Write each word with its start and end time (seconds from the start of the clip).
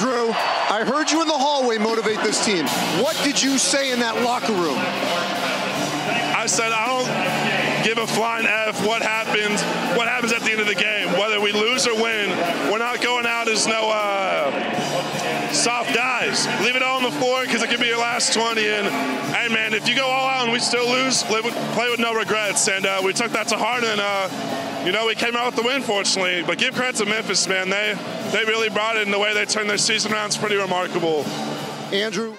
Drew, 0.00 0.30
I 0.30 0.82
heard 0.86 1.10
you 1.10 1.20
in 1.20 1.28
the 1.28 1.36
hallway 1.36 1.76
motivate 1.76 2.22
this 2.22 2.42
team. 2.42 2.64
What 3.04 3.20
did 3.22 3.42
you 3.42 3.58
say 3.58 3.92
in 3.92 4.00
that 4.00 4.22
locker 4.22 4.54
room? 4.54 4.78
I 4.78 6.46
said 6.46 6.72
I 6.72 6.86
don't 6.88 7.84
give 7.84 7.98
a 7.98 8.06
flying 8.06 8.46
f 8.46 8.82
what 8.86 9.02
happens. 9.02 9.60
What 9.98 10.08
happens 10.08 10.32
at 10.32 10.40
the 10.40 10.52
end 10.52 10.62
of 10.62 10.66
the 10.66 10.74
game, 10.74 11.18
whether 11.18 11.38
we 11.38 11.52
lose 11.52 11.86
or 11.86 11.94
win. 11.94 12.30
We're 12.72 12.78
not 12.78 13.02
going 13.02 13.26
out 13.26 13.46
as 13.48 13.66
no 13.66 13.90
uh, 13.90 14.79
soft 15.52 15.94
guys. 15.94 16.46
Leave 16.62 16.76
it 16.76 16.82
all 16.82 16.98
on 16.98 17.02
the 17.02 17.18
floor 17.18 17.42
because 17.44 17.62
it 17.62 17.70
could 17.70 17.80
be 17.80 17.86
your 17.86 17.98
last 17.98 18.32
20. 18.32 18.66
And 18.66 18.86
hey, 19.34 19.48
man, 19.52 19.74
if 19.74 19.88
you 19.88 19.94
go 19.94 20.06
all 20.06 20.28
out 20.28 20.44
and 20.44 20.52
we 20.52 20.58
still 20.58 20.88
lose, 20.88 21.22
play 21.22 21.40
with, 21.40 21.54
play 21.74 21.90
with 21.90 22.00
no 22.00 22.14
regrets. 22.14 22.68
And 22.68 22.86
uh, 22.86 23.00
we 23.04 23.12
took 23.12 23.32
that 23.32 23.48
to 23.48 23.56
heart 23.56 23.84
and. 23.84 24.00
Uh, 24.00 24.56
you 24.84 24.92
know, 24.92 25.06
we 25.06 25.14
came 25.14 25.36
out 25.36 25.44
with 25.44 25.56
the 25.56 25.62
win, 25.62 25.82
fortunately. 25.82 26.42
But 26.42 26.56
give 26.56 26.74
credit 26.74 26.96
to 26.96 27.04
Memphis, 27.04 27.46
man. 27.46 27.68
They 27.68 27.94
they 28.32 28.46
really 28.46 28.70
brought 28.70 28.96
it, 28.96 29.02
and 29.02 29.12
the 29.12 29.18
way 29.18 29.34
they 29.34 29.44
turned 29.44 29.68
their 29.68 29.76
season 29.76 30.10
around 30.10 30.30
is 30.30 30.38
pretty 30.38 30.56
remarkable. 30.56 31.24
Andrew. 31.92 32.34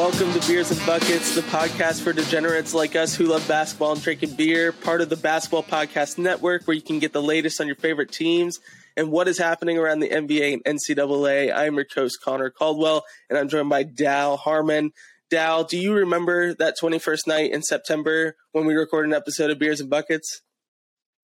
Welcome 0.00 0.32
to 0.32 0.48
Beers 0.48 0.70
and 0.70 0.86
Buckets, 0.86 1.34
the 1.34 1.42
podcast 1.42 2.00
for 2.00 2.14
degenerates 2.14 2.72
like 2.72 2.96
us 2.96 3.14
who 3.14 3.26
love 3.26 3.46
basketball 3.46 3.92
and 3.92 4.02
drinking 4.02 4.34
beer, 4.34 4.72
part 4.72 5.02
of 5.02 5.10
the 5.10 5.16
Basketball 5.16 5.62
Podcast 5.62 6.16
Network, 6.16 6.64
where 6.64 6.74
you 6.74 6.80
can 6.80 7.00
get 7.00 7.12
the 7.12 7.20
latest 7.20 7.60
on 7.60 7.66
your 7.66 7.76
favorite 7.76 8.10
teams 8.10 8.60
and 8.96 9.10
what 9.10 9.28
is 9.28 9.36
happening 9.36 9.76
around 9.76 10.00
the 10.00 10.08
NBA 10.08 10.54
and 10.54 10.78
NCAA. 10.78 11.54
I'm 11.54 11.74
your 11.74 11.84
host, 11.94 12.16
Connor 12.24 12.48
Caldwell, 12.48 13.04
and 13.28 13.38
I'm 13.38 13.50
joined 13.50 13.68
by 13.68 13.82
Dal 13.82 14.38
Harmon. 14.38 14.92
Dal, 15.28 15.64
do 15.64 15.76
you 15.76 15.92
remember 15.92 16.54
that 16.54 16.76
21st 16.80 17.26
night 17.26 17.52
in 17.52 17.62
September 17.62 18.36
when 18.52 18.64
we 18.64 18.76
recorded 18.76 19.10
an 19.10 19.14
episode 19.14 19.50
of 19.50 19.58
Beers 19.58 19.82
and 19.82 19.90
Buckets? 19.90 20.40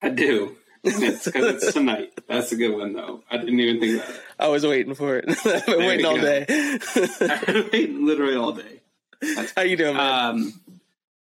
I 0.02 0.10
do. 0.10 0.54
It's 0.86 1.24
because 1.24 1.62
it's 1.62 1.72
tonight. 1.72 2.12
That's 2.28 2.52
a 2.52 2.56
good 2.56 2.74
one, 2.76 2.92
though. 2.92 3.22
I 3.30 3.36
didn't 3.38 3.58
even 3.60 3.80
think 3.80 4.02
that. 4.04 4.20
I 4.38 4.48
was 4.48 4.64
waiting 4.66 4.94
for 4.94 5.16
it. 5.18 5.24
I've 5.46 5.66
been 5.66 5.78
There 5.78 5.88
waiting 5.88 6.06
all 6.06 6.16
day. 6.20 6.46
I've 6.48 7.46
been 7.46 7.68
waiting 7.72 8.06
literally 8.06 8.36
all 8.36 8.52
day. 8.52 8.80
How 9.56 9.62
you 9.62 9.76
doing, 9.76 9.96
man? 9.96 10.24
Um, 10.30 10.60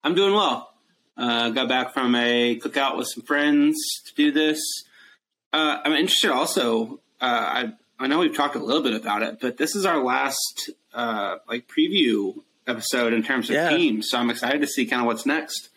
I'm 0.05 0.14
doing 0.14 0.34
well. 0.34 0.72
Uh, 1.16 1.50
got 1.50 1.69
back 1.69 1.92
from 1.92 2.14
a 2.14 2.58
cookout 2.61 2.97
with 2.97 3.08
some 3.08 3.22
friends 3.25 3.77
to 4.06 4.14
do 4.14 4.31
this. 4.33 4.61
Uh, 5.53 5.78
I'm 5.84 5.92
interested 5.92 6.31
also. 6.31 7.00
Uh, 7.20 7.25
I 7.25 7.72
I 7.98 8.06
know 8.06 8.19
we've 8.20 8.34
talked 8.34 8.55
a 8.55 8.61
little 8.61 8.83
bit 8.83 8.94
about 8.94 9.22
it, 9.22 9.38
but 9.41 9.56
this 9.58 9.75
is 9.75 9.84
our 9.84 10.03
last 10.03 10.70
uh, 10.94 11.36
like 11.48 11.66
preview 11.69 12.36
episode 12.66 13.12
in 13.12 13.22
terms 13.25 13.50
of 13.50 13.55
Yeah. 13.56 13.69
teams. 13.70 14.08
So 14.11 14.19
I'm 14.19 14.31
excited 14.31 14.61
to 14.61 14.66
see 14.69 14.86
kind 14.86 15.03
of 15.03 15.06
what's 15.06 15.27
next. 15.27 15.69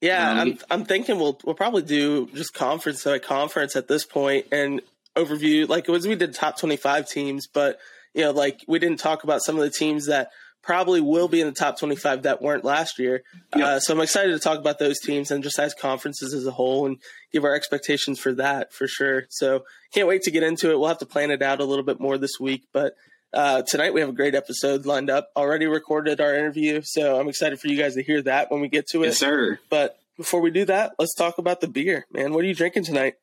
Yeah, 0.00 0.30
Um, 0.30 0.38
I'm 0.38 0.58
I'm 0.70 0.84
thinking 0.84 1.18
we'll 1.18 1.38
we'll 1.44 1.54
probably 1.54 1.82
do 1.82 2.26
just 2.34 2.54
conference 2.54 3.04
by 3.04 3.18
conference 3.18 3.76
at 3.76 3.88
this 3.88 4.04
point 4.04 4.46
and 4.50 4.80
overview 5.16 5.68
like 5.68 5.88
it 5.88 5.92
was 5.92 6.06
we 6.06 6.14
did 6.14 6.34
top 6.34 6.58
25 6.58 7.08
teams, 7.08 7.46
but 7.46 7.78
you 8.14 8.22
know 8.22 8.30
like 8.30 8.60
we 8.66 8.78
didn't 8.78 9.00
talk 9.00 9.24
about 9.24 9.42
some 9.42 9.56
of 9.56 9.62
the 9.62 9.70
teams 9.70 10.06
that 10.06 10.30
probably 10.62 11.00
will 11.00 11.28
be 11.28 11.40
in 11.40 11.46
the 11.46 11.54
top 11.54 11.78
25 11.78 12.22
that 12.22 12.42
weren't 12.42 12.64
last 12.64 12.98
year. 12.98 13.22
Yep. 13.56 13.66
Uh, 13.66 13.80
so 13.80 13.94
I'm 13.94 14.00
excited 14.00 14.32
to 14.32 14.38
talk 14.38 14.58
about 14.58 14.78
those 14.78 15.00
teams 15.00 15.30
and 15.30 15.42
just 15.42 15.58
as 15.58 15.72
conferences 15.74 16.34
as 16.34 16.46
a 16.46 16.50
whole 16.50 16.84
and 16.86 16.98
give 17.32 17.44
our 17.44 17.54
expectations 17.54 18.18
for 18.18 18.34
that 18.34 18.72
for 18.72 18.86
sure. 18.86 19.24
So 19.30 19.64
can't 19.94 20.06
wait 20.06 20.22
to 20.22 20.30
get 20.30 20.42
into 20.42 20.70
it. 20.70 20.78
We'll 20.78 20.88
have 20.88 20.98
to 20.98 21.06
plan 21.06 21.30
it 21.30 21.40
out 21.40 21.60
a 21.60 21.64
little 21.64 21.84
bit 21.84 21.98
more 21.98 22.18
this 22.18 22.38
week, 22.38 22.64
but 22.74 22.94
uh, 23.32 23.62
tonight 23.62 23.94
we 23.94 24.00
have 24.00 24.08
a 24.08 24.14
great 24.14 24.34
episode 24.34 24.86
lined 24.86 25.10
up. 25.10 25.30
Already 25.36 25.66
recorded 25.66 26.20
our 26.20 26.34
interview, 26.34 26.82
so 26.82 27.20
I'm 27.20 27.28
excited 27.28 27.60
for 27.60 27.68
you 27.68 27.76
guys 27.76 27.94
to 27.94 28.02
hear 28.02 28.22
that 28.22 28.50
when 28.50 28.60
we 28.60 28.68
get 28.68 28.86
to 28.88 29.02
it. 29.02 29.08
Yes, 29.08 29.18
sir. 29.18 29.58
But 29.68 29.98
before 30.16 30.40
we 30.40 30.50
do 30.50 30.64
that, 30.66 30.92
let's 30.98 31.14
talk 31.14 31.38
about 31.38 31.60
the 31.60 31.68
beer, 31.68 32.06
man. 32.12 32.32
What 32.32 32.44
are 32.44 32.48
you 32.48 32.54
drinking 32.54 32.84
tonight? 32.84 33.14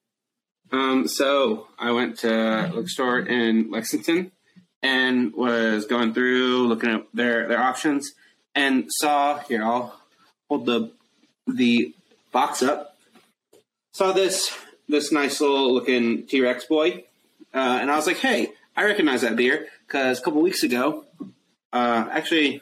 Um, 0.71 1.07
so 1.07 1.67
I 1.77 1.91
went 1.91 2.19
to 2.19 2.65
a 2.65 2.67
bookstore 2.69 3.19
in 3.19 3.71
Lexington 3.71 4.31
and 4.81 5.33
was 5.33 5.85
going 5.85 6.13
through 6.13 6.67
looking 6.67 6.89
at 6.89 7.07
their 7.13 7.47
their 7.47 7.59
options 7.59 8.11
and 8.53 8.85
saw 8.89 9.39
here 9.39 9.63
I'll 9.63 9.99
hold 10.49 10.65
the 10.65 10.91
the 11.47 11.93
box 12.31 12.61
up. 12.61 12.97
Saw 13.93 14.11
this 14.11 14.55
this 14.87 15.11
nice 15.11 15.41
little 15.41 15.73
looking 15.73 16.27
T 16.27 16.41
Rex 16.41 16.65
boy, 16.65 17.05
uh, 17.53 17.79
and 17.81 17.89
I 17.91 17.95
was 17.95 18.07
like, 18.07 18.17
hey, 18.17 18.49
I 18.75 18.83
recognize 18.85 19.21
that 19.21 19.35
beer 19.35 19.67
because 19.87 20.19
a 20.19 20.21
couple 20.21 20.41
weeks 20.41 20.63
ago, 20.63 21.05
uh, 21.73 22.07
actually 22.11 22.61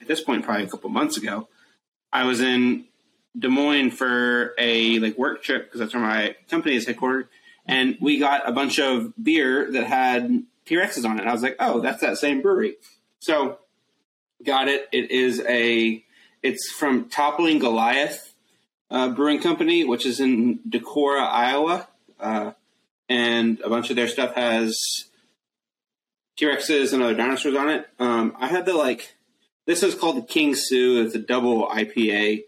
at 0.00 0.08
this 0.08 0.22
point 0.22 0.44
probably 0.44 0.64
a 0.64 0.68
couple 0.68 0.90
months 0.90 1.16
ago, 1.16 1.48
I 2.12 2.24
was 2.24 2.40
in 2.40 2.84
Des 3.38 3.48
Moines 3.48 3.90
for 3.90 4.54
a 4.58 4.98
like 4.98 5.18
work 5.18 5.42
trip 5.42 5.64
because 5.64 5.80
that's 5.80 5.94
where 5.94 6.02
my 6.02 6.36
company 6.48 6.76
is 6.76 6.86
headquartered, 6.86 7.28
and 7.66 7.96
we 8.00 8.18
got 8.18 8.48
a 8.48 8.52
bunch 8.52 8.78
of 8.78 9.12
beer 9.22 9.70
that 9.72 9.84
had 9.84 10.44
T 10.64 10.74
Rexes 10.74 11.08
on 11.08 11.20
it. 11.20 11.26
I 11.26 11.32
was 11.32 11.42
like, 11.42 11.56
oh, 11.60 11.80
that's 11.80 12.00
that 12.00 12.16
same 12.16 12.40
brewery. 12.40 12.76
So 13.18 13.58
got 14.44 14.68
it. 14.68 14.88
It 14.92 15.10
is 15.10 15.40
a 15.46 16.02
it's 16.42 16.70
from 16.70 17.08
Toppling 17.08 17.58
Goliath 17.58 18.34
uh, 18.90 19.10
Brewing 19.10 19.40
Company, 19.40 19.84
which 19.84 20.06
is 20.06 20.20
in 20.20 20.60
Decorah, 20.68 21.28
Iowa, 21.28 21.88
uh, 22.20 22.52
and 23.08 23.60
a 23.60 23.68
bunch 23.68 23.90
of 23.90 23.96
their 23.96 24.08
stuff 24.08 24.34
has 24.34 24.76
T 26.36 26.46
Rexes 26.46 26.92
and 26.92 27.02
other 27.02 27.14
dinosaurs 27.14 27.54
on 27.54 27.68
it. 27.70 27.88
Um, 27.98 28.36
I 28.38 28.46
had 28.48 28.66
the 28.66 28.74
like 28.74 29.14
this 29.66 29.82
is 29.82 29.94
called 29.94 30.16
the 30.16 30.22
King 30.22 30.54
Sue. 30.54 31.04
It's 31.04 31.14
a 31.14 31.18
double 31.18 31.68
IPA 31.68 32.44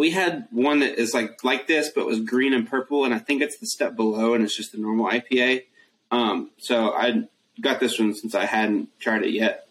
we 0.00 0.12
had 0.12 0.48
one 0.50 0.78
that 0.78 0.98
is 0.98 1.12
like 1.12 1.44
like 1.44 1.66
this, 1.66 1.90
but 1.94 2.06
was 2.06 2.20
green 2.20 2.54
and 2.54 2.66
purple, 2.66 3.04
and 3.04 3.12
I 3.12 3.18
think 3.18 3.42
it's 3.42 3.58
the 3.58 3.66
step 3.66 3.96
below, 3.96 4.32
and 4.32 4.42
it's 4.42 4.56
just 4.56 4.72
a 4.72 4.80
normal 4.80 5.04
IPA. 5.04 5.64
Um, 6.10 6.52
so 6.56 6.90
I 6.90 7.28
got 7.60 7.80
this 7.80 7.98
one 7.98 8.14
since 8.14 8.34
I 8.34 8.46
hadn't 8.46 8.88
tried 8.98 9.24
it 9.24 9.32
yet. 9.32 9.66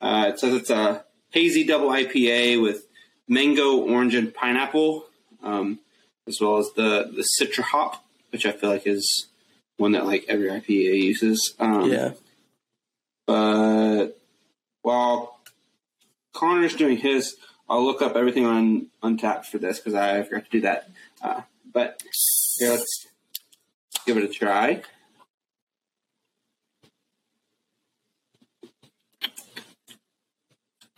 Uh, 0.00 0.30
it 0.30 0.40
says 0.40 0.54
it's 0.54 0.70
a 0.70 1.04
hazy 1.32 1.64
double 1.64 1.90
IPA 1.90 2.62
with 2.62 2.86
mango, 3.28 3.76
orange, 3.76 4.14
and 4.14 4.32
pineapple, 4.32 5.04
um, 5.42 5.80
as 6.26 6.40
well 6.40 6.56
as 6.56 6.70
the 6.74 7.12
the 7.14 7.28
citra 7.38 7.64
hop, 7.64 8.02
which 8.30 8.46
I 8.46 8.52
feel 8.52 8.70
like 8.70 8.86
is 8.86 9.26
one 9.76 9.92
that 9.92 10.06
like 10.06 10.24
every 10.28 10.48
IPA 10.48 11.02
uses. 11.02 11.54
Um, 11.58 11.90
yeah. 11.90 12.12
But 13.26 14.08
while 14.82 15.40
Connor's 16.32 16.74
doing 16.74 16.98
his, 16.98 17.36
I'll 17.68 17.84
look 17.84 18.02
up 18.02 18.16
everything 18.16 18.44
on 18.44 18.88
Untappd 19.02 19.46
for 19.46 19.58
this 19.58 19.78
because 19.78 19.94
I 19.94 20.22
forgot 20.22 20.44
to 20.44 20.50
do 20.50 20.60
that. 20.62 20.90
Uh, 21.22 21.42
but 21.72 22.02
here, 22.58 22.70
let's 22.70 23.06
give 24.06 24.16
it 24.18 24.24
a 24.24 24.28
try. 24.28 24.82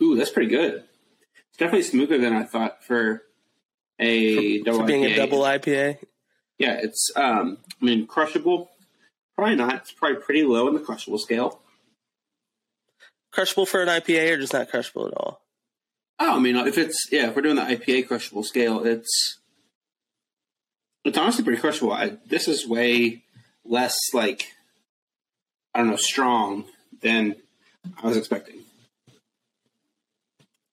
Ooh, 0.01 0.15
that's 0.15 0.29
pretty 0.29 0.49
good. 0.49 0.83
It's 1.49 1.57
definitely 1.57 1.83
smoother 1.83 2.17
than 2.17 2.33
I 2.33 2.43
thought 2.43 2.83
for 2.83 3.23
a 3.99 4.61
double 4.61 4.79
For 4.79 4.85
being 4.85 5.03
IPA. 5.03 5.13
a 5.13 5.15
double 5.15 5.39
IPA. 5.39 5.97
Yeah, 6.59 6.79
it's 6.81 7.11
um 7.15 7.57
I 7.81 7.85
mean 7.85 8.05
crushable. 8.07 8.69
Probably 9.35 9.55
not. 9.55 9.75
It's 9.75 9.91
probably 9.91 10.21
pretty 10.21 10.43
low 10.43 10.67
in 10.67 10.73
the 10.73 10.79
crushable 10.79 11.17
scale. 11.17 11.61
Crushable 13.31 13.65
for 13.65 13.81
an 13.81 13.87
IPA 13.89 14.31
or 14.33 14.37
just 14.37 14.53
not 14.53 14.69
crushable 14.69 15.07
at 15.07 15.13
all? 15.13 15.41
Oh, 16.19 16.37
I 16.37 16.39
mean, 16.39 16.55
if 16.55 16.77
it's 16.77 17.07
yeah, 17.11 17.29
if 17.29 17.35
we're 17.35 17.41
doing 17.43 17.55
the 17.57 17.61
IPA 17.61 18.07
crushable 18.07 18.43
scale, 18.43 18.83
it's 18.85 19.39
it's 21.03 21.17
honestly 21.17 21.43
pretty 21.43 21.61
crushable. 21.61 21.91
I, 21.93 22.17
this 22.25 22.47
is 22.47 22.67
way 22.67 23.23
less 23.63 23.95
like 24.13 24.47
I 25.75 25.79
don't 25.79 25.89
know 25.91 25.95
strong 25.95 26.65
than 27.01 27.35
I 28.01 28.07
was 28.07 28.17
expecting. 28.17 28.55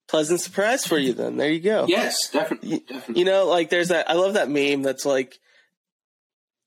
Pleasant 0.07 0.39
surprise 0.39 0.85
for 0.85 0.97
you 0.97 1.13
then. 1.13 1.37
There 1.37 1.51
you 1.51 1.59
go. 1.59 1.85
Yes, 1.87 2.29
definitely, 2.29 2.69
You, 2.69 2.79
definitely. 2.79 3.19
you 3.19 3.25
know, 3.25 3.47
like 3.47 3.69
there's 3.69 3.89
that 3.89 4.09
I 4.09 4.13
love 4.13 4.35
that 4.35 4.49
meme 4.49 4.81
that's 4.83 5.05
like 5.05 5.37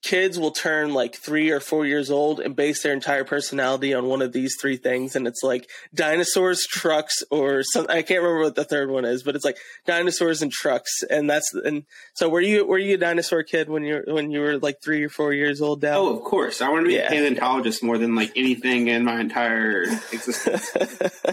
kids 0.03 0.39
will 0.39 0.53
turn 0.53 0.95
like 0.95 1.17
three 1.17 1.51
or 1.51 1.59
four 1.59 1.85
years 1.85 2.09
old 2.11 2.39
and 2.39 2.55
base 2.55 2.83
their 2.83 2.93
entire 2.93 3.25
personality 3.25 3.93
on 3.93 4.07
one 4.07 4.23
of 4.23 4.33
these 4.33 4.55
three 4.61 4.77
things 4.77 5.17
and 5.17 5.27
it's 5.27 5.43
like 5.43 5.69
dinosaurs 5.93 6.65
trucks 6.71 7.23
or 7.33 7.65
some 7.65 7.85
i 7.89 8.01
can't 8.03 8.23
remember 8.23 8.45
what 8.45 8.55
the 8.55 8.63
third 8.65 8.91
one 8.91 9.05
is 9.05 9.25
but 9.25 9.35
it's 9.35 9.45
like 9.45 9.57
dinosaurs 9.87 10.41
and 10.41 10.53
trucks 10.53 11.03
and 11.11 11.29
that's 11.29 11.53
and 11.65 11.83
so 12.15 12.29
were 12.29 12.41
you 12.41 12.65
were 12.65 12.79
you 12.79 12.95
a 12.95 12.99
dinosaur 12.99 13.43
kid 13.43 13.69
when 13.69 13.83
you 13.83 14.03
when 14.07 14.31
you 14.31 14.39
were 14.41 14.57
like 14.59 14.77
three 14.85 15.03
or 15.03 15.09
four 15.09 15.33
years 15.33 15.61
old 15.61 15.81
down 15.81 15.97
Oh, 15.97 16.17
of 16.17 16.23
course. 16.23 16.63
I 16.63 16.69
want 16.69 16.85
to 16.85 16.89
be 16.89 16.95
Yeah. 16.95 17.07
a 17.07 17.11
paleontologist 17.11 17.83
more 17.83 17.99
than 17.99 18.15
like 18.15 18.31
anything 18.37 18.87
in 18.87 19.05
my 19.05 19.19
entire 19.21 19.83
existence. 20.13 20.71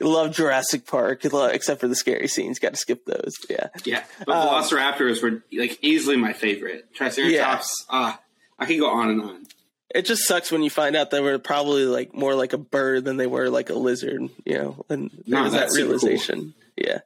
love 0.00 0.32
jurassic 0.34 0.86
park 0.86 1.24
except 1.24 1.80
for 1.80 1.88
the 1.88 1.94
scary 1.94 2.28
scenes 2.28 2.58
got 2.58 2.70
to 2.74 2.76
skip 2.78 3.04
those 3.06 3.32
yeah 3.48 3.68
yeah, 3.84 4.04
but 4.26 4.36
Um, 4.36 4.48
Velociraptors 4.62 5.22
were 5.22 5.42
like 5.52 5.78
easily 5.82 6.16
my 6.16 6.32
favorite. 6.32 6.92
Triceratops. 6.94 7.86
Ah, 7.90 8.20
I 8.58 8.66
can 8.66 8.78
go 8.78 8.90
on 8.90 9.10
and 9.10 9.22
on. 9.22 9.46
it 9.94 10.04
just 10.06 10.26
sucks 10.26 10.50
when 10.52 10.62
you 10.62 10.70
find 10.70 10.96
out 10.96 11.10
they 11.10 11.20
were 11.20 11.38
probably 11.38 11.84
like 11.86 12.14
more 12.14 12.34
like 12.34 12.52
a 12.52 12.58
bird 12.58 13.04
than 13.04 13.16
they 13.16 13.26
were 13.26 13.48
like 13.50 13.70
a 13.70 13.74
lizard. 13.74 14.28
You 14.44 14.58
know, 14.58 14.84
and 14.88 15.10
No, 15.26 15.42
there's 15.42 15.52
that 15.52 15.70
super 15.70 15.96
cool. 15.98 16.08
realization. 16.08 16.54
Yeah, 16.76 17.00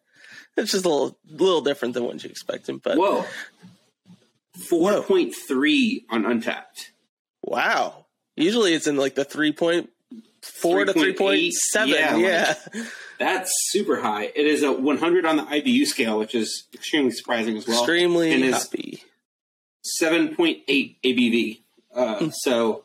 it's 0.57 0.73
just 0.73 0.85
a 0.85 0.89
little 0.89 1.19
little 1.29 1.61
different 1.61 1.95
than 1.95 2.05
what 2.05 2.23
you 2.25 2.31
expected. 2.31 2.83
But 2.83 2.97
Whoa. 2.99 3.25
4.3 4.71 6.05
on 6.11 6.25
Untappd. 6.25 6.89
wow, 7.43 8.07
usually 8.37 8.75
it's 8.75 8.87
in 8.87 8.97
like 8.97 9.15
the 9.15 9.25
three 9.25 9.53
point 9.53 9.91
four 10.49 10.85
to 10.85 10.93
three 10.93 11.13
point 11.15 11.53
seven. 11.55 11.95
3.8, 11.95 11.99
point 11.99 12.15
seven. 12.15 12.21
yeah, 12.21 12.55
Yeah, 12.75 12.85
That's 13.19 13.51
super 13.71 14.01
high. 14.01 14.25
It 14.35 14.47
is 14.47 14.63
a 14.63 14.73
100 14.73 15.27
on 15.27 15.37
the 15.37 15.43
IBU 15.45 15.87
scale, 15.87 16.19
which 16.19 16.35
is 16.35 16.65
extremely 16.75 17.11
surprising 17.11 17.57
as 17.57 17.67
well. 17.67 17.79
extremely 17.79 18.33
and 18.33 18.45
happy. 18.55 19.03
7.8 20.01 20.97
ABV. 21.05 21.63
Uh, 21.95 22.19
Hmm. 22.19 22.29
so 22.33 22.85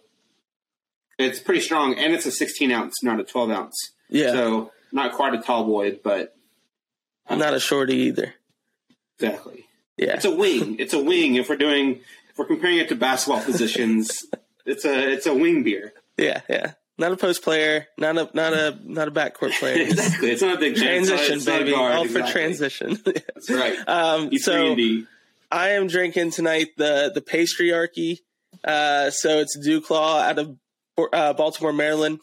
it's 1.19 1.39
pretty 1.39 1.61
strong, 1.61 1.93
and 1.95 2.13
it's 2.13 2.25
a 2.25 2.31
16 2.31 2.71
ounce, 2.71 3.03
not 3.03 3.19
a 3.19 3.23
12 3.23 3.51
ounce. 3.51 3.75
Yeah, 4.09 4.31
So 4.31 4.71
not 4.91 5.13
quite 5.13 5.33
a 5.33 5.41
tall 5.41 5.65
boy, 5.65 5.99
but 6.03 6.35
not 7.29 7.53
a 7.53 7.59
shorty 7.59 7.95
either. 7.95 8.33
exactly. 9.19 9.65
Yeah, 9.97 10.15
It's 10.15 10.25
a 10.25 10.31
wing. 10.35 10.77
It's 10.79 10.93
a 10.93 11.03
wing. 11.03 11.35
If 11.35 11.49
we're 11.49 11.55
doing, 11.57 11.99
if 12.29 12.37
we're 12.37 12.45
comparing 12.45 12.77
it 12.79 12.89
to 12.89 12.95
basketball 12.95 13.43
positions, 13.43 14.25
it's 14.65 14.85
a 14.85 15.11
it's 15.11 15.27
a 15.27 15.33
wing 15.33 15.63
beer. 15.63 15.93
yeah, 16.17 16.41
yeah. 16.49 16.73
Not 16.97 17.11
a 17.11 17.17
post 17.17 17.43
player, 17.43 17.87
not 17.97 18.17
a 18.17 18.29
not 18.33 18.53
a 18.53 18.77
not 18.83 19.07
a 19.07 19.11
backcourt 19.11 19.57
player. 19.59 19.81
exactly. 19.87 20.29
It's 20.31 20.41
not 20.41 20.57
a 20.57 20.59
big 20.59 20.77
man. 20.77 21.01
It's 21.01 21.09
not- 21.09 21.15
transition, 21.17 21.35
it's 21.37 21.45
baby, 21.45 21.71
guard, 21.71 21.93
all 21.95 22.03
for 22.03 22.19
exactly. 22.19 22.31
transition. 22.31 22.99
That's 23.05 23.49
right. 23.49 23.77
um, 23.87 24.37
so 24.37 24.51
three 24.53 24.67
and 24.67 24.77
D. 24.77 25.05
I 25.51 25.69
am 25.69 25.87
drinking 25.87 26.31
tonight 26.31 26.67
the 26.77 27.11
the 27.13 27.21
pastryarchy. 27.21 28.19
Uh, 28.63 29.09
so 29.09 29.39
it's 29.39 29.57
Dew 29.57 29.81
Claw 29.81 30.19
out 30.19 30.37
of 30.37 30.57
uh, 31.11 31.33
Baltimore, 31.33 31.73
Maryland. 31.73 32.19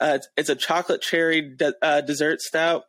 Uh, 0.00 0.14
it's, 0.16 0.28
it's 0.36 0.48
a 0.48 0.56
chocolate 0.56 1.00
cherry 1.00 1.40
de- 1.56 1.74
uh, 1.80 2.00
dessert 2.00 2.40
stout. 2.40 2.84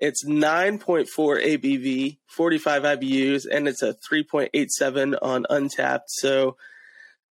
It's 0.00 0.24
9.4 0.24 1.08
ABV, 1.08 2.18
45 2.28 2.82
IBUs, 2.82 3.46
and 3.50 3.66
it's 3.66 3.82
a 3.82 3.94
3.87 3.94 5.18
on 5.20 5.44
Untappd. 5.50 6.02
So, 6.06 6.56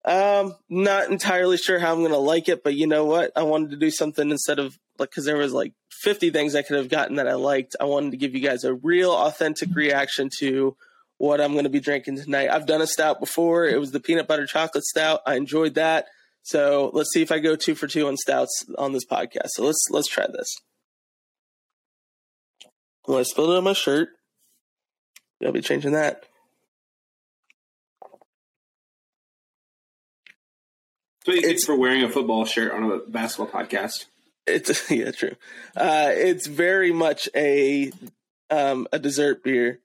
um, 0.04 0.54
not 0.68 1.10
entirely 1.10 1.56
sure 1.56 1.78
how 1.78 1.92
I'm 1.92 2.00
to 2.10 2.18
like 2.18 2.48
it, 2.48 2.62
but 2.62 2.74
you 2.74 2.86
know 2.86 3.04
what? 3.04 3.32
I 3.36 3.42
wanted 3.42 3.70
to 3.70 3.76
do 3.76 3.90
something 3.90 4.30
instead 4.30 4.58
of 4.58 4.78
like, 4.98 5.10
cause 5.10 5.24
there 5.24 5.36
was 5.36 5.52
like 5.52 5.72
50 6.02 6.30
things 6.30 6.54
I 6.54 6.62
could 6.62 6.76
have 6.76 6.88
gotten 6.88 7.16
that 7.16 7.28
I 7.28 7.34
liked. 7.34 7.74
I 7.80 7.84
wanted 7.84 8.10
to 8.10 8.16
give 8.16 8.34
you 8.34 8.40
guys 8.40 8.64
a 8.64 8.74
real 8.74 9.12
authentic 9.12 9.74
reaction 9.74 10.28
to 10.40 10.76
what 11.16 11.40
I'm 11.40 11.54
to 11.64 11.70
be 11.70 11.80
drinking 11.80 12.16
tonight. 12.16 12.50
I've 12.50 12.66
done 12.66 12.82
a 12.82 12.86
stout 12.86 13.18
before. 13.18 13.66
It 13.66 13.80
was 13.80 13.92
the 13.92 14.00
peanut 14.00 14.28
butter 14.28 14.46
chocolate 14.46 14.84
stout. 14.84 15.20
I 15.26 15.36
enjoyed 15.36 15.74
that. 15.74 16.06
So 16.42 16.90
let's 16.92 17.10
see 17.12 17.22
if 17.22 17.32
I 17.32 17.38
go 17.38 17.56
two 17.56 17.74
for 17.74 17.86
two 17.86 18.06
on 18.06 18.18
stouts 18.18 18.66
on 18.76 18.92
this 18.92 19.06
podcast. 19.06 19.48
So 19.54 19.64
let's 19.64 19.86
let's 19.90 20.08
try 20.08 20.26
this. 20.26 20.54
Well, 23.06 23.18
I 23.18 23.22
spilled 23.22 23.50
it 23.50 23.56
on 23.56 23.64
my 23.64 23.72
shirt. 23.72 24.10
I'll 25.44 25.52
be 25.52 25.62
changing 25.62 25.92
that. 25.92 26.24
So 31.24 31.32
you 31.32 31.38
it's- 31.38 31.64
for 31.64 31.76
wearing 31.76 32.02
a 32.02 32.10
football 32.10 32.44
shirt 32.44 32.72
on 32.72 32.90
a 32.90 32.98
basketball 32.98 33.48
podcast. 33.48 34.06
It's 34.46 34.90
yeah, 34.90 35.10
true. 35.10 35.36
Uh, 35.76 36.10
it's 36.12 36.46
very 36.46 36.92
much 36.92 37.28
a 37.34 37.90
um, 38.50 38.86
a 38.92 38.98
dessert 38.98 39.42
beer, 39.42 39.80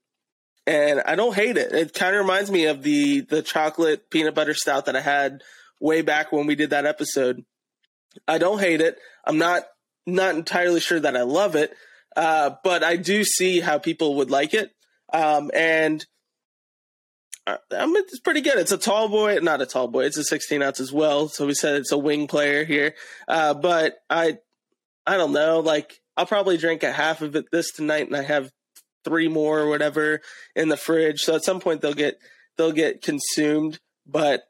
and 0.68 1.00
I 1.06 1.16
don't 1.16 1.34
hate 1.34 1.56
it. 1.58 1.72
It 1.72 1.94
kind 1.94 2.14
of 2.16 2.22
reminds 2.22 2.52
me 2.52 2.66
of 2.66 2.84
the 2.84 3.22
the 3.22 3.42
chocolate 3.42 4.10
peanut 4.10 4.36
butter 4.36 4.54
stout 4.54 4.86
that 4.88 4.96
I 4.98 5.02
had 5.02 5.42
way 5.80 6.02
back 6.02 6.32
when 6.34 6.46
we 6.46 6.56
did 6.56 6.72
that 6.72 6.86
episode. 6.86 7.46
I 8.28 8.38
don't 8.38 8.60
hate 8.60 8.82
it. 8.82 8.98
I'm 9.24 9.38
not 9.38 9.64
not 10.06 10.36
entirely 10.36 10.82
sure 10.82 11.00
that 11.00 11.16
I 11.16 11.22
love 11.22 11.56
it, 11.56 11.72
uh, 12.18 12.52
but 12.64 12.84
I 12.84 12.98
do 12.98 13.24
see 13.24 13.62
how 13.62 13.78
people 13.78 14.16
would 14.16 14.30
like 14.32 14.54
it, 14.54 14.72
um, 15.14 15.52
and. 15.54 16.06
I 17.72 17.86
mean, 17.86 17.98
it's 17.98 18.20
pretty 18.20 18.42
good. 18.42 18.58
It's 18.58 18.72
a 18.72 18.78
tall 18.78 19.10
boy, 19.10 19.38
not 19.42 19.62
a 19.62 19.66
tall 19.66 19.88
boy. 19.88 20.06
It's 20.06 20.18
a 20.18 20.24
16 20.24 20.62
ounce 20.62 20.80
as 20.80 20.92
well. 20.92 21.28
So 21.28 21.48
we 21.48 21.54
said 21.54 21.76
it's 21.76 21.92
a 21.92 21.98
wing 21.98 22.28
player 22.28 22.66
here. 22.66 22.96
Uh, 23.28 23.54
but 23.54 23.96
I, 24.10 24.38
I 25.06 25.18
don't 25.18 25.34
know. 25.34 25.60
Like 25.60 26.02
I'll 26.16 26.26
probably 26.26 26.58
drink 26.58 26.84
a 26.84 26.92
half 26.92 27.22
of 27.22 27.36
it 27.36 27.46
this 27.52 27.72
tonight, 27.72 28.08
and 28.08 28.16
I 28.16 28.24
have 28.24 28.52
three 29.06 29.28
more 29.28 29.60
or 29.60 29.70
whatever 29.70 30.22
in 30.56 30.70
the 30.70 30.78
fridge. 30.78 31.22
So 31.22 31.36
at 31.36 31.44
some 31.44 31.60
point 31.60 31.82
they'll 31.82 31.94
get 31.94 32.20
they'll 32.58 32.72
get 32.72 33.02
consumed. 33.02 33.80
But 34.06 34.44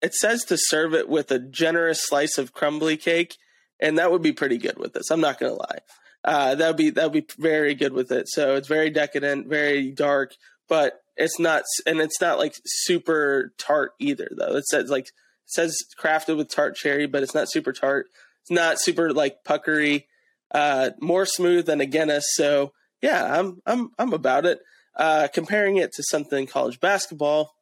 it 0.00 0.14
says 0.14 0.44
to 0.44 0.56
serve 0.56 0.94
it 0.94 1.08
with 1.08 1.30
a 1.30 1.38
generous 1.38 2.02
slice 2.02 2.38
of 2.38 2.52
crumbly 2.52 2.96
cake, 2.96 3.36
and 3.80 3.98
that 3.98 4.10
would 4.10 4.22
be 4.22 4.32
pretty 4.32 4.58
good 4.58 4.78
with 4.78 4.92
this. 4.92 5.10
I'm 5.10 5.20
not 5.20 5.38
gonna 5.38 5.54
lie. 5.54 5.78
Uh, 6.24 6.54
that 6.54 6.68
would 6.68 6.76
be 6.76 6.90
that 6.90 7.12
would 7.12 7.26
be 7.26 7.34
very 7.38 7.74
good 7.74 7.92
with 7.92 8.12
it. 8.12 8.28
So 8.28 8.54
it's 8.54 8.68
very 8.68 8.90
decadent, 8.90 9.48
very 9.48 9.90
dark, 9.90 10.34
but 10.68 11.03
it's 11.16 11.38
not, 11.38 11.62
and 11.86 12.00
it's 12.00 12.20
not 12.20 12.38
like 12.38 12.54
super 12.64 13.52
tart 13.58 13.92
either. 13.98 14.28
Though 14.36 14.56
it 14.56 14.66
says 14.66 14.90
like 14.90 15.06
it 15.06 15.12
says 15.46 15.76
crafted 16.00 16.36
with 16.36 16.48
tart 16.48 16.76
cherry, 16.76 17.06
but 17.06 17.22
it's 17.22 17.34
not 17.34 17.50
super 17.50 17.72
tart. 17.72 18.06
It's 18.42 18.50
not 18.50 18.80
super 18.80 19.12
like 19.12 19.44
puckery. 19.44 20.06
Uh, 20.52 20.90
more 21.00 21.26
smooth 21.26 21.66
than 21.66 21.80
a 21.80 21.86
Guinness. 21.86 22.26
So 22.34 22.72
yeah, 23.02 23.38
I'm 23.38 23.60
I'm 23.66 23.90
I'm 23.98 24.12
about 24.12 24.46
it. 24.46 24.60
Uh, 24.96 25.28
comparing 25.32 25.76
it 25.76 25.92
to 25.92 26.02
something 26.04 26.46
college 26.46 26.78
basketball, 26.78 27.52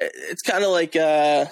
it's 0.00 0.42
kind 0.42 0.64
of 0.64 0.70
like 0.70 0.96
uh, 0.96 1.46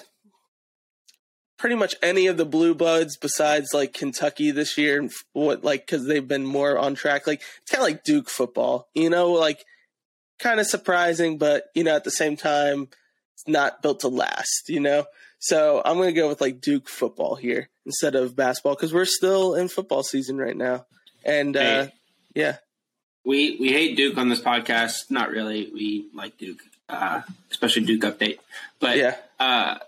pretty 1.57 1.75
much 1.75 1.95
any 2.01 2.27
of 2.27 2.37
the 2.37 2.45
blue 2.45 2.73
bloods 2.73 3.17
besides 3.17 3.73
like 3.73 3.93
Kentucky 3.93 4.51
this 4.51 4.77
year. 4.77 4.99
and 4.99 5.11
What 5.33 5.63
like 5.63 5.85
because 5.85 6.05
they've 6.05 6.27
been 6.27 6.45
more 6.45 6.77
on 6.77 6.95
track. 6.95 7.27
Like 7.27 7.41
it's 7.61 7.71
kind 7.71 7.81
of 7.81 7.87
like 7.87 8.03
Duke 8.03 8.29
football, 8.29 8.89
you 8.93 9.09
know, 9.09 9.31
like 9.31 9.63
kind 10.43 10.59
of 10.59 10.67
surprising, 10.67 11.37
but 11.37 11.65
you 11.73 11.83
know 11.83 11.95
at 11.95 12.03
the 12.03 12.11
same 12.11 12.35
time 12.37 12.89
it's 13.33 13.47
not 13.47 13.81
built 13.81 14.01
to 14.01 14.09
last, 14.09 14.65
you 14.67 14.79
know. 14.79 15.05
So 15.39 15.81
I'm 15.83 15.97
gonna 15.97 16.11
go 16.11 16.27
with 16.29 16.41
like 16.41 16.61
Duke 16.61 16.87
football 16.89 17.35
here 17.35 17.69
instead 17.85 18.15
of 18.15 18.35
basketball 18.35 18.75
because 18.75 18.93
we're 18.93 19.05
still 19.05 19.55
in 19.55 19.67
football 19.69 20.03
season 20.03 20.37
right 20.37 20.55
now, 20.55 20.85
and 21.25 21.55
uh, 21.57 21.87
yeah, 22.35 22.57
We 23.25 23.57
we 23.59 23.69
hate 23.71 23.95
Duke 23.97 24.17
on 24.17 24.29
this 24.29 24.41
podcast. 24.41 25.09
Not 25.09 25.31
really. 25.31 25.69
We 25.73 26.05
like 26.13 26.37
Duke, 26.37 26.61
uh, 26.89 27.21
especially 27.51 27.85
Duke 27.85 28.01
update. 28.01 28.39
But 28.79 28.97
yeah, 28.97 29.15
uh, 29.39 29.79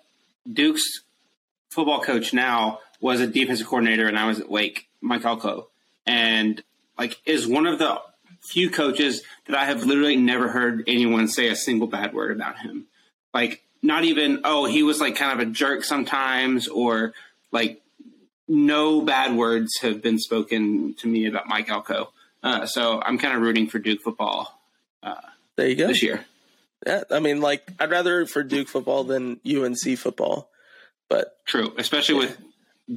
Duke's 0.52 1.02
football 1.69 2.02
coach 2.02 2.34
now 2.34 2.80
was 3.02 3.19
a 3.22 3.28
defensive 3.28 3.68
coordinator, 3.68 4.07
and 4.07 4.18
I 4.18 4.25
was 4.25 4.40
at 4.40 4.50
Wake, 4.50 4.88
Mike 5.02 5.25
Elko, 5.25 5.68
and 6.06 6.63
like 6.98 7.19
is 7.25 7.45
one 7.47 7.66
of 7.68 7.78
the 7.80 8.00
few 8.47 8.69
coaches 8.69 9.21
that 9.47 9.56
I 9.56 9.66
have 9.66 9.85
literally 9.85 10.16
never 10.16 10.47
heard 10.47 10.83
anyone 10.87 11.28
say 11.28 11.47
a 11.47 11.56
single 11.56 11.87
bad 11.87 12.14
word 12.14 12.31
about 12.31 12.59
him. 12.59 12.85
Like 13.33 13.64
not 13.81 14.04
even 14.04 14.42
oh 14.44 14.66
he 14.66 14.83
was 14.83 14.99
like 14.99 15.16
kind 15.16 15.40
of 15.40 15.47
a 15.47 15.52
jerk 15.52 15.83
sometimes, 15.83 16.68
or 16.68 17.14
like 17.52 17.81
no 18.47 19.02
bad 19.02 19.35
words 19.35 19.80
have 19.81 20.02
been 20.02 20.19
spoken 20.19 20.94
to 20.95 21.07
me 21.07 21.28
about 21.28 21.47
Mike 21.47 21.69
Elko. 21.69 22.11
Uh, 22.44 22.66
so 22.66 23.02
I'm 23.02 23.18
kind 23.18 23.35
of 23.35 23.42
rooting 23.42 23.68
for 23.68 23.80
Duke 23.80 24.02
football 24.02 24.56
there 25.56 25.68
you 25.68 25.75
go. 25.75 25.87
this 25.87 26.04
year. 26.04 26.25
Yeah, 26.85 27.04
I 27.11 27.19
mean, 27.19 27.42
like 27.42 27.68
I'd 27.80 27.90
rather 27.90 28.25
for 28.25 28.44
Duke 28.44 28.68
football 28.68 29.04
than 29.04 29.40
UNC 29.45 29.97
football, 29.97 30.49
but 31.09 31.37
True, 31.45 31.73
especially 31.78 32.16
with 32.16 32.37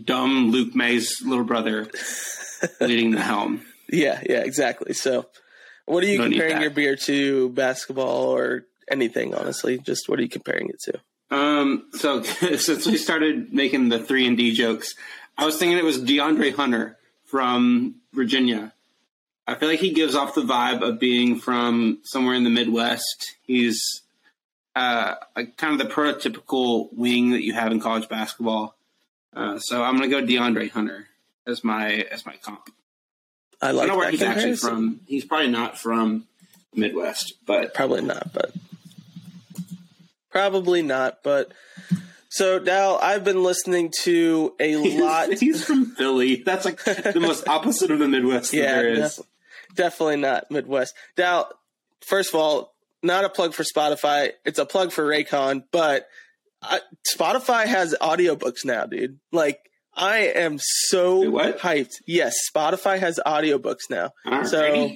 dumb 0.04 0.50
Luke 0.50 0.74
Maye's 0.74 1.22
little 1.24 1.44
brother 1.44 1.88
leading 2.80 3.12
the 3.12 3.20
helm. 3.20 3.62
Yeah, 3.88 4.20
yeah, 4.28 4.40
exactly. 4.40 4.94
So, 4.94 5.26
what 5.86 6.02
are 6.04 6.06
you 6.06 6.18
Don't 6.18 6.30
comparing 6.30 6.60
your 6.60 6.70
beer 6.70 6.96
to? 6.96 7.48
Basketball 7.50 8.30
or 8.30 8.64
anything? 8.90 9.34
Honestly, 9.34 9.78
just 9.78 10.08
what 10.08 10.18
are 10.18 10.22
you 10.22 10.28
comparing 10.28 10.68
it 10.68 10.80
to? 10.80 11.00
Um, 11.30 11.88
so 11.92 12.22
since 12.56 12.86
we 12.86 12.96
started 12.96 13.52
making 13.52 13.88
the 13.88 13.98
three 13.98 14.26
and 14.26 14.36
D 14.36 14.52
jokes, 14.52 14.94
I 15.36 15.44
was 15.44 15.56
thinking 15.56 15.78
it 15.78 15.84
was 15.84 15.98
DeAndre 15.98 16.54
Hunter 16.54 16.96
from 17.24 17.96
Virginia. 18.12 18.72
I 19.46 19.54
feel 19.54 19.68
like 19.68 19.80
he 19.80 19.92
gives 19.92 20.14
off 20.14 20.34
the 20.34 20.42
vibe 20.42 20.82
of 20.82 20.98
being 20.98 21.38
from 21.38 22.00
somewhere 22.02 22.34
in 22.34 22.44
the 22.44 22.50
Midwest. 22.50 23.36
He's 23.42 24.02
uh, 24.76 25.14
like 25.34 25.56
kind 25.56 25.80
of 25.80 25.86
the 25.86 25.92
prototypical 25.92 26.88
wing 26.92 27.30
that 27.30 27.42
you 27.42 27.54
have 27.54 27.72
in 27.72 27.80
college 27.80 28.08
basketball. 28.08 28.76
Uh, 29.34 29.58
so 29.58 29.82
I'm 29.82 29.96
going 29.96 30.10
to 30.10 30.20
go 30.20 30.26
DeAndre 30.26 30.70
Hunter 30.70 31.08
as 31.46 31.64
my 31.64 32.06
as 32.10 32.26
my 32.26 32.36
comp. 32.36 32.70
I 33.60 33.72
like. 33.72 33.84
I 33.84 33.86
don't 33.86 33.88
know 33.88 33.98
where 33.98 34.10
he's 34.10 34.22
actually 34.22 34.56
from. 34.56 35.00
He's 35.06 35.24
probably 35.24 35.50
not 35.50 35.78
from 35.78 36.26
Midwest, 36.74 37.34
but 37.46 37.74
Probably 37.74 38.02
not, 38.02 38.32
but 38.32 38.52
probably 40.30 40.82
not. 40.82 41.22
But 41.22 41.52
so 42.28 42.58
Dal, 42.58 42.98
I've 43.02 43.24
been 43.24 43.42
listening 43.42 43.92
to 44.02 44.54
a 44.60 44.76
lot. 45.00 45.32
he's 45.40 45.64
from 45.64 45.86
Philly. 45.86 46.36
That's 46.36 46.64
like 46.64 46.82
the 46.84 47.20
most 47.20 47.48
opposite 47.48 47.90
of 47.90 47.98
the 47.98 48.08
Midwest 48.08 48.52
that 48.52 48.56
yeah, 48.56 48.74
there 48.74 48.88
is. 48.88 49.16
def- 49.16 49.26
definitely 49.74 50.16
not 50.16 50.50
Midwest. 50.50 50.94
Dal, 51.16 51.50
first 52.06 52.30
of 52.30 52.40
all, 52.40 52.74
not 53.02 53.24
a 53.24 53.28
plug 53.28 53.54
for 53.54 53.64
Spotify. 53.64 54.32
It's 54.44 54.58
a 54.58 54.66
plug 54.66 54.92
for 54.92 55.04
Raycon, 55.04 55.64
but 55.72 56.08
I, 56.62 56.80
Spotify 57.16 57.66
has 57.66 57.94
audiobooks 58.00 58.64
now, 58.64 58.86
dude. 58.86 59.18
Like 59.32 59.67
I 59.98 60.18
am 60.18 60.58
so 60.60 61.28
Wait, 61.28 61.58
hyped. 61.58 61.96
Yes, 62.06 62.36
Spotify 62.54 63.00
has 63.00 63.20
audiobooks 63.26 63.90
now. 63.90 64.12
So 64.44 64.92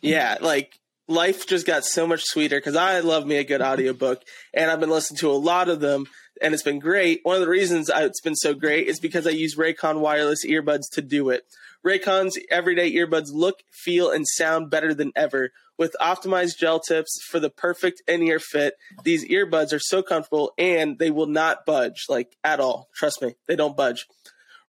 yeah, 0.00 0.38
like 0.40 0.78
life 1.08 1.46
just 1.46 1.66
got 1.66 1.84
so 1.84 2.06
much 2.06 2.24
sweeter 2.24 2.58
because 2.58 2.76
I 2.76 3.00
love 3.00 3.26
me 3.26 3.36
a 3.36 3.44
good 3.44 3.62
audiobook 3.62 4.22
and 4.52 4.70
I've 4.70 4.80
been 4.80 4.90
listening 4.90 5.18
to 5.18 5.30
a 5.30 5.32
lot 5.32 5.68
of 5.68 5.80
them 5.80 6.06
and 6.40 6.54
it's 6.54 6.62
been 6.62 6.80
great. 6.80 7.20
One 7.22 7.36
of 7.36 7.40
the 7.40 7.48
reasons 7.48 7.88
I, 7.88 8.04
it's 8.04 8.20
been 8.20 8.34
so 8.34 8.52
great 8.52 8.88
is 8.88 8.98
because 8.98 9.26
I 9.26 9.30
use 9.30 9.56
Raycon 9.56 10.00
wireless 10.00 10.44
earbuds 10.44 10.90
to 10.92 11.02
do 11.02 11.30
it. 11.30 11.44
Raycon's 11.86 12.38
everyday 12.50 12.92
earbuds 12.92 13.32
look, 13.32 13.60
feel, 13.70 14.10
and 14.10 14.26
sound 14.26 14.70
better 14.70 14.94
than 14.94 15.12
ever. 15.14 15.50
With 15.82 15.96
optimized 16.00 16.58
gel 16.58 16.78
tips 16.78 17.20
for 17.24 17.40
the 17.40 17.50
perfect 17.50 18.02
in 18.06 18.22
ear 18.22 18.38
fit, 18.38 18.74
these 19.02 19.28
earbuds 19.28 19.72
are 19.72 19.80
so 19.80 20.00
comfortable 20.00 20.52
and 20.56 20.96
they 20.96 21.10
will 21.10 21.26
not 21.26 21.66
budge, 21.66 22.04
like 22.08 22.36
at 22.44 22.60
all. 22.60 22.88
Trust 22.94 23.20
me, 23.20 23.34
they 23.48 23.56
don't 23.56 23.76
budge. 23.76 24.06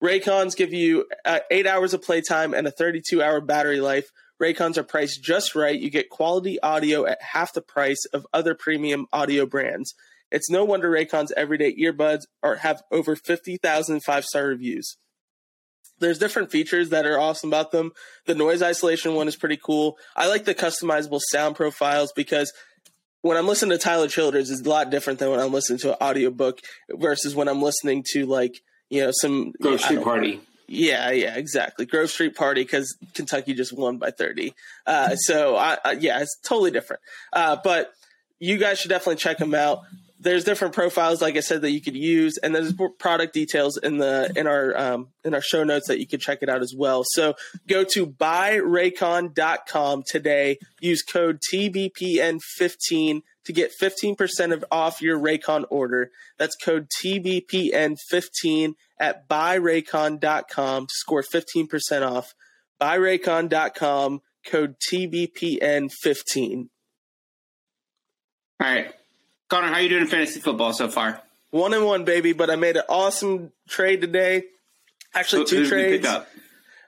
Raycons 0.03 0.55
give 0.55 0.73
you 0.73 1.05
uh, 1.23 1.41
eight 1.51 1.67
hours 1.67 1.93
of 1.93 2.01
playtime 2.01 2.55
and 2.55 2.65
a 2.65 2.71
32 2.71 3.21
hour 3.21 3.41
battery 3.41 3.79
life. 3.79 4.09
Raycons 4.41 4.75
are 4.77 4.83
priced 4.83 5.23
just 5.23 5.53
right. 5.53 5.79
You 5.79 5.91
get 5.91 6.09
quality 6.09 6.59
audio 6.61 7.05
at 7.05 7.21
half 7.21 7.53
the 7.53 7.61
price 7.61 8.03
of 8.11 8.25
other 8.33 8.55
premium 8.55 9.05
audio 9.13 9.45
brands. 9.45 9.93
It's 10.31 10.49
no 10.49 10.65
wonder 10.65 10.89
Raycon's 10.89 11.31
everyday 11.37 11.75
earbuds 11.75 12.23
are 12.41 12.55
have 12.55 12.81
over 12.91 13.15
50,000 13.15 14.01
five 14.01 14.25
star 14.25 14.47
reviews. 14.47 14.97
There's 15.99 16.19
different 16.19 16.51
features 16.51 16.89
that 16.89 17.05
are 17.05 17.19
awesome 17.19 17.49
about 17.49 17.71
them. 17.71 17.91
The 18.25 18.35
noise 18.35 18.61
isolation 18.61 19.15
one 19.15 19.27
is 19.27 19.35
pretty 19.35 19.57
cool. 19.57 19.97
I 20.15 20.27
like 20.27 20.45
the 20.45 20.55
customizable 20.55 21.21
sound 21.31 21.55
profiles 21.55 22.11
because 22.11 22.51
when 23.21 23.37
I'm 23.37 23.47
listening 23.47 23.77
to 23.77 23.83
Tyler 23.83 24.07
Childers, 24.07 24.49
it's 24.49 24.61
a 24.61 24.69
lot 24.69 24.89
different 24.89 25.19
than 25.19 25.29
when 25.29 25.39
I'm 25.39 25.53
listening 25.53 25.79
to 25.79 25.91
an 25.91 25.97
audiobook 26.01 26.59
versus 26.89 27.33
when 27.35 27.47
I'm 27.47 27.61
listening 27.61 28.03
to 28.11 28.25
like, 28.25 28.61
you 28.89 29.01
know, 29.01 29.11
some 29.13 29.53
Grove 29.61 29.79
Street 29.79 30.03
Party. 30.03 30.41
yeah, 30.67 31.09
yeah, 31.11 31.35
exactly. 31.35 31.85
Grove 31.85 32.09
Street 32.09 32.35
Party 32.35 32.63
because 32.63 32.97
Kentucky 33.13 33.53
just 33.53 33.71
won 33.71 33.97
by 33.97 34.11
30. 34.11 34.53
Uh, 34.85 35.15
so, 35.15 35.55
I, 35.55 35.77
I, 35.85 35.91
yeah, 35.93 36.19
it's 36.19 36.37
totally 36.43 36.71
different. 36.71 37.01
Uh, 37.31 37.57
but 37.63 37.93
you 38.39 38.57
guys 38.57 38.79
should 38.79 38.89
definitely 38.89 39.15
check 39.15 39.37
them 39.37 39.55
out. 39.55 39.83
There's 40.23 40.45
different 40.45 40.73
profiles, 40.73 41.21
like 41.21 41.35
I 41.35 41.41
said, 41.41 41.61
that 41.63 41.71
you 41.71 41.81
could 41.81 41.97
use, 41.97 42.37
and 42.37 42.55
there's 42.55 42.73
product 42.97 43.33
details 43.33 43.77
in 43.77 43.97
the 43.97 44.31
in 44.35 44.47
our 44.47 44.77
um, 44.77 45.09
in 45.25 45.33
our 45.33 45.41
show 45.41 45.65
notes 45.65 45.87
that 45.89 45.99
you 45.99 46.07
can 46.07 46.19
check 46.19 46.39
it 46.41 46.47
out 46.49 46.61
as 46.61 46.73
well. 46.75 47.03
So 47.05 47.35
go 47.67 47.83
to 47.93 48.07
buyraycon.com 48.07 50.03
today. 50.07 50.59
Use 50.79 51.01
code 51.01 51.39
TBPN15 51.53 53.21
to 53.45 53.53
get 53.53 53.71
15% 53.81 54.53
of 54.53 54.63
off 54.71 55.01
your 55.01 55.19
Raycon 55.19 55.65
order. 55.69 56.11
That's 56.37 56.55
code 56.55 56.87
TBPN15 57.03 58.75
at 58.99 59.27
buyraycon.com 59.27 60.85
to 60.85 60.93
score 60.93 61.23
15% 61.23 62.09
off. 62.09 62.33
Buyraycon.com, 62.81 64.21
code 64.45 64.75
TBPN15. 64.89 66.69
All 68.59 68.69
right, 68.69 68.93
Connor, 69.49 69.67
how 69.67 69.75
are 69.75 69.81
you 69.81 69.89
doing 69.89 70.03
in 70.03 70.07
fantasy 70.07 70.39
football 70.39 70.73
so 70.73 70.87
far? 70.87 71.21
One 71.51 71.73
and 71.73 71.85
one, 71.85 72.03
baby, 72.03 72.33
but 72.33 72.49
I 72.49 72.55
made 72.55 72.77
an 72.77 72.83
awesome 72.89 73.51
trade 73.67 74.01
today. 74.01 74.45
Actually, 75.13 75.45
two 75.45 75.57
who 75.57 75.69
did 75.69 75.71
you 75.71 75.91
pick 75.91 76.01
trades. 76.03 76.25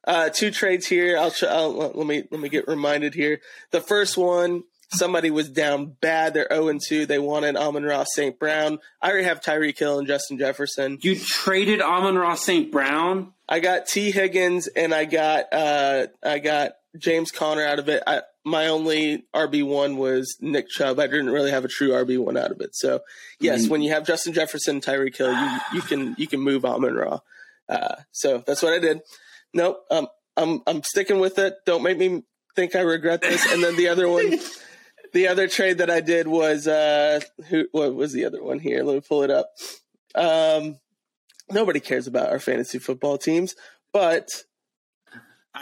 Uh, 0.03 0.29
two 0.29 0.51
trades 0.51 0.87
here. 0.87 1.17
I'll, 1.17 1.33
I'll 1.47 1.71
let 1.71 2.07
me 2.07 2.23
let 2.31 2.39
me 2.39 2.49
get 2.49 2.67
reminded 2.67 3.13
here. 3.13 3.41
The 3.71 3.81
first 3.81 4.17
one, 4.17 4.63
somebody 4.89 5.31
was 5.31 5.49
down 5.49 5.95
bad. 5.99 6.33
They're 6.33 6.47
zero 6.51 6.67
and 6.69 6.81
two. 6.81 7.05
They 7.05 7.19
wanted 7.19 7.55
Amon 7.55 7.83
Ra 7.83 8.03
St. 8.03 8.37
Brown. 8.39 8.79
I 9.01 9.09
already 9.09 9.25
have 9.25 9.41
Tyreek 9.41 9.77
Hill 9.77 9.99
and 9.99 10.07
Justin 10.07 10.37
Jefferson. 10.37 10.99
You 11.01 11.15
traded 11.15 11.81
Amon 11.81 12.15
Ra 12.15 12.35
St. 12.35 12.71
Brown. 12.71 13.33
I 13.47 13.59
got 13.59 13.87
Tee 13.87 14.11
Higgins 14.11 14.67
and 14.67 14.93
I 14.93 15.05
got 15.05 15.51
uh, 15.51 16.07
I 16.23 16.39
got 16.39 16.73
James 16.97 17.31
Conner 17.31 17.63
out 17.63 17.79
of 17.79 17.89
it. 17.89 18.03
I, 18.05 18.21
my 18.45 18.67
only 18.67 19.25
RB 19.35 19.65
one 19.65 19.97
was 19.97 20.37
Nick 20.39 20.69
Chubb. 20.69 20.99
I 20.99 21.07
didn't 21.07 21.31
really 21.31 21.51
have 21.51 21.65
a 21.65 21.69
true 21.69 21.89
RB 21.89 22.17
one 22.19 22.37
out 22.37 22.51
of 22.51 22.61
it. 22.61 22.75
So 22.75 23.01
yes, 23.39 23.65
Mm. 23.65 23.69
when 23.69 23.81
you 23.81 23.91
have 23.91 24.05
Justin 24.05 24.33
Jefferson, 24.33 24.79
Tyreek 24.81 25.17
Hill, 25.17 25.33
you 25.33 25.59
you 25.73 25.81
can 25.81 26.15
you 26.17 26.27
can 26.27 26.39
move 26.39 26.63
Amon 26.63 26.93
Ra. 26.93 27.19
Uh, 27.67 27.95
so 28.11 28.43
that's 28.45 28.61
what 28.61 28.73
I 28.73 28.79
did. 28.79 29.01
Nope, 29.53 29.83
um, 29.89 30.07
I'm 30.37 30.61
I'm 30.67 30.83
sticking 30.83 31.19
with 31.19 31.39
it. 31.39 31.55
Don't 31.65 31.81
make 31.83 31.97
me 31.97 32.23
think 32.55 32.75
I 32.75 32.81
regret 32.81 33.21
this. 33.21 33.51
And 33.51 33.63
then 33.63 33.75
the 33.75 33.87
other 33.89 34.07
one, 34.07 34.37
the 35.13 35.27
other 35.27 35.47
trade 35.47 35.79
that 35.79 35.89
I 35.89 36.01
did 36.01 36.27
was 36.27 36.67
uh, 36.67 37.21
who? 37.49 37.65
What 37.71 37.95
was 37.95 38.13
the 38.13 38.25
other 38.25 38.43
one 38.43 38.59
here? 38.59 38.83
Let 38.83 38.93
me 38.95 39.01
pull 39.01 39.23
it 39.23 39.31
up. 39.31 39.49
Um, 40.13 40.77
nobody 41.51 41.79
cares 41.79 42.05
about 42.07 42.29
our 42.29 42.39
fantasy 42.39 42.77
football 42.79 43.17
teams, 43.17 43.55
but 43.91 44.43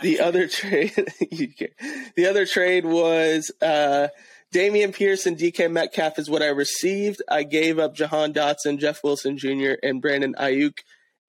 the 0.01 0.19
other 0.19 0.47
trade, 0.47 0.93
the 2.15 2.25
other 2.27 2.45
trade 2.45 2.85
was 2.85 3.51
uh, 3.61 4.07
Dameon 4.53 4.93
Pierce 4.93 5.25
and 5.25 5.37
DK 5.37 5.71
Metcalf 5.71 6.19
is 6.19 6.29
what 6.29 6.41
I 6.41 6.47
received. 6.47 7.21
I 7.29 7.43
gave 7.43 7.79
up 7.79 7.95
Jahan 7.95 8.33
Dotson, 8.33 8.79
Jeff 8.79 9.03
Wilson 9.03 9.37
Jr., 9.37 9.73
and 9.81 10.01
Brandon 10.01 10.35
Aiyuk, 10.39 10.79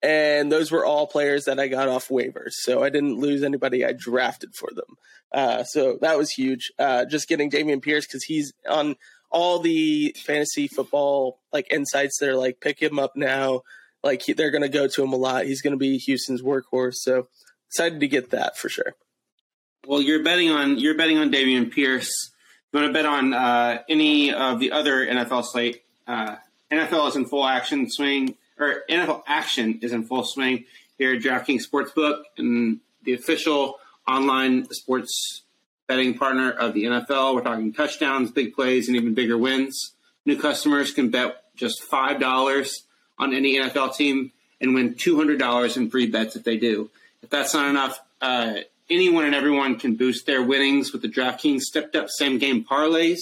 and 0.02 0.52
those 0.52 0.70
were 0.70 0.84
all 0.84 1.06
players 1.06 1.44
that 1.44 1.58
I 1.58 1.68
got 1.68 1.88
off 1.88 2.08
waivers. 2.08 2.52
So 2.52 2.82
I 2.82 2.90
didn't 2.90 3.18
lose 3.18 3.42
anybody 3.42 3.84
I 3.84 3.92
drafted 3.92 4.54
for 4.54 4.68
them. 4.74 4.96
Uh, 5.32 5.64
so 5.64 5.98
that 6.02 6.18
was 6.18 6.30
huge. 6.30 6.70
Uh, 6.78 7.06
just 7.06 7.28
getting 7.28 7.50
Dameon 7.50 7.82
Pierce 7.82 8.06
because 8.06 8.24
he's 8.24 8.52
on 8.68 8.96
all 9.30 9.58
the 9.58 10.14
fantasy 10.24 10.68
football 10.68 11.40
like 11.52 11.72
insights. 11.72 12.18
They're 12.20 12.36
like 12.36 12.60
pick 12.60 12.80
him 12.80 12.98
up 12.98 13.16
now. 13.16 13.62
Like 14.02 14.22
he, 14.22 14.34
they're 14.34 14.50
going 14.50 14.62
to 14.62 14.68
go 14.68 14.86
to 14.86 15.02
him 15.02 15.12
a 15.12 15.16
lot. 15.16 15.46
He's 15.46 15.62
going 15.62 15.72
to 15.72 15.78
be 15.78 15.98
Houston's 15.98 16.42
workhorse. 16.42 16.96
So 16.96 17.28
excited 17.74 17.98
to 17.98 18.06
get 18.06 18.30
that 18.30 18.56
for 18.56 18.68
sure. 18.68 18.94
Well, 19.84 20.00
you're 20.00 20.22
betting 20.22 20.50
on 20.50 20.78
you're 20.78 20.96
betting 20.96 21.18
on 21.18 21.32
Dameon 21.32 21.72
Pierce. 21.72 22.30
You 22.72 22.80
want 22.80 22.88
to 22.88 22.92
bet 22.92 23.04
on 23.04 23.34
uh, 23.34 23.82
any 23.88 24.32
of 24.32 24.60
the 24.60 24.72
other 24.72 25.04
NFL 25.04 25.44
slate? 25.44 25.82
Uh, 26.06 26.36
NFL 26.70 27.08
is 27.08 27.16
in 27.16 27.26
full 27.26 27.44
action 27.44 27.90
swing, 27.90 28.36
or 28.58 28.84
NFL 28.88 29.24
action 29.26 29.80
is 29.82 29.92
in 29.92 30.04
full 30.04 30.24
swing 30.24 30.64
here 30.98 31.14
at 31.14 31.22
DraftKings 31.22 31.62
Sportsbook, 31.68 32.22
and 32.38 32.78
the 33.02 33.12
official 33.12 33.78
online 34.06 34.66
sports 34.70 35.42
betting 35.88 36.16
partner 36.16 36.52
of 36.52 36.74
the 36.74 36.84
NFL. 36.84 37.34
We're 37.34 37.42
talking 37.42 37.72
touchdowns, 37.72 38.30
big 38.30 38.54
plays, 38.54 38.86
and 38.86 38.96
even 38.96 39.14
bigger 39.14 39.36
wins. 39.36 39.94
New 40.24 40.38
customers 40.38 40.92
can 40.92 41.10
bet 41.10 41.42
just 41.56 41.82
five 41.82 42.20
dollars 42.20 42.84
on 43.18 43.34
any 43.34 43.58
NFL 43.58 43.96
team 43.96 44.30
and 44.60 44.74
win 44.74 44.94
two 44.94 45.16
hundred 45.16 45.40
dollars 45.40 45.76
in 45.76 45.90
free 45.90 46.06
bets 46.06 46.36
if 46.36 46.44
they 46.44 46.56
do. 46.56 46.90
If 47.24 47.30
that's 47.30 47.54
not 47.54 47.70
enough, 47.70 48.02
uh, 48.20 48.56
anyone 48.90 49.24
and 49.24 49.34
everyone 49.34 49.78
can 49.78 49.96
boost 49.96 50.26
their 50.26 50.42
winnings 50.42 50.92
with 50.92 51.00
the 51.00 51.08
DraftKings 51.08 51.62
stepped 51.62 51.96
up 51.96 52.10
same 52.10 52.36
game 52.36 52.62
parlays. 52.62 53.20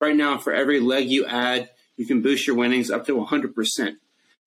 Right 0.00 0.14
now, 0.14 0.38
for 0.38 0.54
every 0.54 0.78
leg 0.78 1.10
you 1.10 1.26
add, 1.26 1.68
you 1.96 2.06
can 2.06 2.22
boost 2.22 2.46
your 2.46 2.54
winnings 2.54 2.92
up 2.92 3.06
to 3.06 3.16
100%. 3.16 3.96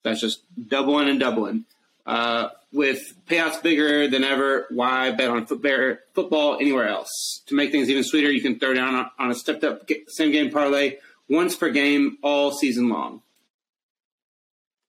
That's 0.03 0.21
just 0.21 0.39
doubling 0.69 1.09
and 1.09 1.19
doubling. 1.19 1.65
Uh, 2.05 2.47
with 2.71 3.13
payouts 3.27 3.61
bigger 3.61 4.07
than 4.07 4.23
ever, 4.23 4.67
why 4.69 5.11
bet 5.11 5.29
on 5.29 5.45
football, 5.45 6.57
anywhere 6.61 6.87
else? 6.87 7.41
To 7.47 7.55
make 7.55 7.73
things 7.73 7.89
even 7.89 8.05
sweeter, 8.05 8.31
you 8.31 8.41
can 8.41 8.57
throw 8.57 8.73
down 8.73 9.09
on, 9.19 9.31
a 9.31 9.35
stepped 9.35 9.65
up 9.65 9.89
same 10.07 10.31
game 10.31 10.49
parlay 10.49 10.95
once 11.27 11.57
per 11.57 11.71
game 11.71 12.19
all 12.21 12.51
season 12.51 12.87
long. 12.87 13.21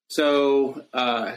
So, 0.06 0.84
uh, 0.92 1.32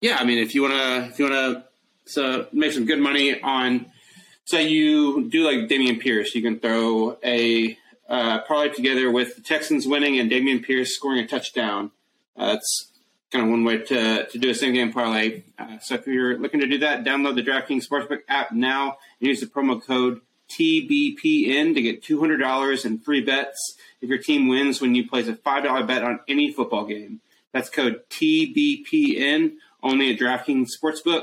yeah, 0.00 0.16
I 0.18 0.24
mean, 0.24 0.38
if 0.38 0.54
you 0.54 0.62
want 0.62 0.74
to, 0.74 1.04
if 1.10 1.18
you 1.18 1.26
want 1.26 1.34
to 1.34 1.64
so 2.04 2.46
make 2.52 2.72
some 2.72 2.86
good 2.86 2.98
money 2.98 3.40
on, 3.40 3.86
say 4.44 4.68
you 4.68 5.28
do 5.28 5.44
like 5.44 5.68
Dameon 5.68 6.00
Pierce, 6.00 6.34
you 6.34 6.42
can 6.42 6.58
throw 6.58 7.16
a 7.24 7.76
uh, 8.08 8.40
parlay 8.40 8.68
together 8.68 9.10
with 9.10 9.36
the 9.36 9.42
Texans 9.42 9.86
winning 9.86 10.18
and 10.18 10.30
Dameon 10.30 10.64
Pierce 10.64 10.94
scoring 10.94 11.20
a 11.20 11.26
touchdown. 11.26 11.90
Uh, 12.36 12.52
that's 12.52 12.92
kind 13.30 13.44
of 13.44 13.50
one 13.50 13.64
way 13.64 13.78
to, 13.78 14.26
to 14.26 14.38
do 14.38 14.50
a 14.50 14.54
same 14.54 14.74
game 14.74 14.92
parlay. 14.92 15.42
Uh, 15.58 15.78
so 15.78 15.94
if 15.94 16.06
you're 16.06 16.38
looking 16.38 16.60
to 16.60 16.66
do 16.66 16.78
that, 16.78 17.04
download 17.04 17.34
the 17.34 17.42
DraftKings 17.42 17.88
Sportsbook 17.88 18.20
app 18.28 18.52
now 18.52 18.98
and 19.20 19.28
use 19.28 19.40
the 19.40 19.46
promo 19.46 19.82
code 19.82 20.20
TBPN 20.50 21.74
to 21.74 21.80
get 21.80 22.02
$200 22.02 22.84
in 22.84 22.98
free 22.98 23.22
bets 23.22 23.76
if 24.02 24.08
your 24.08 24.18
team 24.18 24.48
wins 24.48 24.80
when 24.80 24.94
you 24.94 25.08
place 25.08 25.28
a 25.28 25.34
$5 25.34 25.86
bet 25.86 26.04
on 26.04 26.20
any 26.28 26.52
football 26.52 26.84
game. 26.84 27.20
That's 27.52 27.70
code 27.70 28.02
TBPN 28.10 29.54
only 29.82 30.12
at 30.12 30.18
DraftKings 30.18 30.68
Sportsbook, 30.82 31.22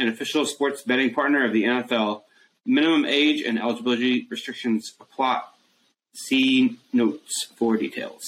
an 0.00 0.08
official 0.08 0.46
sports 0.46 0.82
betting 0.82 1.14
partner 1.14 1.44
of 1.44 1.52
the 1.52 1.64
NFL. 1.64 2.22
Minimum 2.66 3.04
age 3.04 3.42
and 3.42 3.58
eligibility 3.58 4.26
restrictions 4.30 4.94
apply. 5.00 5.42
See 6.14 6.78
notes 6.92 7.46
for 7.56 7.76
details. 7.76 8.22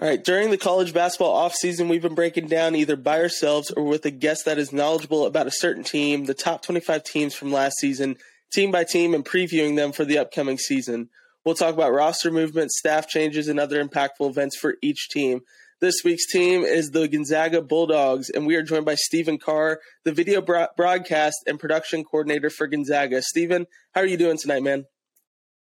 All 0.00 0.08
right. 0.08 0.22
During 0.22 0.50
the 0.50 0.58
college 0.58 0.94
basketball 0.94 1.48
offseason, 1.48 1.88
we've 1.88 2.02
been 2.02 2.14
breaking 2.14 2.46
down 2.46 2.76
either 2.76 2.94
by 2.94 3.20
ourselves 3.20 3.70
or 3.70 3.84
with 3.84 4.04
a 4.06 4.10
guest 4.10 4.44
that 4.44 4.58
is 4.58 4.72
knowledgeable 4.72 5.26
about 5.26 5.48
a 5.48 5.52
certain 5.52 5.82
team, 5.82 6.26
the 6.26 6.34
top 6.34 6.62
25 6.62 7.02
teams 7.02 7.34
from 7.34 7.50
last 7.50 7.78
season, 7.78 8.16
team 8.52 8.70
by 8.70 8.84
team, 8.84 9.14
and 9.14 9.24
previewing 9.24 9.74
them 9.74 9.90
for 9.90 10.04
the 10.04 10.18
upcoming 10.18 10.58
season. 10.58 11.08
We'll 11.44 11.56
talk 11.56 11.74
about 11.74 11.92
roster 11.92 12.30
movement, 12.30 12.70
staff 12.70 13.08
changes, 13.08 13.48
and 13.48 13.58
other 13.58 13.82
impactful 13.82 14.28
events 14.28 14.56
for 14.56 14.76
each 14.82 15.08
team. 15.08 15.40
This 15.80 16.02
week's 16.04 16.26
team 16.26 16.64
is 16.64 16.90
the 16.90 17.06
Gonzaga 17.06 17.62
Bulldogs, 17.62 18.30
and 18.30 18.48
we 18.48 18.56
are 18.56 18.64
joined 18.64 18.84
by 18.84 18.96
Stephen 18.96 19.38
Carr, 19.38 19.78
the 20.04 20.10
video 20.10 20.40
broadcast 20.40 21.36
and 21.46 21.60
production 21.60 22.02
coordinator 22.02 22.50
for 22.50 22.66
Gonzaga. 22.66 23.22
Stephen, 23.22 23.68
how 23.94 24.00
are 24.00 24.06
you 24.06 24.16
doing 24.16 24.38
tonight, 24.38 24.64
man? 24.64 24.86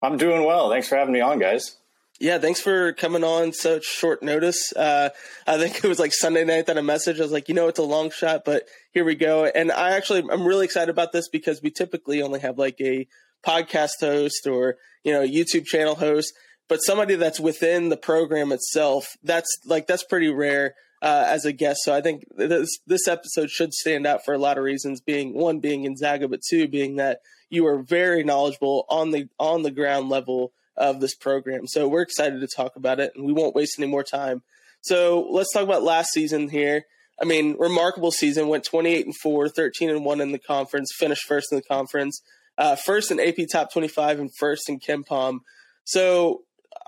I'm 0.01 0.17
doing 0.17 0.43
well. 0.43 0.71
Thanks 0.71 0.87
for 0.87 0.95
having 0.95 1.13
me 1.13 1.21
on, 1.21 1.37
guys. 1.37 1.77
Yeah, 2.19 2.39
thanks 2.39 2.59
for 2.59 2.93
coming 2.93 3.23
on 3.23 3.53
such 3.53 3.85
short 3.85 4.23
notice. 4.23 4.73
Uh, 4.75 5.09
I 5.45 5.59
think 5.59 5.83
it 5.83 5.87
was 5.87 5.99
like 5.99 6.13
Sunday 6.13 6.45
night 6.45 6.65
that 6.65 6.79
a 6.79 6.81
message. 6.81 7.19
I 7.19 7.23
was 7.23 7.31
like, 7.31 7.47
you 7.47 7.53
know, 7.53 7.67
it's 7.67 7.77
a 7.77 7.83
long 7.83 8.09
shot, 8.09 8.41
but 8.43 8.63
here 8.93 9.05
we 9.05 9.13
go. 9.13 9.45
And 9.45 9.71
I 9.71 9.91
actually, 9.91 10.23
I'm 10.31 10.47
really 10.47 10.65
excited 10.65 10.89
about 10.89 11.11
this 11.11 11.29
because 11.29 11.61
we 11.61 11.69
typically 11.69 12.23
only 12.23 12.39
have 12.39 12.57
like 12.57 12.81
a 12.81 13.07
podcast 13.45 13.99
host 13.99 14.47
or, 14.47 14.77
you 15.03 15.13
know, 15.13 15.21
YouTube 15.21 15.65
channel 15.65 15.93
host 15.93 16.33
but 16.67 16.77
somebody 16.77 17.15
that's 17.15 17.39
within 17.39 17.89
the 17.89 17.97
program 17.97 18.51
itself, 18.51 19.15
that's 19.23 19.49
like 19.65 19.87
that's 19.87 20.03
pretty 20.03 20.29
rare 20.29 20.75
uh, 21.01 21.25
as 21.27 21.45
a 21.45 21.51
guest. 21.51 21.79
So 21.83 21.93
I 21.93 22.01
think 22.01 22.23
this 22.35 22.77
this 22.85 23.07
episode 23.07 23.49
should 23.49 23.73
stand 23.73 24.05
out 24.05 24.25
for 24.25 24.33
a 24.33 24.39
lot 24.39 24.57
of 24.57 24.63
reasons. 24.63 25.01
Being 25.01 25.33
one, 25.33 25.59
being 25.59 25.83
in 25.83 25.91
Gonzaga, 25.91 26.27
but 26.27 26.41
two, 26.47 26.67
being 26.67 26.97
that 26.97 27.19
you 27.49 27.65
are 27.67 27.81
very 27.81 28.23
knowledgeable 28.23 28.85
on 28.89 29.11
the 29.11 29.27
on 29.39 29.63
the 29.63 29.71
ground 29.71 30.09
level 30.09 30.51
of 30.75 30.99
this 30.99 31.15
program. 31.15 31.67
So 31.67 31.87
we're 31.87 32.01
excited 32.01 32.39
to 32.41 32.47
talk 32.47 32.75
about 32.75 32.99
it, 32.99 33.13
and 33.15 33.25
we 33.25 33.33
won't 33.33 33.55
waste 33.55 33.79
any 33.79 33.87
more 33.87 34.03
time. 34.03 34.43
So 34.81 35.27
let's 35.31 35.51
talk 35.51 35.63
about 35.63 35.83
last 35.83 36.11
season 36.11 36.49
here. 36.49 36.83
I 37.19 37.25
mean, 37.25 37.55
remarkable 37.57 38.11
season. 38.11 38.47
Went 38.47 38.63
28 38.63 39.05
and 39.05 39.15
4, 39.15 39.49
13 39.49 39.89
and 39.89 40.05
1 40.05 40.21
in 40.21 40.31
the 40.31 40.39
conference, 40.39 40.91
finished 40.95 41.23
first 41.27 41.47
in 41.51 41.57
the 41.57 41.63
conference, 41.63 42.21
uh, 42.57 42.75
first 42.75 43.09
in 43.09 43.19
AP 43.19 43.47
Top 43.51 43.73
25, 43.73 44.19
and 44.19 44.31
first 44.37 44.69
in 44.69 44.79
KenPom. 44.79 45.39
So 45.83 46.43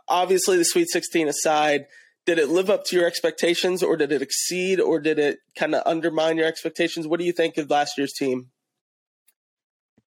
obviously 0.10 0.58
the 0.58 0.66
Sweet 0.66 0.90
16 0.90 1.28
aside, 1.28 1.86
did 2.26 2.38
it 2.38 2.50
live 2.50 2.70
up 2.70 2.86
to 2.86 2.96
your 2.96 3.08
expectations 3.08 3.82
or 3.82 3.96
did 3.98 4.12
it 4.12 4.22
exceed 4.22 4.80
or 4.80 5.00
did 5.00 5.18
it 5.18 5.40
kind 5.58 5.74
of 5.74 5.84
undermine 5.86 6.38
your 6.38 6.48
expectations? 6.48 7.08
What 7.08 7.20
do 7.20 7.26
you 7.26 7.32
think 7.32 7.58
of 7.58 7.70
last 7.70 7.98
year's 7.98 8.14
team? 8.14 8.50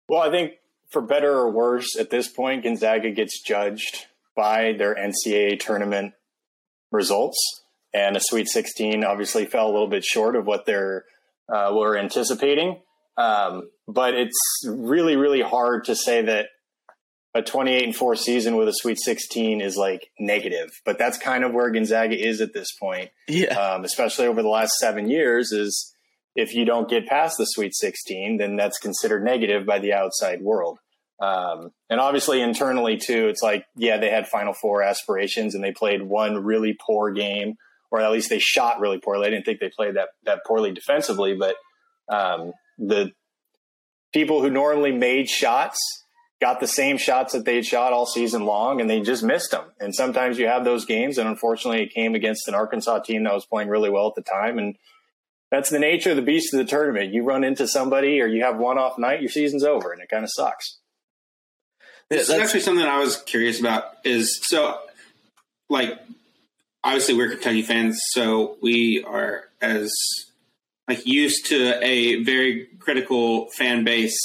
Well, 0.07 0.21
I 0.21 0.31
think 0.31 0.53
for 0.89 1.01
better 1.01 1.31
or 1.31 1.51
worse, 1.51 1.97
at 1.99 2.09
this 2.09 2.27
point, 2.27 2.63
Gonzaga 2.63 3.11
gets 3.11 3.41
judged 3.43 4.05
by 4.35 4.73
their 4.73 4.95
NCAA 4.95 5.59
tournament 5.59 6.13
results. 6.91 7.37
And 7.93 8.15
a 8.15 8.21
Sweet 8.21 8.47
16 8.47 9.03
obviously 9.03 9.45
fell 9.45 9.65
a 9.65 9.73
little 9.73 9.87
bit 9.87 10.03
short 10.03 10.35
of 10.35 10.45
what 10.45 10.65
they're 10.65 11.05
uh, 11.49 11.71
were 11.73 11.97
anticipating. 11.97 12.81
Um, 13.17 13.69
but 13.87 14.13
it's 14.13 14.37
really, 14.65 15.15
really 15.15 15.41
hard 15.41 15.85
to 15.85 15.95
say 15.95 16.21
that 16.23 16.47
a 17.37 17.41
28 17.43 17.83
and 17.83 17.95
4 17.95 18.15
season 18.15 18.55
with 18.55 18.67
a 18.67 18.73
Sweet 18.73 18.97
16 18.99 19.61
is 19.61 19.77
like 19.77 20.09
negative, 20.19 20.71
but 20.85 20.97
that's 20.97 21.17
kind 21.17 21.43
of 21.43 21.53
where 21.53 21.69
Gonzaga 21.69 22.17
is 22.17 22.41
at 22.41 22.53
this 22.53 22.69
point. 22.79 23.11
Yeah. 23.27 23.53
Um, 23.57 23.83
especially 23.83 24.25
over 24.25 24.41
the 24.41 24.49
last 24.49 24.73
seven 24.77 25.09
years, 25.09 25.51
is 25.51 25.93
if 26.35 26.53
you 26.53 26.65
don't 26.65 26.89
get 26.89 27.07
past 27.07 27.37
the 27.37 27.45
Sweet 27.45 27.75
16, 27.75 28.37
then 28.37 28.55
that's 28.55 28.79
considered 28.79 29.23
negative 29.23 29.65
by 29.65 29.79
the 29.79 29.93
outside 29.93 30.41
world. 30.41 30.79
Um, 31.19 31.71
and 31.89 31.99
obviously 31.99 32.41
internally 32.41 32.97
too, 32.97 33.27
it's 33.27 33.41
like, 33.41 33.65
yeah, 33.75 33.97
they 33.97 34.09
had 34.09 34.27
Final 34.27 34.53
Four 34.53 34.83
aspirations 34.83 35.55
and 35.55 35.63
they 35.63 35.71
played 35.71 36.01
one 36.01 36.43
really 36.43 36.75
poor 36.85 37.11
game, 37.11 37.55
or 37.91 38.01
at 38.01 38.11
least 38.11 38.29
they 38.29 38.39
shot 38.39 38.79
really 38.79 38.99
poorly. 38.99 39.27
I 39.27 39.29
didn't 39.29 39.45
think 39.45 39.59
they 39.59 39.71
played 39.75 39.95
that 39.95 40.09
that 40.25 40.41
poorly 40.45 40.71
defensively, 40.71 41.35
but 41.35 41.55
um, 42.09 42.53
the 42.77 43.11
people 44.13 44.41
who 44.41 44.49
normally 44.49 44.91
made 44.91 45.27
shots 45.27 45.79
got 46.39 46.59
the 46.59 46.67
same 46.67 46.97
shots 46.97 47.33
that 47.33 47.45
they'd 47.45 47.65
shot 47.65 47.93
all 47.93 48.05
season 48.05 48.45
long 48.45 48.79
and 48.79 48.89
they 48.89 49.01
just 49.01 49.23
missed 49.23 49.51
them. 49.51 49.65
And 49.79 49.93
sometimes 49.93 50.37
you 50.37 50.47
have 50.47 50.63
those 50.63 50.85
games. 50.85 51.17
And 51.17 51.27
unfortunately, 51.27 51.83
it 51.83 51.93
came 51.93 52.15
against 52.15 52.47
an 52.47 52.53
Arkansas 52.53 52.99
team 52.99 53.23
that 53.23 53.33
was 53.33 53.45
playing 53.45 53.69
really 53.69 53.89
well 53.89 54.07
at 54.07 54.15
the 54.15 54.21
time. 54.21 54.59
And 54.59 54.75
that's 55.49 55.69
the 55.69 55.79
nature 55.79 56.11
of 56.11 56.15
the 56.15 56.21
beast 56.21 56.53
of 56.53 56.59
the 56.59 56.65
tournament. 56.65 57.13
You 57.13 57.23
run 57.23 57.43
into 57.43 57.67
somebody 57.67 58.21
or 58.21 58.27
you 58.27 58.43
have 58.43 58.57
one 58.57 58.77
off 58.77 58.97
night, 58.97 59.21
your 59.21 59.29
season's 59.29 59.63
over 59.63 59.91
and 59.91 60.01
it 60.01 60.09
kind 60.09 60.23
of 60.23 60.29
sucks. 60.31 60.77
This 62.09 62.29
is 62.29 62.35
actually 62.35 62.61
something 62.61 62.85
I 62.85 62.99
was 62.99 63.21
curious 63.23 63.59
about 63.59 63.97
is 64.05 64.39
so 64.43 64.79
like 65.69 65.99
obviously 66.83 67.15
we're 67.15 67.29
Kentucky 67.29 67.63
fans, 67.63 67.99
so 68.11 68.57
we 68.61 69.03
are 69.03 69.43
as 69.61 69.91
like 70.87 71.05
used 71.05 71.47
to 71.47 71.83
a 71.83 72.23
very 72.23 72.67
critical 72.79 73.49
fan 73.49 73.83
base 73.83 74.17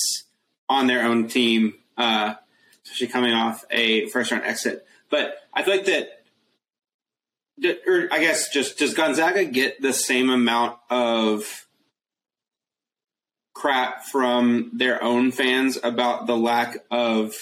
on 0.68 0.86
their 0.86 1.04
own 1.04 1.26
team 1.26 1.74
uh, 1.96 2.34
especially 2.84 3.08
coming 3.08 3.32
off 3.32 3.64
a 3.70 4.08
first 4.08 4.30
round 4.30 4.44
exit. 4.44 4.86
But 5.10 5.36
I 5.52 5.62
feel 5.62 5.76
like 5.76 5.86
that, 5.86 6.08
or 7.86 8.08
I 8.10 8.20
guess 8.20 8.52
just 8.52 8.78
does 8.78 8.94
Gonzaga 8.94 9.44
get 9.44 9.80
the 9.80 9.92
same 9.92 10.30
amount 10.30 10.78
of 10.90 11.66
crap 13.54 14.04
from 14.04 14.70
their 14.72 15.02
own 15.02 15.30
fans 15.30 15.78
about 15.82 16.26
the 16.26 16.36
lack 16.36 16.78
of 16.90 17.34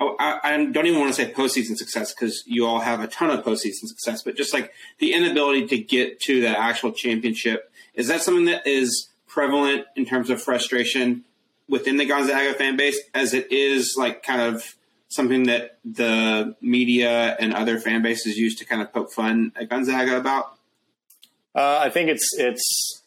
Oh, 0.00 0.16
I, 0.18 0.40
I, 0.42 0.64
don't 0.64 0.86
even 0.86 0.98
want 0.98 1.14
to 1.14 1.22
say 1.22 1.32
postseason 1.32 1.76
success 1.76 2.12
because 2.12 2.42
you 2.46 2.66
all 2.66 2.80
have 2.80 3.00
a 3.00 3.06
ton 3.06 3.30
of 3.30 3.44
postseason 3.44 3.86
success, 3.86 4.22
but 4.22 4.36
just 4.36 4.52
like 4.52 4.72
the 4.98 5.14
inability 5.14 5.68
to 5.68 5.78
get 5.78 6.20
to 6.22 6.40
that 6.42 6.58
actual 6.58 6.90
championship. 6.90 7.70
Is 7.94 8.08
that 8.08 8.20
something 8.20 8.46
that 8.46 8.66
is 8.66 9.08
prevalent 9.28 9.86
in 9.94 10.04
terms 10.04 10.30
of 10.30 10.42
frustration 10.42 11.24
within 11.68 11.96
the 11.96 12.04
Gonzaga 12.04 12.54
fan 12.54 12.76
base 12.76 13.00
as 13.14 13.34
it 13.34 13.50
is 13.50 13.94
like 13.96 14.22
kind 14.22 14.40
of 14.40 14.74
something 15.08 15.44
that 15.44 15.78
the 15.84 16.56
media 16.60 17.36
and 17.38 17.54
other 17.54 17.78
fan 17.78 18.02
bases 18.02 18.36
use 18.36 18.56
to 18.56 18.64
kind 18.64 18.82
of 18.82 18.92
poke 18.92 19.12
fun 19.12 19.52
at 19.56 19.68
Gonzaga 19.68 20.16
about? 20.16 20.56
Uh, 21.54 21.78
I 21.82 21.90
think 21.90 22.10
it's 22.10 22.28
it's 22.36 23.02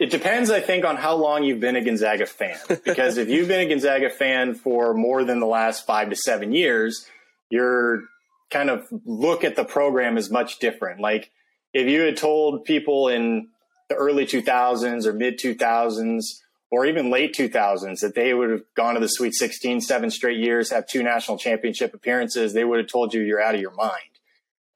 it 0.00 0.10
depends. 0.10 0.50
I 0.50 0.60
think 0.60 0.84
on 0.84 0.96
how 0.96 1.16
long 1.16 1.42
you've 1.42 1.60
been 1.60 1.76
a 1.76 1.84
Gonzaga 1.84 2.26
fan. 2.26 2.56
Because 2.84 3.18
if 3.18 3.28
you've 3.28 3.48
been 3.48 3.66
a 3.66 3.68
Gonzaga 3.68 4.10
fan 4.10 4.54
for 4.54 4.94
more 4.94 5.24
than 5.24 5.40
the 5.40 5.46
last 5.46 5.84
five 5.86 6.10
to 6.10 6.16
seven 6.16 6.52
years, 6.52 7.06
your 7.50 8.04
kind 8.50 8.70
of 8.70 8.86
look 9.04 9.42
at 9.42 9.56
the 9.56 9.64
program 9.64 10.16
is 10.16 10.30
much 10.30 10.60
different. 10.60 11.00
Like 11.00 11.30
if 11.74 11.88
you 11.88 12.02
had 12.02 12.16
told 12.16 12.64
people 12.64 13.08
in 13.08 13.48
the 13.88 13.96
early 13.96 14.24
2000s 14.24 15.04
or 15.04 15.12
mid 15.12 15.38
2000s 15.38 16.22
or 16.70 16.86
even 16.86 17.10
late 17.10 17.34
2000s 17.34 18.00
that 18.00 18.14
they 18.14 18.34
would 18.34 18.50
have 18.50 18.62
gone 18.74 18.94
to 18.94 19.00
the 19.00 19.08
Sweet 19.08 19.34
16 19.34 19.80
seven 19.80 20.10
straight 20.10 20.38
years, 20.38 20.70
have 20.70 20.86
two 20.86 21.02
national 21.02 21.38
championship 21.38 21.94
appearances, 21.94 22.52
they 22.52 22.64
would 22.64 22.78
have 22.78 22.88
told 22.88 23.14
you 23.14 23.22
you're 23.22 23.40
out 23.40 23.54
of 23.54 23.60
your 23.60 23.74
mind. 23.74 24.02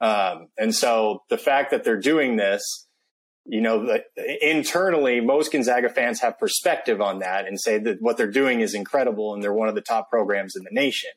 Um, 0.00 0.48
and 0.57 0.74
so 0.74 1.22
the 1.29 1.38
fact 1.38 1.72
that 1.72 1.85
they're 1.85 2.00
doing 2.00 2.37
this, 2.37 2.87
you 3.44 3.61
know, 3.61 3.85
the, 3.85 4.05
internally, 4.48 5.20
most 5.20 5.53
Gonzaga 5.53 5.88
fans 5.88 6.20
have 6.20 6.38
perspective 6.38 7.00
on 7.00 7.18
that 7.18 7.46
and 7.46 7.61
say 7.61 7.79
that 7.79 8.00
what 8.00 8.16
they're 8.16 8.31
doing 8.31 8.61
is 8.61 8.74
incredible 8.74 9.35
and 9.35 9.42
they're 9.42 9.53
one 9.53 9.68
of 9.68 9.74
the 9.74 9.81
top 9.81 10.09
programs 10.09 10.55
in 10.57 10.62
the 10.62 10.70
nation. 10.70 11.11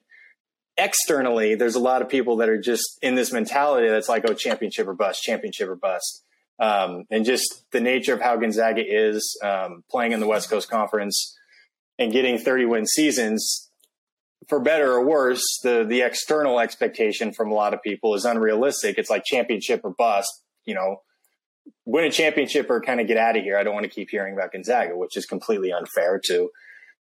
Externally, 0.76 1.54
there's 1.54 1.76
a 1.76 1.80
lot 1.80 2.02
of 2.02 2.10
people 2.10 2.38
that 2.38 2.50
are 2.50 2.60
just 2.60 2.98
in 3.04 3.14
this 3.14 3.32
mentality 3.32 3.88
that's 3.88 4.10
like, 4.10 4.24
oh, 4.28 4.34
championship 4.34 4.88
or 4.88 4.94
bust, 4.94 5.22
championship 5.22 5.70
or 5.70 5.76
bust 5.76 6.24
um, 6.60 7.06
and 7.10 7.26
just 7.26 7.64
the 7.72 7.80
nature 7.80 8.14
of 8.14 8.22
how 8.22 8.36
Gonzaga 8.38 8.84
is 8.86 9.38
um, 9.44 9.84
playing 9.90 10.12
in 10.12 10.20
the 10.20 10.28
West 10.28 10.50
Coast 10.50 10.70
Conference 10.70 11.38
and 11.98 12.12
getting 12.12 12.38
30 12.38 12.66
win 12.66 12.86
seasons. 12.86 13.70
For 14.50 14.60
better 14.60 14.92
or 14.92 15.06
worse, 15.06 15.42
the 15.64 15.86
the 15.88 16.02
external 16.02 16.60
expectation 16.60 17.32
from 17.32 17.50
a 17.50 17.54
lot 17.54 17.74
of 17.74 17.82
people 17.82 18.14
is 18.14 18.26
unrealistic. 18.26 18.98
It's 18.98 19.10
like 19.10 19.24
championship 19.24 19.82
or 19.86 19.92
bust. 19.98 20.30
You 20.66 20.76
know, 20.76 20.98
win 21.86 22.04
a 22.04 22.12
championship 22.12 22.70
or 22.70 22.82
kind 22.82 23.00
of 23.00 23.08
get 23.08 23.16
out 23.16 23.38
of 23.38 23.44
here. 23.44 23.58
I 23.58 23.64
don't 23.64 23.74
want 23.74 23.86
to 23.86 23.90
keep 23.90 24.10
hearing 24.10 24.34
about 24.34 24.52
Gonzaga, 24.52 24.98
which 24.98 25.16
is 25.16 25.26
completely 25.26 25.72
unfair 25.72 26.20
to 26.26 26.50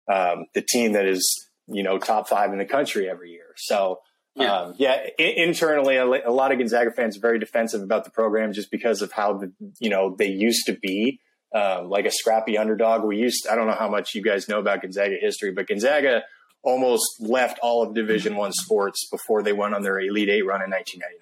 um, 0.07 0.45
the 0.53 0.61
team 0.61 0.93
that 0.93 1.05
is 1.05 1.49
you 1.67 1.83
know 1.83 1.97
top 1.97 2.29
five 2.29 2.53
in 2.53 2.59
the 2.59 2.65
country 2.65 3.09
every 3.09 3.31
year. 3.31 3.53
So 3.57 3.99
yeah, 4.35 4.55
um, 4.55 4.75
yeah. 4.77 5.07
I- 5.19 5.23
internally, 5.23 5.97
a, 5.97 6.05
lot 6.05 6.51
of 6.51 6.57
Gonzaga 6.57 6.91
fans 6.91 7.17
are 7.17 7.21
very 7.21 7.39
defensive 7.39 7.81
about 7.81 8.03
the 8.03 8.09
program 8.09 8.53
just 8.53 8.71
because 8.71 9.01
of 9.01 9.11
how 9.11 9.33
the 9.33 9.51
you 9.79 9.89
know 9.89 10.15
they 10.17 10.27
used 10.27 10.65
to 10.65 10.73
be 10.73 11.19
um, 11.53 11.89
like 11.89 12.05
a 12.05 12.11
scrappy 12.11 12.57
underdog. 12.57 13.03
We 13.03 13.17
used 13.17 13.47
I 13.47 13.55
don't 13.55 13.67
know 13.67 13.73
how 13.73 13.89
much 13.89 14.15
you 14.15 14.23
guys 14.23 14.49
know 14.49 14.59
about 14.59 14.81
Gonzaga 14.81 15.17
history, 15.19 15.51
but 15.51 15.67
Gonzaga 15.67 16.23
almost 16.63 17.05
left 17.19 17.59
all 17.61 17.83
of 17.83 17.93
Division 17.93 18.35
One 18.35 18.53
sports 18.53 19.07
before 19.11 19.43
they 19.43 19.53
went 19.53 19.75
on 19.75 19.83
their 19.83 19.99
Elite 19.99 20.29
Eight 20.29 20.45
run 20.45 20.61
in 20.63 20.71
1999. 20.71 21.19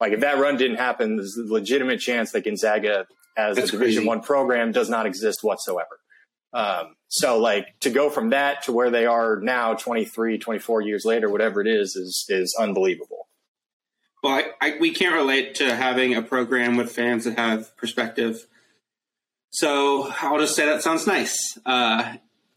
Like 0.00 0.12
if 0.12 0.20
that 0.20 0.38
run 0.38 0.56
didn't 0.56 0.78
happen, 0.78 1.16
there's 1.16 1.36
a 1.36 1.52
legitimate 1.52 2.00
chance 2.00 2.32
that 2.32 2.44
Gonzaga 2.44 3.06
as 3.36 3.56
That's 3.56 3.68
a 3.68 3.72
Division 3.72 4.06
One 4.06 4.22
program 4.22 4.72
does 4.72 4.88
not 4.88 5.06
exist 5.06 5.40
whatsoever. 5.42 6.00
Um, 6.52 6.94
so 7.08 7.38
like 7.38 7.78
to 7.80 7.90
go 7.90 8.10
from 8.10 8.30
that 8.30 8.64
to 8.64 8.72
where 8.72 8.90
they 8.90 9.06
are 9.06 9.36
now, 9.40 9.74
23, 9.74 10.38
24 10.38 10.80
years 10.82 11.04
later, 11.04 11.28
whatever 11.28 11.60
it 11.60 11.66
is, 11.68 11.96
is, 11.96 12.26
is 12.28 12.56
unbelievable. 12.58 13.28
Well, 14.22 14.34
I, 14.34 14.44
I, 14.60 14.76
we 14.78 14.92
can't 14.92 15.14
relate 15.14 15.54
to 15.56 15.74
having 15.74 16.14
a 16.14 16.22
program 16.22 16.76
with 16.76 16.92
fans 16.92 17.24
that 17.24 17.38
have 17.38 17.74
perspective. 17.76 18.46
So 19.50 20.12
I'll 20.20 20.38
just 20.38 20.54
say 20.54 20.66
that 20.66 20.82
sounds 20.82 21.06
nice. 21.06 21.58
Uh, 21.64 22.16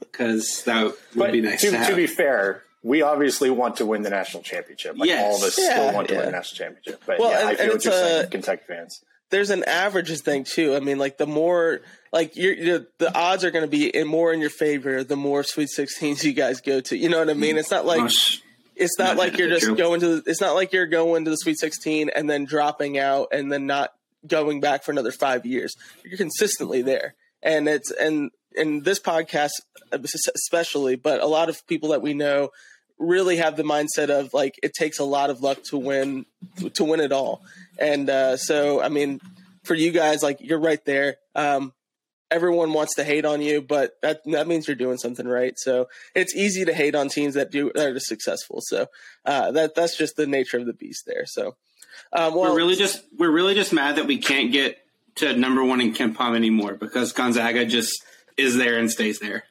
because 0.00 0.62
that 0.64 0.84
would 0.84 0.94
but 1.16 1.32
be 1.32 1.40
nice. 1.40 1.60
To, 1.62 1.70
to, 1.70 1.86
to, 1.86 1.96
be 1.96 2.06
fair, 2.06 2.62
we 2.82 3.02
obviously 3.02 3.50
want 3.50 3.76
to 3.76 3.86
win 3.86 4.02
the 4.02 4.10
national 4.10 4.42
championship. 4.42 4.96
Like 4.96 5.08
Yes. 5.08 5.24
all 5.24 5.36
of 5.36 5.42
us 5.42 5.58
Yeah, 5.58 5.70
still 5.72 5.94
want 5.94 6.08
to 6.08 6.14
yeah. 6.14 6.20
win 6.20 6.26
the 6.26 6.32
national 6.36 6.58
championship. 6.58 7.02
But 7.06 7.18
Well, 7.18 7.30
yeah, 7.30 7.40
and- 7.40 7.48
I 7.48 7.54
feel 7.56 7.66
what 7.68 7.76
it's 7.76 7.84
you're 7.84 7.94
saying, 7.94 8.24
a- 8.24 8.28
Kentucky 8.28 8.62
fans. 8.68 9.04
There's 9.32 9.50
an 9.50 9.64
averages 9.64 10.22
thing 10.22 10.44
too. 10.44 10.76
I 10.76 10.80
mean, 10.80 10.98
like 10.98 11.18
the 11.18 11.26
more 11.26 11.80
like 12.12 12.36
you're, 12.36 12.52
you're 12.54 12.86
the 12.98 13.12
odds 13.12 13.44
are 13.44 13.50
going 13.50 13.64
to 13.64 13.70
be 13.70 13.88
in 13.88 14.06
more 14.06 14.32
in 14.32 14.40
your 14.40 14.50
favor 14.50 15.02
the 15.02 15.16
more 15.16 15.42
Sweet 15.42 15.70
16s 15.76 16.22
you 16.22 16.32
guys 16.32 16.60
go 16.60 16.80
to. 16.82 16.96
You 16.96 17.08
know 17.08 17.18
what 17.18 17.30
I 17.30 17.34
mean? 17.34 17.58
It's 17.58 17.70
not 17.70 17.84
like 17.84 18.00
Gosh. 18.02 18.40
it's 18.76 18.98
not 18.98 19.16
Not 19.16 19.16
like 19.16 19.38
you're 19.38 19.48
just 19.48 19.64
true. 19.64 19.74
going 19.76 20.00
to. 20.00 20.20
The, 20.20 20.30
it's 20.30 20.40
not 20.40 20.54
like 20.54 20.72
you're 20.72 20.86
going 20.86 21.24
to 21.24 21.30
the 21.30 21.36
Sweet 21.36 21.58
16 21.58 22.10
and 22.14 22.30
then 22.30 22.44
dropping 22.44 22.98
out 22.98 23.28
and 23.32 23.50
then 23.50 23.66
not 23.66 23.92
going 24.26 24.60
back 24.60 24.84
for 24.84 24.92
another 24.92 25.10
five 25.10 25.44
years. 25.44 25.74
You're 26.04 26.18
consistently 26.18 26.82
there, 26.82 27.14
and 27.42 27.68
it's 27.68 27.90
and 27.90 28.30
in 28.54 28.82
this 28.82 29.00
podcast 29.00 29.52
especially, 29.90 30.96
but 30.96 31.20
a 31.20 31.26
lot 31.26 31.48
of 31.48 31.66
people 31.66 31.88
that 31.90 32.02
we 32.02 32.14
know 32.14 32.50
really 33.02 33.36
have 33.36 33.56
the 33.56 33.62
mindset 33.62 34.08
of 34.08 34.32
like 34.32 34.58
it 34.62 34.72
takes 34.74 34.98
a 34.98 35.04
lot 35.04 35.30
of 35.30 35.42
luck 35.42 35.62
to 35.64 35.78
win 35.78 36.26
to 36.74 36.84
win 36.84 37.00
it 37.00 37.12
all. 37.12 37.42
And 37.78 38.08
uh, 38.08 38.36
so 38.36 38.82
i 38.82 38.88
mean 38.88 39.20
for 39.64 39.74
you 39.74 39.90
guys 39.92 40.22
like 40.22 40.40
you're 40.40 40.60
right 40.60 40.84
there. 40.84 41.16
Um, 41.34 41.72
everyone 42.30 42.72
wants 42.72 42.94
to 42.94 43.04
hate 43.04 43.26
on 43.26 43.42
you 43.42 43.60
but 43.60 43.92
that 44.00 44.22
that 44.24 44.48
means 44.48 44.66
you're 44.66 44.76
doing 44.76 44.98
something 44.98 45.26
right. 45.26 45.54
So 45.58 45.88
it's 46.14 46.34
easy 46.34 46.64
to 46.64 46.72
hate 46.72 46.94
on 46.94 47.08
teams 47.08 47.34
that 47.34 47.50
do 47.50 47.70
that 47.74 47.86
are 47.86 48.00
successful. 48.00 48.60
So 48.62 48.86
uh, 49.24 49.50
that 49.52 49.74
that's 49.74 49.96
just 49.96 50.16
the 50.16 50.26
nature 50.26 50.58
of 50.58 50.66
the 50.66 50.72
beast 50.72 51.04
there. 51.06 51.24
So 51.26 51.56
um, 52.12 52.34
well 52.34 52.52
we're 52.52 52.56
really 52.56 52.76
just 52.76 53.02
we're 53.18 53.30
really 53.30 53.54
just 53.54 53.72
mad 53.72 53.96
that 53.96 54.06
we 54.06 54.18
can't 54.18 54.52
get 54.52 54.78
to 55.16 55.36
number 55.36 55.62
one 55.62 55.80
in 55.80 55.92
KenPom 55.92 56.34
anymore 56.34 56.74
because 56.74 57.12
Gonzaga 57.12 57.66
just 57.66 58.02
is 58.36 58.56
there 58.56 58.78
and 58.78 58.90
stays 58.90 59.18
there. 59.18 59.44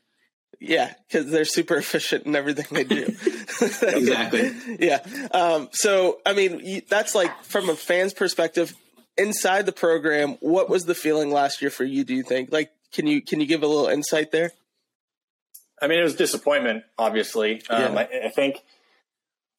Yeah 0.61 0.93
because 1.07 1.29
they're 1.31 1.43
super 1.43 1.75
efficient 1.75 2.25
in 2.25 2.35
everything 2.35 2.65
they 2.71 2.83
do 2.83 3.13
Exactly. 3.61 4.51
yeah. 4.79 4.99
Um, 5.31 5.69
so, 5.71 6.19
I 6.25 6.33
mean, 6.33 6.81
that's 6.89 7.13
like 7.13 7.43
from 7.43 7.69
a 7.69 7.75
fan's 7.75 8.13
perspective, 8.13 8.73
inside 9.17 9.65
the 9.65 9.71
program. 9.71 10.37
What 10.39 10.69
was 10.69 10.85
the 10.85 10.95
feeling 10.95 11.31
last 11.31 11.61
year 11.61 11.71
for 11.71 11.83
you? 11.83 12.03
Do 12.03 12.15
you 12.15 12.23
think? 12.23 12.51
Like, 12.51 12.71
can 12.91 13.07
you 13.07 13.21
can 13.21 13.39
you 13.39 13.45
give 13.45 13.63
a 13.63 13.67
little 13.67 13.87
insight 13.87 14.31
there? 14.31 14.51
I 15.81 15.87
mean, 15.87 15.99
it 15.99 16.03
was 16.03 16.15
disappointment, 16.15 16.83
obviously. 16.97 17.61
Um, 17.69 17.93
Yeah. 17.93 17.99
I, 17.99 18.25
I 18.25 18.29
think 18.29 18.61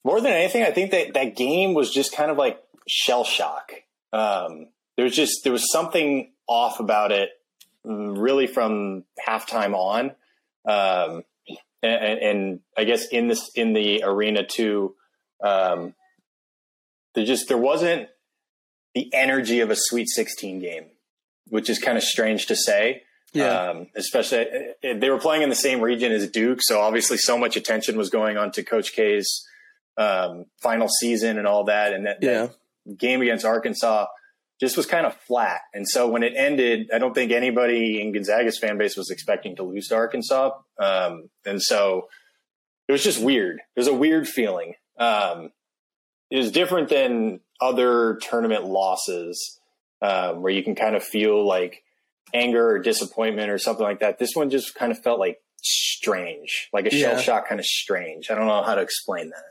more 0.04 0.20
than 0.20 0.32
anything, 0.32 0.62
I 0.62 0.70
think 0.70 0.90
that 0.92 1.14
that 1.14 1.36
game 1.36 1.74
was 1.74 1.92
just 1.92 2.12
kind 2.12 2.30
of 2.30 2.36
like 2.36 2.62
shell 2.88 3.24
shock. 3.24 3.72
Um, 4.12 4.68
there 4.96 5.04
was 5.04 5.14
just 5.14 5.44
there 5.44 5.52
was 5.52 5.70
something 5.70 6.30
off 6.48 6.80
about 6.80 7.12
it, 7.12 7.30
really 7.84 8.46
from 8.46 9.04
halftime 9.26 9.74
on, 9.74 10.12
um, 10.66 11.24
and, 11.82 12.20
and 12.20 12.60
I 12.76 12.84
guess 12.84 13.06
in 13.06 13.28
this 13.28 13.50
in 13.54 13.72
the 13.72 14.02
arena 14.04 14.44
too. 14.46 14.94
Um, 15.42 15.94
there 17.14 17.24
just 17.24 17.48
there 17.48 17.58
wasn't 17.58 18.08
the 18.94 19.12
energy 19.12 19.60
of 19.60 19.70
a 19.70 19.76
Sweet 19.76 20.08
Sixteen 20.08 20.60
game, 20.60 20.86
which 21.48 21.68
is 21.68 21.78
kind 21.78 21.98
of 21.98 22.04
strange 22.04 22.46
to 22.46 22.56
say. 22.56 23.02
Um, 23.68 23.86
especially 23.96 24.46
uh, 24.84 24.94
they 24.94 25.08
were 25.08 25.18
playing 25.18 25.42
in 25.42 25.48
the 25.48 25.54
same 25.54 25.80
region 25.80 26.12
as 26.12 26.28
Duke, 26.30 26.58
so 26.62 26.80
obviously 26.80 27.16
so 27.16 27.38
much 27.38 27.56
attention 27.56 27.96
was 27.96 28.10
going 28.10 28.36
on 28.36 28.52
to 28.52 28.62
Coach 28.62 28.92
K's 28.92 29.46
um, 29.96 30.46
final 30.60 30.88
season 30.88 31.38
and 31.38 31.46
all 31.46 31.64
that, 31.64 31.94
and 31.94 32.06
that, 32.06 32.18
yeah. 32.20 32.48
that 32.86 32.98
game 32.98 33.22
against 33.22 33.44
Arkansas 33.44 34.06
just 34.60 34.76
was 34.76 34.86
kind 34.86 35.06
of 35.06 35.16
flat. 35.16 35.62
And 35.74 35.88
so 35.88 36.08
when 36.08 36.22
it 36.22 36.34
ended, 36.36 36.90
I 36.94 36.98
don't 36.98 37.14
think 37.14 37.32
anybody 37.32 38.00
in 38.00 38.12
Gonzaga's 38.12 38.58
fan 38.58 38.78
base 38.78 38.96
was 38.96 39.10
expecting 39.10 39.56
to 39.56 39.62
lose 39.64 39.88
to 39.88 39.96
Arkansas, 39.96 40.50
um, 40.78 41.28
and 41.44 41.60
so 41.60 42.08
it 42.88 42.92
was 42.92 43.02
just 43.02 43.20
weird. 43.22 43.58
It 43.76 43.80
was 43.80 43.88
a 43.88 43.94
weird 43.94 44.28
feeling. 44.28 44.74
Um, 44.98 45.50
it 46.30 46.36
was 46.36 46.50
different 46.50 46.88
than 46.88 47.40
other 47.60 48.18
tournament 48.22 48.64
losses 48.64 49.58
um, 50.00 50.42
where 50.42 50.52
you 50.52 50.62
can 50.62 50.74
kind 50.74 50.96
of 50.96 51.02
feel 51.04 51.46
like 51.46 51.82
anger 52.34 52.66
or 52.70 52.78
disappointment 52.78 53.50
or 53.50 53.58
something 53.58 53.84
like 53.84 54.00
that. 54.00 54.18
This 54.18 54.30
one 54.34 54.50
just 54.50 54.74
kind 54.74 54.90
of 54.90 54.98
felt 55.02 55.18
like 55.20 55.38
strange, 55.62 56.68
like 56.72 56.86
a 56.86 56.94
Yeah. 56.96 57.10
shell 57.12 57.18
shock, 57.20 57.48
kind 57.48 57.60
of 57.60 57.66
strange. 57.66 58.30
I 58.30 58.34
don't 58.34 58.46
know 58.46 58.62
how 58.62 58.74
to 58.74 58.80
explain 58.80 59.30
that. 59.30 59.44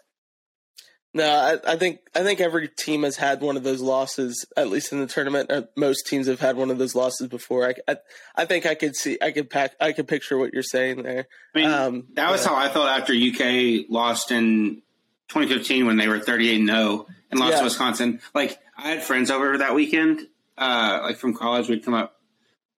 No, 1.14 1.26
I, 1.30 1.74
I 1.74 1.76
think 1.76 2.00
I 2.16 2.24
think 2.24 2.40
every 2.40 2.70
team 2.70 3.04
has 3.04 3.18
had 3.18 3.42
one 3.42 3.58
of 3.58 3.64
those 3.64 3.82
losses, 3.82 4.46
at 4.56 4.70
least 4.70 4.94
in 4.94 5.02
the 5.02 5.08
tournament. 5.08 5.52
Or 5.52 5.68
most 5.76 6.08
teams 6.08 6.28
have 6.28 6.40
had 6.40 6.56
one 6.56 6.72
of 6.72 6.78
those 6.78 6.96
losses 6.96 7.28
before. 7.28 7.68
I, 7.68 7.74
I, 7.86 7.98
I 8.36 8.46
think 8.46 8.66
I 8.66 8.76
could 8.76 8.96
see, 8.96 9.18
I 9.22 9.32
could 9.32 9.50
pack, 9.50 9.74
I 9.82 9.92
could 9.92 10.08
picture 10.08 10.38
what 10.38 10.54
you're 10.54 10.64
saying 10.64 11.04
there. 11.04 11.28
I 11.54 11.58
mean, 11.60 11.70
Um, 11.70 12.08
that 12.14 12.32
was 12.32 12.46
how 12.46 12.56
I 12.56 12.70
felt 12.70 12.88
after 12.88 13.14
UK 13.14 13.88
lost 13.90 14.32
in 14.32 14.82
2015 15.30 15.86
when 15.86 15.98
they 15.98 16.08
were 16.08 16.20
38 16.20 16.60
and 16.62 16.70
0 16.70 17.08
and 17.30 17.40
lost 17.42 17.52
Yeah. 17.52 17.58
to 17.60 17.64
Wisconsin. 17.66 18.22
Like, 18.34 18.58
I 18.78 18.90
had 18.90 19.04
friends 19.04 19.30
over 19.30 19.58
that 19.58 19.76
weekend, 19.76 20.28
uh, 20.58 21.00
like 21.04 21.18
from 21.18 21.34
college, 21.34 21.68
we'd 21.68 21.84
come 21.84 21.94
up, 21.94 22.22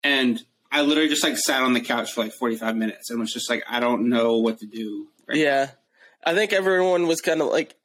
and 0.04 0.41
I 0.72 0.82
literally 0.82 1.08
just 1.10 1.24
like 1.24 1.38
sat 1.38 1.62
on 1.62 1.74
the 1.74 1.82
couch 1.82 2.13
for 2.13 2.24
like 2.24 2.34
45 2.34 2.76
minutes 2.76 3.12
and 3.12 3.19
was 3.19 3.32
just 3.32 3.48
like, 3.48 3.63
I 3.69 3.80
don't 3.80 4.10
know 4.10 4.38
what 4.38 4.58
to 4.60 4.65
do. 4.65 5.08
right 5.28 5.38
Yeah, 5.38 5.69
I 6.26 6.34
think 6.34 6.52
everyone 6.52 7.06
was 7.08 7.22
kind 7.22 7.39
of 7.41 7.50
like 7.50 7.76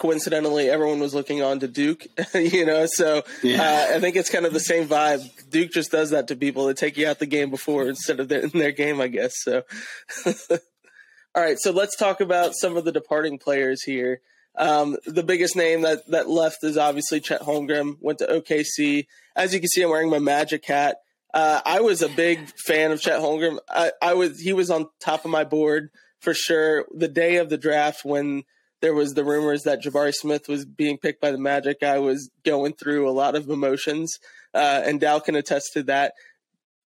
coincidentally 0.00 0.68
everyone 0.68 0.98
was 0.98 1.14
looking 1.14 1.42
on 1.42 1.60
to 1.60 1.68
Duke, 1.68 2.06
you 2.34 2.64
know. 2.66 2.86
So 2.86 3.22
Yeah. 3.42 3.62
uh, 3.62 3.96
I 3.96 4.00
think 4.00 4.16
it's 4.16 4.30
kind 4.30 4.46
of 4.46 4.52
the 4.52 4.58
same 4.60 4.88
vibe. 4.88 5.20
Duke 5.50 5.70
just 5.70 5.92
does 5.92 6.10
that 6.10 6.26
to 6.28 6.36
people. 6.36 6.66
They 6.66 6.74
take 6.74 6.96
you 6.96 7.06
out 7.06 7.20
the 7.20 7.26
game 7.26 7.50
before 7.50 7.86
instead 7.88 8.18
of 8.18 8.28
their, 8.28 8.40
in 8.40 8.48
their 8.54 8.72
game, 8.72 9.00
I 9.00 9.06
guess. 9.08 9.34
So, 9.42 9.62
all 10.50 11.42
right. 11.42 11.58
So 11.60 11.70
let's 11.70 11.96
talk 11.96 12.20
about 12.20 12.54
some 12.56 12.76
of 12.76 12.84
the 12.84 12.92
departing 12.92 13.38
players 13.38 13.82
here. 13.84 14.20
Um, 14.56 14.96
the 15.06 15.22
biggest 15.22 15.54
name 15.54 15.82
that 15.82 16.06
that 16.08 16.28
left 16.28 16.64
is 16.64 16.76
obviously 16.76 17.20
Chet 17.20 17.42
Holmgren. 17.42 17.96
Went 18.00 18.18
to 18.18 18.26
OKC. 18.26 19.06
As 19.36 19.54
you 19.54 19.60
can 19.60 19.68
see, 19.68 19.82
I'm 19.82 19.90
wearing 19.90 20.10
my 20.10 20.18
Magic 20.18 20.64
hat. 20.66 20.96
Uh, 21.32 21.60
I 21.64 21.80
was 21.80 22.02
a 22.02 22.08
big 22.08 22.48
fan 22.66 22.90
of 22.90 23.00
Chet 23.00 23.20
Holmgren. 23.20 23.58
I, 23.68 23.92
I 24.02 24.14
was 24.14 24.40
he 24.40 24.52
was 24.52 24.70
on 24.70 24.88
top 24.98 25.24
of 25.24 25.30
my 25.30 25.44
board 25.44 25.90
for 26.20 26.34
sure. 26.34 26.84
The 26.92 27.06
day 27.08 27.36
of 27.36 27.48
the 27.48 27.56
draft 27.58 28.04
when 28.04 28.42
there 28.80 28.94
was 28.94 29.14
the 29.14 29.24
rumors 29.24 29.64
that 29.64 29.82
Jabari 29.82 30.14
Smith 30.14 30.48
was 30.48 30.64
being 30.64 30.98
picked 30.98 31.20
by 31.20 31.30
the 31.30 31.38
Magic, 31.38 31.82
I 31.82 31.98
was 31.98 32.30
going 32.44 32.72
through 32.74 33.08
a 33.08 33.12
lot 33.12 33.34
of 33.34 33.48
emotions, 33.48 34.18
uh, 34.54 34.82
and 34.84 35.00
Dow 35.00 35.18
can 35.18 35.34
attest 35.34 35.72
to 35.74 35.82
that. 35.84 36.14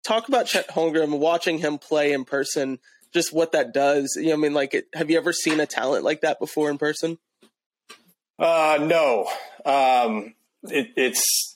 Talk 0.03 0.27
about 0.27 0.47
Chet 0.47 0.69
Holmgren, 0.69 1.19
watching 1.19 1.59
him 1.59 1.77
play 1.77 2.11
in 2.11 2.25
person, 2.25 2.79
just 3.13 3.31
what 3.31 3.51
that 3.53 3.73
does. 3.73 4.17
You 4.19 4.29
know, 4.29 4.33
I 4.33 4.37
mean, 4.37 4.53
like, 4.53 4.73
it, 4.73 4.87
have 4.93 5.09
you 5.09 5.17
ever 5.17 5.31
seen 5.31 5.59
a 5.59 5.65
talent 5.65 6.03
like 6.03 6.21
that 6.21 6.39
before 6.39 6.69
in 6.69 6.77
person? 6.77 7.19
Uh, 8.37 8.79
no, 8.81 9.29
um, 9.65 10.33
it, 10.63 10.89
it's. 10.97 11.52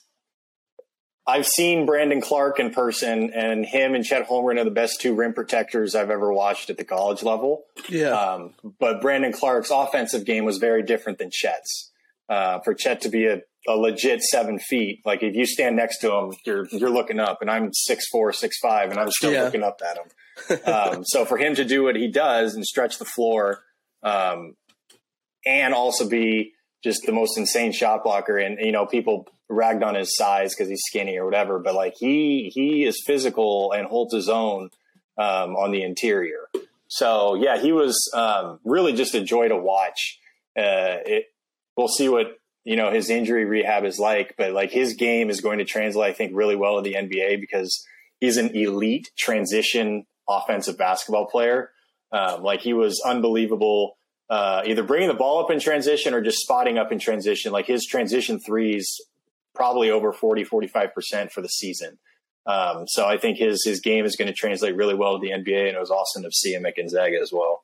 I've 1.28 1.46
seen 1.46 1.84
Brandon 1.84 2.22
Clarke 2.22 2.58
in 2.58 2.70
person, 2.70 3.30
and 3.34 3.66
him 3.66 3.94
and 3.94 4.02
Chet 4.02 4.26
Holmgren 4.28 4.58
are 4.58 4.64
the 4.64 4.70
best 4.70 5.00
two 5.00 5.14
rim 5.14 5.34
protectors 5.34 5.94
I've 5.94 6.08
ever 6.10 6.32
watched 6.32 6.70
at 6.70 6.78
the 6.78 6.84
college 6.84 7.22
level. 7.22 7.64
Yeah, 7.88 8.12
Um, 8.18 8.54
but 8.80 9.02
Brandon 9.02 9.32
Clarke's 9.32 9.70
offensive 9.70 10.24
game 10.24 10.46
was 10.46 10.56
very 10.56 10.82
different 10.82 11.18
than 11.18 11.28
Chet's. 11.30 11.92
Uh, 12.30 12.60
for 12.60 12.72
Chet 12.74 13.02
to 13.02 13.10
be 13.10 13.26
a, 13.26 13.42
a 13.68 13.72
legit 13.76 14.22
seven 14.22 14.58
feet, 14.58 15.02
like 15.04 15.22
if 15.22 15.34
you 15.36 15.44
stand 15.44 15.76
next 15.76 15.98
to 15.98 16.12
him, 16.14 16.32
you're 16.46 16.66
you're 16.72 16.90
looking 16.90 17.20
up, 17.20 17.42
and 17.42 17.50
I'm 17.50 17.70
six 17.74 18.06
four, 18.10 18.32
six 18.32 18.58
five, 18.58 18.90
and 18.90 18.98
I'm 18.98 19.10
still 19.10 19.32
Yeah. 19.32 19.44
looking 19.44 19.62
up 19.62 19.80
at 19.86 19.98
him. 19.98 20.58
um, 20.72 21.04
so 21.04 21.24
for 21.26 21.36
him 21.36 21.54
to 21.56 21.64
do 21.64 21.82
what 21.84 21.94
he 21.96 22.08
does 22.08 22.54
and 22.54 22.64
stretch 22.64 22.98
the 22.98 23.04
floor, 23.04 23.60
um, 24.02 24.56
and 25.46 25.74
also 25.74 26.08
be 26.08 26.52
just 26.84 27.02
the 27.06 27.12
most 27.12 27.36
insane 27.38 27.72
shot 27.72 28.02
blocker, 28.04 28.38
and 28.38 28.58
you 28.60 28.72
know 28.72 28.86
people 28.86 29.26
ragged 29.48 29.82
on 29.82 29.94
his 29.94 30.16
size 30.16 30.54
because 30.54 30.68
he's 30.68 30.82
skinny 30.86 31.16
or 31.16 31.24
whatever, 31.24 31.58
but 31.58 31.74
like 31.74 31.94
he 31.98 32.50
he 32.54 32.84
is 32.84 33.02
physical 33.04 33.72
and 33.72 33.86
holds 33.86 34.14
his 34.14 34.28
own 34.28 34.70
um, 35.16 35.56
on 35.56 35.70
the 35.70 35.82
interior. 35.82 36.48
So 36.88 37.34
yeah, 37.34 37.58
he 37.58 37.72
was 37.72 38.10
um, 38.14 38.60
really 38.64 38.92
just 38.92 39.14
a 39.14 39.20
joy 39.22 39.48
to 39.48 39.56
watch. 39.56 40.18
Uh, 40.56 41.00
it, 41.04 41.26
we'll 41.76 41.88
see 41.88 42.08
what 42.08 42.38
you 42.64 42.76
know 42.76 42.90
his 42.90 43.10
injury 43.10 43.44
rehab 43.44 43.84
is 43.84 43.98
like, 43.98 44.34
but 44.36 44.52
like 44.52 44.70
his 44.70 44.94
game 44.94 45.30
is 45.30 45.40
going 45.40 45.58
to 45.58 45.64
translate, 45.64 46.10
I 46.10 46.12
think, 46.14 46.32
really 46.34 46.56
well 46.56 46.76
to 46.76 46.82
the 46.82 46.94
NBA 46.94 47.40
because 47.40 47.86
he's 48.20 48.36
an 48.36 48.54
elite 48.54 49.10
transition 49.16 50.06
offensive 50.28 50.76
basketball 50.76 51.26
player. 51.26 51.70
Um, 52.12 52.42
like 52.42 52.60
he 52.60 52.72
was 52.72 53.02
unbelievable, 53.04 53.98
uh, 54.30 54.62
either 54.64 54.82
bringing 54.82 55.08
the 55.08 55.14
ball 55.14 55.44
up 55.44 55.50
in 55.50 55.60
transition 55.60 56.14
or 56.14 56.20
just 56.20 56.38
spotting 56.38 56.78
up 56.78 56.92
in 56.92 56.98
transition. 56.98 57.52
Like 57.52 57.66
his 57.66 57.86
transition 57.86 58.38
threes, 58.40 59.00
probably 59.58 59.90
over 59.90 60.12
40, 60.12 60.44
45% 60.44 61.30
for 61.30 61.42
the 61.42 61.48
season. 61.48 61.98
Um, 62.46 62.86
so 62.86 63.06
I 63.06 63.18
think 63.18 63.36
his 63.36 63.62
his 63.62 63.80
game 63.80 64.06
is 64.06 64.16
going 64.16 64.28
to 64.28 64.32
translate 64.32 64.74
really 64.74 64.94
well 64.94 65.18
to 65.18 65.20
the 65.20 65.34
NBA, 65.34 65.68
and 65.68 65.76
it 65.76 65.80
was 65.80 65.90
awesome 65.90 66.22
to 66.22 66.30
see 66.30 66.54
him 66.54 66.64
at 66.64 66.76
Gonzaga 66.76 67.18
as 67.20 67.30
well. 67.30 67.62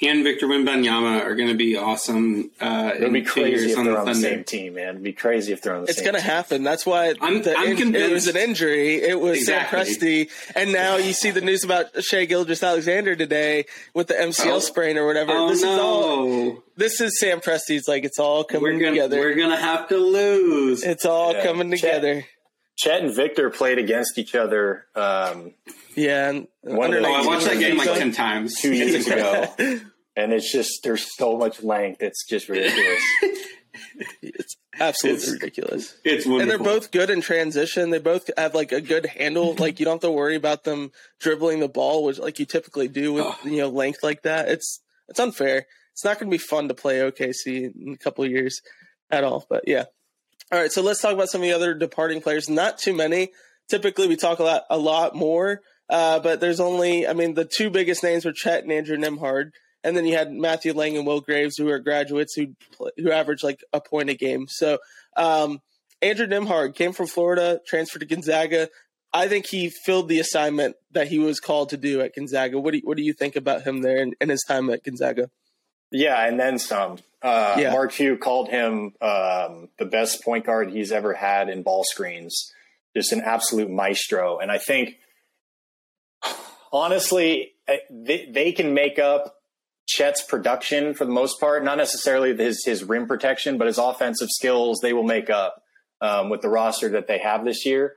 He 0.00 0.08
and 0.08 0.24
Victor 0.24 0.46
Wembanyama 0.46 1.22
are 1.26 1.34
going 1.34 1.50
to 1.50 1.54
be 1.54 1.76
awesome. 1.76 2.50
Uh, 2.58 2.92
It'd 2.96 3.12
be 3.12 3.20
crazy 3.20 3.72
if 3.72 3.76
on 3.78 3.84
they're 3.84 3.92
the 3.92 4.00
on 4.00 4.06
the 4.06 4.14
same 4.14 4.44
team, 4.44 4.72
man. 4.76 4.88
It'd 4.88 5.02
be 5.02 5.12
crazy 5.12 5.52
if 5.52 5.60
they're 5.60 5.74
on 5.74 5.82
the 5.82 5.88
It's 5.90 5.98
same 5.98 6.06
going 6.06 6.14
to 6.14 6.22
team. 6.22 6.30
happen. 6.30 6.62
That's 6.62 6.86
why 6.86 7.08
I'm- 7.20 7.42
the 7.42 7.54
I'm 7.54 7.76
in- 7.76 7.94
it 7.94 8.10
was 8.10 8.26
an 8.26 8.34
injury. 8.38 8.94
It 8.94 9.20
was 9.20 9.36
Exactly. 9.40 9.84
Sam 9.84 10.26
Presti, 10.26 10.30
and 10.56 10.72
now 10.72 10.96
you 10.96 11.12
see 11.12 11.30
the 11.32 11.42
news 11.42 11.64
about 11.64 12.02
Shai 12.02 12.24
Gilgeous-Alexander 12.24 13.14
today 13.14 13.66
with 13.92 14.06
the 14.06 14.14
MCL 14.18 14.56
Oh. 14.56 14.60
sprain 14.60 14.96
or 14.96 15.04
whatever. 15.06 15.32
Oh 15.34 15.50
this 15.50 15.60
no! 15.60 15.72
is 15.74 15.78
all. 15.78 16.64
This 16.78 17.00
is 17.02 17.20
Sam 17.20 17.40
Presti's. 17.42 17.86
Like 17.86 18.04
it's 18.04 18.18
all 18.18 18.42
coming 18.44 18.62
we're 18.62 18.80
gonna 18.80 18.92
together. 18.92 19.18
we're 19.18 19.34
gonna 19.34 19.60
have 19.60 19.86
to 19.88 19.98
lose. 19.98 20.82
it's 20.82 21.04
all 21.04 21.34
Yeah. 21.34 21.44
coming 21.44 21.70
together. 21.70 22.24
Chet 22.78 23.02
and 23.02 23.14
Victor 23.14 23.50
played 23.50 23.76
against 23.78 24.16
each 24.16 24.34
other 24.34 24.86
um, 24.96 25.52
Yeah. 25.94 26.30
And 26.30 26.46
One 26.62 26.94
of 26.94 27.02
the- 27.02 27.06
oh, 27.08 27.12
I 27.12 27.26
watched 27.26 27.44
that 27.44 27.58
game 27.58 27.76
like 27.76 27.98
ten 27.98 28.12
times. 28.12 28.58
two 28.58 28.72
years 28.72 29.06
ago, 29.06 29.46
and 30.22 30.32
it's 30.32 30.50
just 30.52 30.82
there's 30.84 31.06
so 31.16 31.36
much 31.36 31.62
length. 31.62 32.02
It's 32.02 32.24
just 32.26 32.48
ridiculous. 32.48 33.02
It's 34.22 34.56
absolutely 34.78 35.18
It's- 35.22 35.32
ridiculous. 35.32 35.94
It's 36.04 36.26
And 36.26 36.50
they're 36.50 36.58
both 36.58 36.90
good 36.90 37.10
in 37.10 37.20
transition. 37.20 37.90
They 37.90 37.98
both 37.98 38.28
have 38.36 38.54
like 38.54 38.72
a 38.72 38.80
good 38.80 39.06
handle. 39.06 39.54
Like 39.54 39.78
you 39.78 39.84
don't 39.84 39.94
have 39.94 40.00
to 40.02 40.10
worry 40.10 40.34
about 40.36 40.64
them 40.64 40.90
dribbling 41.20 41.60
the 41.60 41.68
ball, 41.68 42.04
which 42.04 42.18
like 42.18 42.38
you 42.38 42.46
typically 42.46 42.88
do 42.88 43.12
with 43.12 43.26
Oh. 43.26 43.36
you 43.44 43.58
know 43.58 43.68
length 43.68 44.02
like 44.02 44.22
that. 44.22 44.48
It's 44.48 44.80
it's 45.08 45.20
unfair. 45.20 45.66
It's 45.92 46.04
not 46.04 46.18
going 46.18 46.30
to 46.30 46.34
be 46.34 46.38
fun 46.38 46.68
to 46.68 46.74
play 46.74 46.98
OKC 46.98 47.72
in 47.74 47.92
a 47.94 47.96
couple 47.98 48.24
of 48.24 48.30
years 48.30 48.60
at 49.10 49.24
all. 49.24 49.46
But 49.48 49.64
yeah. 49.66 49.84
All 50.52 50.58
right, 50.58 50.72
so 50.72 50.82
let's 50.82 51.00
talk 51.00 51.12
about 51.12 51.28
some 51.28 51.42
of 51.42 51.46
the 51.46 51.52
other 51.52 51.74
departing 51.74 52.20
players. 52.20 52.48
Not 52.48 52.78
too 52.78 52.92
many. 52.94 53.30
Typically, 53.68 54.08
we 54.08 54.16
talk 54.16 54.40
a 54.40 54.44
lot 54.44 54.62
a 54.68 54.78
lot 54.78 55.14
more, 55.14 55.60
uh, 55.88 56.18
but 56.18 56.40
there's 56.40 56.58
only 56.60 57.06
I 57.06 57.12
mean 57.12 57.34
the 57.34 57.44
two 57.44 57.70
biggest 57.70 58.02
names 58.02 58.24
were 58.24 58.32
Chet 58.32 58.64
and 58.64 58.72
Andrew 58.72 58.96
Nembhard, 58.96 59.50
and 59.82 59.96
then 59.96 60.04
you 60.06 60.16
had 60.16 60.32
Matthew 60.32 60.72
Lang 60.72 60.96
and 60.96 61.06
Will 61.06 61.20
Graves, 61.20 61.56
who 61.56 61.68
are 61.70 61.78
graduates 61.78 62.34
who 62.34 62.54
who 62.96 63.10
average 63.10 63.42
like 63.42 63.64
a 63.72 63.80
point 63.80 64.10
a 64.10 64.14
game. 64.14 64.46
So 64.48 64.78
um, 65.16 65.60
Andrew 66.02 66.26
Nembhard 66.26 66.74
came 66.74 66.92
from 66.92 67.06
Florida, 67.06 67.60
transferred 67.66 68.00
to 68.00 68.06
Gonzaga. 68.06 68.68
I 69.12 69.26
think 69.26 69.46
he 69.46 69.70
filled 69.70 70.08
the 70.08 70.20
assignment 70.20 70.76
that 70.92 71.08
he 71.08 71.18
was 71.18 71.40
called 71.40 71.70
to 71.70 71.76
do 71.76 72.00
at 72.00 72.14
Gonzaga. 72.14 72.60
What 72.60 72.72
do 72.72 72.78
you, 72.78 72.82
what 72.84 72.96
do 72.96 73.02
you 73.02 73.12
think 73.12 73.34
about 73.34 73.62
him 73.62 73.82
there 73.82 74.00
and, 74.00 74.14
and 74.20 74.30
his 74.30 74.44
time 74.46 74.70
at 74.70 74.84
Gonzaga? 74.84 75.30
yeah, 75.90 76.24
and 76.26 76.38
then 76.38 76.58
some. 76.58 76.98
Uh, 77.22 77.56
Yeah. 77.58 77.72
Mark 77.72 77.92
Few 77.92 78.16
called 78.16 78.48
him 78.48 78.94
um, 79.00 79.68
the 79.78 79.84
best 79.84 80.22
point 80.22 80.46
guard 80.46 80.70
he's 80.70 80.92
ever 80.92 81.12
had 81.12 81.48
in 81.48 81.62
ball 81.62 81.84
screens. 81.84 82.52
Just 82.96 83.12
an 83.12 83.20
absolute 83.20 83.70
maestro, 83.70 84.38
and 84.38 84.50
I 84.50 84.58
think 84.58 84.98
honestly, 86.72 87.52
they, 87.90 88.28
they 88.30 88.52
can 88.52 88.74
make 88.74 88.98
up 88.98 89.39
Chet's 89.90 90.22
production 90.22 90.94
for 90.94 91.04
the 91.04 91.12
most 91.12 91.40
part. 91.40 91.64
Not 91.64 91.78
necessarily 91.78 92.36
his 92.36 92.64
his 92.64 92.84
rim 92.84 93.06
protection, 93.06 93.58
but 93.58 93.66
his 93.66 93.78
offensive 93.78 94.28
skills. 94.30 94.80
They 94.80 94.92
will 94.92 95.04
make 95.04 95.30
up 95.30 95.62
um, 96.00 96.30
with 96.30 96.42
the 96.42 96.48
roster 96.48 96.90
that 96.90 97.08
they 97.08 97.18
have 97.18 97.44
this 97.44 97.66
year. 97.66 97.96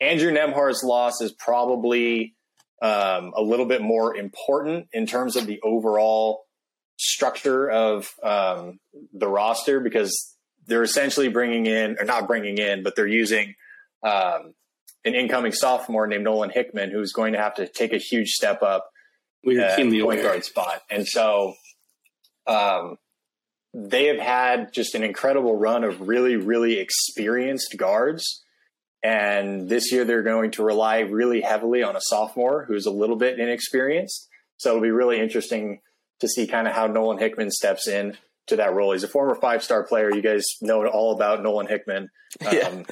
Andrew 0.00 0.32
Nembhard's 0.32 0.82
loss 0.82 1.20
is 1.20 1.32
probably 1.32 2.34
um, 2.82 3.32
a 3.36 3.42
little 3.42 3.66
bit 3.66 3.82
more 3.82 4.16
important 4.16 4.88
in 4.92 5.06
terms 5.06 5.36
of 5.36 5.46
the 5.46 5.60
overall 5.62 6.44
structure 6.96 7.70
of 7.70 8.10
um, 8.22 8.80
the 9.12 9.28
roster 9.28 9.80
because 9.80 10.36
they're 10.66 10.82
essentially 10.82 11.28
bringing 11.28 11.66
in, 11.66 11.96
or 11.98 12.04
not 12.04 12.26
bringing 12.26 12.58
in, 12.58 12.82
but 12.82 12.96
they're 12.96 13.06
using 13.06 13.54
um, 14.02 14.54
an 15.04 15.14
incoming 15.14 15.52
sophomore 15.52 16.06
named 16.06 16.24
Nolan 16.24 16.50
Hickman 16.50 16.90
who's 16.90 17.12
going 17.12 17.32
to 17.32 17.38
have 17.38 17.54
to 17.54 17.68
take 17.68 17.92
a 17.92 17.98
huge 17.98 18.30
step 18.30 18.62
up 18.62 18.89
We're 19.44 19.64
uh, 19.64 19.76
keenly 19.76 20.02
point 20.02 20.22
guard 20.22 20.44
spot. 20.44 20.82
And 20.90 21.06
so 21.06 21.54
um, 22.46 22.96
they 23.72 24.06
have 24.06 24.18
had 24.18 24.72
just 24.72 24.94
an 24.94 25.02
incredible 25.02 25.56
run 25.56 25.84
of 25.84 26.08
really, 26.08 26.36
really 26.36 26.78
experienced 26.78 27.76
guards. 27.76 28.44
And 29.02 29.68
this 29.68 29.92
year 29.92 30.04
they're 30.04 30.22
going 30.22 30.50
to 30.52 30.62
rely 30.62 31.00
really 31.00 31.40
heavily 31.40 31.82
on 31.82 31.96
a 31.96 32.00
sophomore 32.02 32.64
who's 32.66 32.86
a 32.86 32.90
little 32.90 33.16
bit 33.16 33.38
inexperienced. 33.38 34.28
So 34.58 34.70
it'll 34.70 34.82
be 34.82 34.90
really 34.90 35.20
interesting 35.20 35.80
to 36.20 36.28
see 36.28 36.46
kind 36.46 36.68
of 36.68 36.74
how 36.74 36.86
Nolan 36.86 37.18
Hickman 37.18 37.50
steps 37.50 37.88
in 37.88 38.18
to 38.48 38.56
that 38.56 38.74
role. 38.74 38.92
He's 38.92 39.04
a 39.04 39.08
former 39.08 39.34
five 39.34 39.62
star 39.62 39.84
player. 39.84 40.14
You 40.14 40.20
guys 40.20 40.44
know 40.60 40.86
all 40.86 41.14
about 41.14 41.42
Nolan 41.42 41.66
Hickman. 41.66 42.10
Um, 42.46 42.84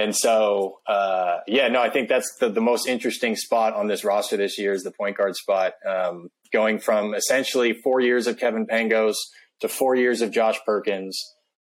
and 0.00 0.16
so, 0.16 0.80
uh, 0.86 1.38
yeah, 1.46 1.68
no, 1.68 1.80
I 1.80 1.90
think 1.90 2.08
that's 2.08 2.36
the, 2.40 2.48
the 2.48 2.60
most 2.60 2.88
interesting 2.88 3.36
spot 3.36 3.74
on 3.74 3.86
this 3.86 4.04
roster 4.04 4.36
this 4.36 4.58
year 4.58 4.72
is 4.72 4.82
the 4.82 4.90
point 4.90 5.16
guard 5.16 5.36
spot. 5.36 5.74
Um, 5.86 6.30
going 6.52 6.80
from 6.80 7.14
essentially 7.14 7.72
four 7.72 8.00
years 8.00 8.26
of 8.26 8.38
Kevin 8.38 8.66
Pangos 8.66 9.14
to 9.60 9.68
four 9.68 9.94
years 9.94 10.22
of 10.22 10.32
Josh 10.32 10.58
Perkins 10.64 11.20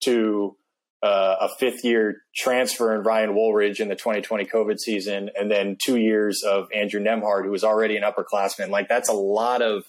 to 0.05 0.57
uh, 1.03 1.37
a 1.41 1.49
fifth 1.59 1.85
year 1.85 2.23
transfer 2.37 2.95
in 2.95 3.03
Ryan 3.03 3.35
Woolridge 3.35 3.81
in 3.81 3.89
the 3.89 3.97
2020 3.97 4.45
COVID 4.45 4.79
season, 4.79 5.31
and 5.39 5.51
then 5.51 5.77
two 5.83 5.97
years 5.97 6.43
of 6.43 6.69
Andrew 6.75 7.01
Nembhard, 7.01 7.45
who 7.45 7.51
was 7.51 7.65
already 7.65 7.97
an 7.97 8.03
upperclassman. 8.03 8.69
Like 8.69 8.89
that's 8.89 9.09
a 9.09 9.15
lot 9.15 9.63
of 9.63 9.85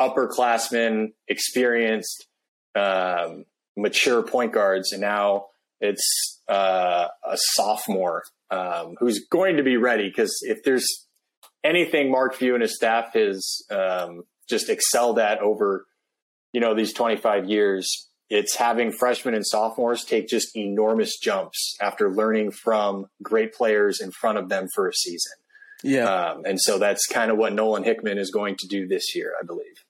upperclassmen, 0.00 1.12
experienced, 1.28 2.26
um, 2.74 3.44
mature 3.76 4.22
point 4.22 4.52
guards, 4.52 4.92
and 4.92 5.00
now 5.00 5.46
it's 5.82 6.40
uh, 6.48 7.08
a 7.24 7.36
sophomore 7.54 8.22
um, 8.50 8.94
who's 8.98 9.26
going 9.30 9.56
to 9.56 9.62
be 9.62 9.76
ready 9.76 10.08
because 10.08 10.34
if 10.42 10.62
there's 10.64 10.86
anything 11.64 12.10
Mark 12.10 12.34
Few 12.34 12.54
and 12.54 12.62
his 12.62 12.74
staff 12.76 13.12
has 13.14 13.62
um, 13.70 14.22
just 14.48 14.68
excelled 14.70 15.18
at 15.18 15.40
over 15.40 15.84
you 16.52 16.60
know 16.60 16.74
these 16.74 16.92
25 16.92 17.48
years 17.48 18.08
it's 18.30 18.56
having 18.56 18.92
freshmen 18.92 19.34
and 19.34 19.46
sophomores 19.46 20.04
take 20.04 20.26
just 20.28 20.56
enormous 20.56 21.18
jumps 21.18 21.76
after 21.80 22.10
learning 22.10 22.50
from 22.50 23.06
great 23.22 23.52
players 23.54 24.00
in 24.00 24.10
front 24.10 24.38
of 24.38 24.48
them 24.48 24.66
for 24.74 24.88
a 24.88 24.92
season 24.94 25.32
Yeah. 25.82 26.04
um, 26.04 26.42
and 26.44 26.60
so 26.60 26.78
that's 26.78 27.06
kind 27.06 27.30
of 27.30 27.38
what 27.38 27.52
Nolan 27.54 27.84
Hickman 27.84 28.18
is 28.18 28.30
going 28.30 28.56
to 28.58 28.66
do 28.68 28.86
this 28.86 29.14
year 29.16 29.32
I 29.40 29.44
believe 29.44 29.84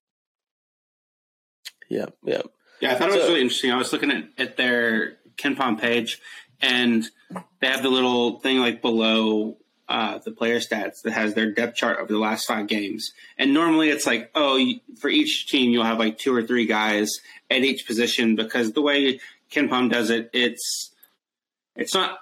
yeah. 1.88 2.06
Yeah. 2.24 2.42
Yeah, 2.80 2.92
I 2.92 2.94
thought 2.96 3.10
it 3.10 3.18
was 3.18 3.28
really 3.28 3.42
interesting. 3.42 3.70
I 3.70 3.76
was 3.76 3.92
looking 3.92 4.10
at, 4.10 4.24
at 4.38 4.56
their 4.56 5.18
KenPom 5.42 5.80
page, 5.80 6.20
and 6.60 7.04
they 7.60 7.66
have 7.66 7.82
the 7.82 7.88
little 7.88 8.40
thing 8.40 8.58
like 8.58 8.82
below 8.82 9.56
uh, 9.88 10.18
the 10.24 10.30
player 10.30 10.58
stats 10.58 11.02
that 11.02 11.12
has 11.12 11.34
their 11.34 11.50
depth 11.50 11.76
chart 11.76 11.98
over 11.98 12.12
the 12.12 12.18
last 12.18 12.46
five 12.46 12.66
games. 12.66 13.12
And 13.36 13.52
normally 13.52 13.90
it's 13.90 14.06
like, 14.06 14.30
oh, 14.34 14.58
for 14.98 15.10
each 15.10 15.48
team 15.48 15.70
you'll 15.70 15.84
have 15.84 15.98
like 15.98 16.18
two 16.18 16.34
or 16.34 16.42
three 16.42 16.66
guys 16.66 17.10
at 17.50 17.62
each 17.62 17.86
position 17.86 18.36
because 18.36 18.72
the 18.72 18.80
way 18.80 19.20
KenPom 19.50 19.90
does 19.90 20.10
it, 20.10 20.30
it's 20.32 20.92
it's 21.76 21.94
not 21.94 22.18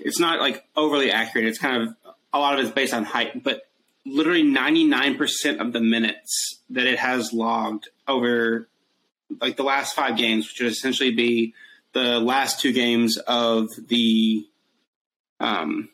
it's 0.00 0.18
not 0.18 0.40
like 0.40 0.64
overly 0.74 1.10
accurate. 1.10 1.46
It's 1.46 1.58
kind 1.58 1.82
of 1.82 2.14
a 2.32 2.38
lot 2.38 2.58
of 2.58 2.64
it's 2.64 2.74
based 2.74 2.94
on 2.94 3.04
height, 3.04 3.42
but 3.42 3.62
literally 4.04 4.42
99% 4.42 5.60
of 5.60 5.72
the 5.72 5.80
minutes 5.80 6.60
that 6.70 6.86
it 6.86 6.98
has 6.98 7.32
logged 7.32 7.88
over 8.08 8.68
like 9.40 9.56
the 9.56 9.62
last 9.62 9.94
five 9.94 10.16
games, 10.16 10.48
which 10.48 10.60
would 10.60 10.72
essentially 10.72 11.12
be 11.12 11.54
the 11.94 12.18
last 12.20 12.60
two 12.60 12.72
games 12.72 13.18
of 13.18 13.68
the 13.88 14.46
um 15.40 15.88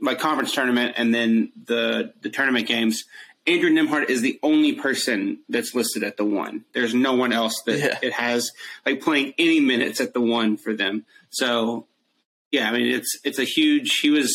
like 0.00 0.18
conference 0.18 0.52
tournament 0.54 0.94
and 0.96 1.14
then 1.14 1.52
the 1.66 2.12
the 2.22 2.30
tournament 2.30 2.66
games. 2.66 3.04
Andrew 3.46 3.68
Nembhard 3.68 4.08
is 4.08 4.22
the 4.22 4.38
only 4.42 4.72
person 4.72 5.40
that's 5.50 5.74
listed 5.74 6.02
at 6.02 6.16
the 6.16 6.24
one. 6.24 6.64
There's 6.72 6.94
no 6.94 7.12
one 7.14 7.30
else 7.30 7.60
that 7.66 7.78
Yeah. 7.78 7.98
it 8.02 8.14
has 8.14 8.52
like 8.86 9.02
playing 9.02 9.34
any 9.38 9.60
minutes 9.60 10.00
at 10.00 10.14
the 10.14 10.20
one 10.22 10.56
for 10.56 10.72
them. 10.74 11.04
So 11.30 11.86
yeah, 12.50 12.70
I 12.70 12.72
mean 12.72 12.86
it's 12.86 13.18
it's 13.24 13.38
a 13.38 13.44
huge 13.44 13.98
he 14.00 14.08
was 14.10 14.32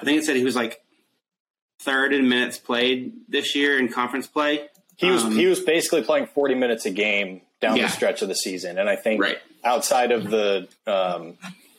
I 0.00 0.04
think 0.04 0.18
it 0.18 0.24
said 0.24 0.36
he 0.36 0.44
was 0.44 0.56
like 0.56 0.80
third 1.80 2.12
in 2.12 2.28
minutes 2.28 2.58
played 2.58 3.12
this 3.28 3.54
year 3.54 3.78
in 3.78 3.88
conference 3.88 4.26
play. 4.26 4.68
He 4.96 5.10
was 5.10 5.22
Um, 5.24 5.36
he 5.36 5.46
was 5.46 5.60
basically 5.60 6.02
playing 6.02 6.26
40 6.26 6.54
minutes 6.56 6.84
a 6.86 6.90
game 6.90 7.42
down 7.60 7.76
Yeah. 7.76 7.86
the 7.86 7.92
stretch 7.92 8.22
of 8.22 8.28
the 8.28 8.34
season, 8.34 8.78
and 8.78 8.88
I 8.88 8.96
think 8.96 9.20
Right. 9.22 9.38
outside 9.64 10.12
of 10.12 10.30
the 10.30 10.68
um, 10.86 11.36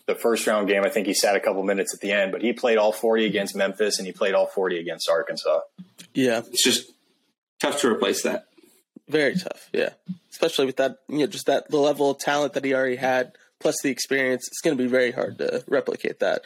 the 0.08 0.15
first 0.15 0.46
round 0.48 0.67
game, 0.67 0.84
I 0.84 0.89
think 0.89 1.08
he 1.08 1.13
sat 1.13 1.36
a 1.36 1.39
couple 1.39 1.63
minutes 1.63 1.94
at 1.94 2.02
the 2.02 2.12
end, 2.12 2.32
but 2.32 2.41
he 2.41 2.54
played 2.54 2.78
all 2.78 2.91
40 2.91 3.26
against 3.26 3.56
Memphis 3.56 3.98
and 3.98 4.06
he 4.06 4.12
played 4.12 4.34
all 4.34 4.48
40 4.48 4.78
against 4.80 5.10
Arkansas. 5.10 5.62
Yeah. 6.13 6.39
It's 6.52 6.63
just 6.63 6.91
tough 7.62 7.80
to 7.82 7.88
replace 7.89 8.24
that. 8.24 8.46
Very 9.08 9.36
tough. 9.36 9.70
Yeah. 9.72 9.91
Especially 10.30 10.65
with 10.65 10.78
that, 10.78 10.98
you 11.08 11.20
know, 11.20 11.28
just 11.28 11.46
that 11.46 11.70
the 11.70 11.78
level 11.78 12.10
of 12.12 12.17
talent 12.17 12.54
that 12.54 12.65
he 12.65 12.74
already 12.74 12.96
had, 12.98 13.34
plus 13.60 13.76
the 13.84 13.89
experience. 13.89 14.48
It's 14.48 14.60
going 14.62 14.76
to 14.78 14.84
be 14.84 14.89
very 14.89 15.12
hard 15.12 15.38
to 15.38 15.63
replicate 15.67 16.20
that. 16.20 16.41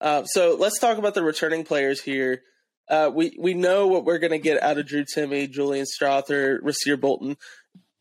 Uh, 0.00 0.24
so 0.24 0.56
let's 0.58 0.78
talk 0.78 0.98
about 0.98 1.14
the 1.14 1.22
returning 1.22 1.64
players 1.64 2.00
here. 2.02 2.42
Uh, 2.88 3.10
we 3.12 3.36
we 3.38 3.54
know 3.54 3.86
what 3.86 4.04
we're 4.04 4.18
going 4.18 4.32
to 4.32 4.38
get 4.38 4.62
out 4.62 4.76
of 4.78 4.86
Drew 4.86 5.04
Timme, 5.04 5.50
Julian 5.50 5.86
Strawther, 5.86 6.58
Rasir 6.60 7.00
Bolton. 7.00 7.36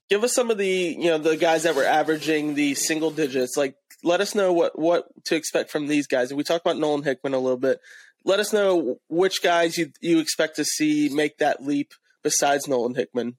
Give 0.10 0.24
us 0.24 0.34
some 0.34 0.50
of 0.50 0.58
the 0.58 0.67
you 0.67 1.10
know 1.10 1.17
the 1.17 1.38
guys 1.38 1.63
that 1.63 1.76
were 1.76 1.86
averaging 1.86 2.56
the 2.56 2.76
single 2.76 3.12
digits. 3.12 3.56
Like, 3.56 3.76
let 4.04 4.22
us 4.22 4.34
know 4.34 4.54
what 4.54 4.78
what 4.78 5.08
to 5.26 5.36
expect 5.36 5.72
from 5.72 5.88
these 5.88 6.08
guys. 6.08 6.34
We 6.34 6.43
talked 6.43 6.65
about 6.65 6.78
Nolan 6.78 7.04
Hickman 7.04 7.34
a 7.34 7.39
little 7.39 7.58
bit. 7.58 7.80
Let 8.26 8.39
us 8.39 8.52
know 8.52 9.00
which 9.08 9.41
guys 9.43 9.78
you 9.78 9.91
you 10.02 10.19
expect 10.19 10.56
to 10.56 10.65
see 10.65 11.10
make 11.10 11.38
that 11.38 11.63
leap 11.63 11.93
besides 12.24 12.67
Nolan 12.67 12.95
Hickman. 12.95 13.38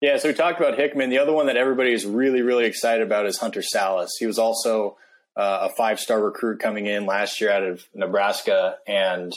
Yeah, 0.00 0.16
so 0.18 0.28
we 0.28 0.34
talked 0.34 0.60
about 0.60 0.78
Hickman. 0.78 1.10
The 1.10 1.18
other 1.18 1.32
one 1.32 1.46
that 1.46 1.56
everybody 1.56 1.92
is 1.92 2.06
really, 2.06 2.40
really 2.40 2.66
excited 2.66 3.04
about 3.04 3.26
is 3.26 3.38
Hunter 3.38 3.62
Sallis. 3.62 4.10
He 4.20 4.26
was 4.26 4.38
also 4.38 4.96
uh, 5.36 5.68
a 5.68 5.74
five 5.74 5.98
star 5.98 6.20
recruit 6.20 6.60
coming 6.60 6.86
in 6.86 7.04
last 7.04 7.40
year 7.40 7.50
out 7.50 7.64
of 7.64 7.84
Nebraska, 7.94 8.76
and 8.86 9.34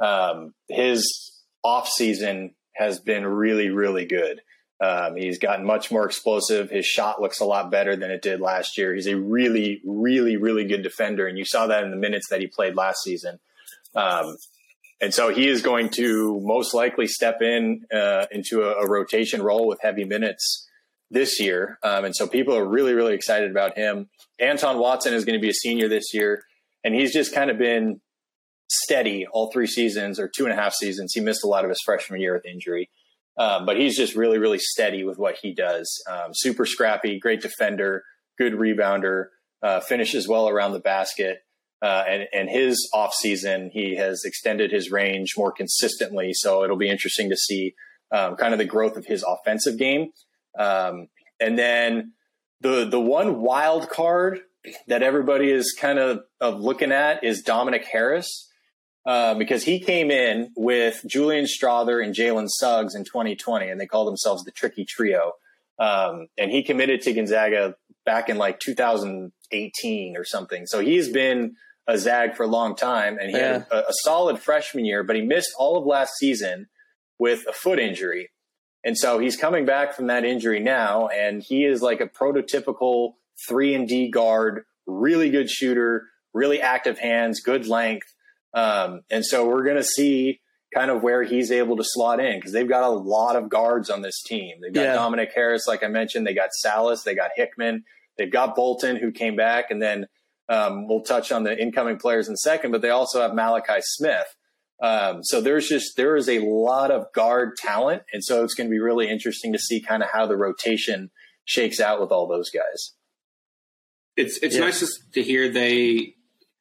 um, 0.00 0.52
his 0.68 1.32
off 1.62 1.88
season 1.88 2.54
has 2.74 2.98
been 2.98 3.24
really, 3.24 3.68
really 3.68 4.04
good. 4.04 4.40
Um, 4.80 5.16
he's 5.16 5.38
gotten 5.38 5.66
much 5.66 5.90
more 5.90 6.06
explosive. 6.06 6.70
His 6.70 6.86
shot 6.86 7.20
looks 7.20 7.40
a 7.40 7.44
lot 7.44 7.70
better 7.70 7.96
than 7.96 8.10
it 8.10 8.22
did 8.22 8.40
last 8.40 8.78
year. 8.78 8.94
He's 8.94 9.06
a 9.06 9.16
really, 9.16 9.82
really, 9.84 10.36
really 10.36 10.64
good 10.64 10.82
defender, 10.82 11.26
and 11.26 11.36
you 11.36 11.44
saw 11.44 11.66
that 11.66 11.84
in 11.84 11.90
the 11.90 11.96
minutes 11.96 12.28
that 12.30 12.40
he 12.40 12.46
played 12.46 12.74
last 12.76 13.02
season. 13.02 13.38
Um, 13.94 14.36
and 15.00 15.12
so 15.12 15.32
he 15.32 15.48
is 15.48 15.62
going 15.62 15.90
to 15.90 16.40
most 16.42 16.74
likely 16.74 17.06
step 17.06 17.42
in 17.42 17.82
uh, 17.92 18.26
into 18.30 18.62
a, 18.62 18.84
a, 18.84 18.88
rotation 18.88 19.42
role 19.42 19.66
with 19.66 19.80
heavy 19.82 20.04
minutes 20.04 20.68
this 21.10 21.40
year. 21.40 21.78
Um, 21.82 22.04
and 22.04 22.14
so 22.14 22.26
people 22.26 22.54
are 22.56 22.64
really, 22.64 22.92
really 22.92 23.14
excited 23.14 23.50
about 23.50 23.76
him. 23.76 24.08
Anton 24.38 24.78
Watson 24.78 25.14
is 25.14 25.24
going 25.24 25.38
to 25.38 25.42
be 25.42 25.50
a 25.50 25.54
senior 25.54 25.88
this 25.88 26.14
year, 26.14 26.42
and 26.84 26.94
he's 26.94 27.12
just 27.12 27.34
kind 27.34 27.50
of 27.50 27.58
been 27.58 28.00
steady 28.68 29.26
all 29.26 29.50
three 29.50 29.66
seasons 29.66 30.20
or 30.20 30.28
two 30.28 30.44
and 30.44 30.52
a 30.52 30.56
half 30.56 30.72
seasons. 30.74 31.12
He 31.14 31.20
missed 31.20 31.44
a 31.44 31.48
lot 31.48 31.64
of 31.64 31.70
his 31.70 31.80
freshman 31.84 32.20
year 32.20 32.34
with 32.34 32.46
injury. 32.46 32.88
Um, 33.40 33.64
but 33.64 33.78
he's 33.78 33.96
just 33.96 34.14
really, 34.14 34.36
really 34.36 34.58
steady 34.58 35.02
with 35.02 35.18
what 35.18 35.36
he 35.40 35.54
does. 35.54 35.90
Um, 36.06 36.32
super 36.34 36.66
scrappy, 36.66 37.18
great 37.18 37.40
defender, 37.40 38.04
good 38.36 38.52
rebounder, 38.52 39.28
uh, 39.62 39.80
finishes 39.80 40.28
well 40.28 40.46
around 40.46 40.72
the 40.72 40.80
basket. 40.80 41.38
Uh, 41.80 42.04
and, 42.06 42.28
and 42.34 42.50
his 42.50 42.86
offseason, 42.94 43.70
he 43.72 43.96
has 43.96 44.24
extended 44.26 44.70
his 44.70 44.90
range 44.90 45.32
more 45.38 45.50
consistently. 45.50 46.32
So 46.34 46.64
it'll 46.64 46.76
be 46.76 46.90
interesting 46.90 47.30
to 47.30 47.36
see 47.36 47.74
um, 48.12 48.36
kind 48.36 48.52
of 48.52 48.58
the 48.58 48.66
growth 48.66 48.98
of 48.98 49.06
his 49.06 49.24
offensive 49.26 49.78
game. 49.78 50.10
Um, 50.58 51.08
and 51.40 51.58
then 51.58 52.12
the 52.60 52.84
the 52.84 53.00
one 53.00 53.40
wild 53.40 53.88
card 53.88 54.40
that 54.86 55.02
everybody 55.02 55.50
is 55.50 55.74
kind 55.80 55.98
of, 55.98 56.20
of 56.42 56.60
looking 56.60 56.92
at 56.92 57.24
is 57.24 57.40
Dominic 57.40 57.86
Harris. 57.90 58.49
Uh, 59.06 59.34
because 59.34 59.64
he 59.64 59.80
came 59.80 60.10
in 60.10 60.52
with 60.56 61.02
Julian 61.06 61.46
Strawther 61.46 62.04
and 62.04 62.14
Jalen 62.14 62.48
Suggs 62.48 62.94
in 62.94 63.04
2020, 63.04 63.68
and 63.68 63.80
they 63.80 63.86
called 63.86 64.06
themselves 64.06 64.44
the 64.44 64.50
Tricky 64.50 64.84
Trio. 64.84 65.32
Um, 65.78 66.26
and 66.36 66.50
he 66.50 66.62
committed 66.62 67.00
to 67.02 67.14
Gonzaga 67.14 67.76
back 68.04 68.28
in 68.28 68.36
like 68.36 68.60
2018 68.60 70.16
or 70.16 70.24
something. 70.24 70.66
So 70.66 70.80
he's 70.80 71.08
been 71.08 71.56
a 71.86 71.96
Zag 71.98 72.36
for 72.36 72.42
a 72.42 72.48
long 72.48 72.76
time, 72.76 73.18
and 73.18 73.30
he 73.30 73.36
yeah. 73.36 73.52
had 73.52 73.66
a, 73.70 73.88
a 73.88 73.92
solid 74.02 74.38
freshman 74.38 74.84
year, 74.84 75.02
but 75.02 75.16
he 75.16 75.22
missed 75.22 75.52
all 75.58 75.78
of 75.78 75.86
last 75.86 76.14
season 76.18 76.68
with 77.18 77.44
a 77.48 77.52
foot 77.52 77.78
injury. 77.78 78.30
And 78.84 78.96
so 78.96 79.18
he's 79.18 79.36
coming 79.36 79.66
back 79.66 79.94
from 79.94 80.06
that 80.06 80.24
injury 80.24 80.60
now, 80.60 81.08
and 81.08 81.42
he 81.42 81.64
is 81.64 81.82
like 81.82 82.00
a 82.00 82.06
prototypical 82.06 83.14
three 83.48 83.74
and 83.74 83.88
D 83.88 84.10
guard, 84.10 84.64
really 84.86 85.30
good 85.30 85.50
shooter, 85.50 86.06
really 86.32 86.60
active 86.60 86.98
hands, 86.98 87.40
good 87.40 87.66
length. 87.66 88.14
Um, 88.52 89.02
and 89.10 89.24
so 89.24 89.46
we're 89.46 89.64
going 89.64 89.76
to 89.76 89.84
see 89.84 90.40
kind 90.74 90.90
of 90.90 91.02
where 91.02 91.22
he's 91.22 91.50
able 91.50 91.76
to 91.76 91.84
slot 91.84 92.20
in 92.20 92.38
because 92.38 92.52
they've 92.52 92.68
got 92.68 92.84
a 92.84 92.88
lot 92.88 93.36
of 93.36 93.48
guards 93.48 93.90
on 93.90 94.02
this 94.02 94.22
team. 94.22 94.56
They've 94.60 94.72
got 94.72 94.82
yeah. 94.82 94.94
Dominic 94.94 95.30
Harris, 95.34 95.66
like 95.66 95.82
I 95.82 95.88
mentioned. 95.88 96.26
They 96.26 96.34
got 96.34 96.50
Sallis. 96.64 97.02
They 97.02 97.14
got 97.14 97.30
Hickman. 97.34 97.84
They've 98.18 98.30
got 98.30 98.54
Bolton, 98.54 98.96
who 98.96 99.12
came 99.12 99.36
back, 99.36 99.70
and 99.70 99.80
then 99.80 100.06
um, 100.48 100.86
we'll 100.88 101.02
touch 101.02 101.32
on 101.32 101.44
the 101.44 101.60
incoming 101.60 101.98
players 101.98 102.28
in 102.28 102.34
a 102.34 102.38
second. 102.38 102.70
But 102.70 102.82
they 102.82 102.90
also 102.90 103.20
have 103.20 103.34
Malachi 103.34 103.80
Smith. 103.80 104.36
Um, 104.82 105.22
so 105.22 105.40
there's 105.40 105.68
just 105.68 105.96
there 105.96 106.16
is 106.16 106.28
a 106.28 106.38
lot 106.40 106.90
of 106.90 107.12
guard 107.14 107.56
talent, 107.56 108.02
and 108.12 108.24
so 108.24 108.44
it's 108.44 108.54
going 108.54 108.68
to 108.68 108.70
be 108.70 108.80
really 108.80 109.08
interesting 109.08 109.52
to 109.52 109.58
see 109.58 109.80
kind 109.80 110.02
of 110.02 110.10
how 110.10 110.26
the 110.26 110.36
rotation 110.36 111.10
shakes 111.44 111.80
out 111.80 112.00
with 112.00 112.10
all 112.10 112.26
those 112.26 112.50
guys. 112.50 112.94
It's 114.16 114.38
it's 114.38 114.54
yeah. 114.54 114.60
nice 114.62 114.98
to 115.14 115.22
hear 115.22 115.50
they 115.50 116.14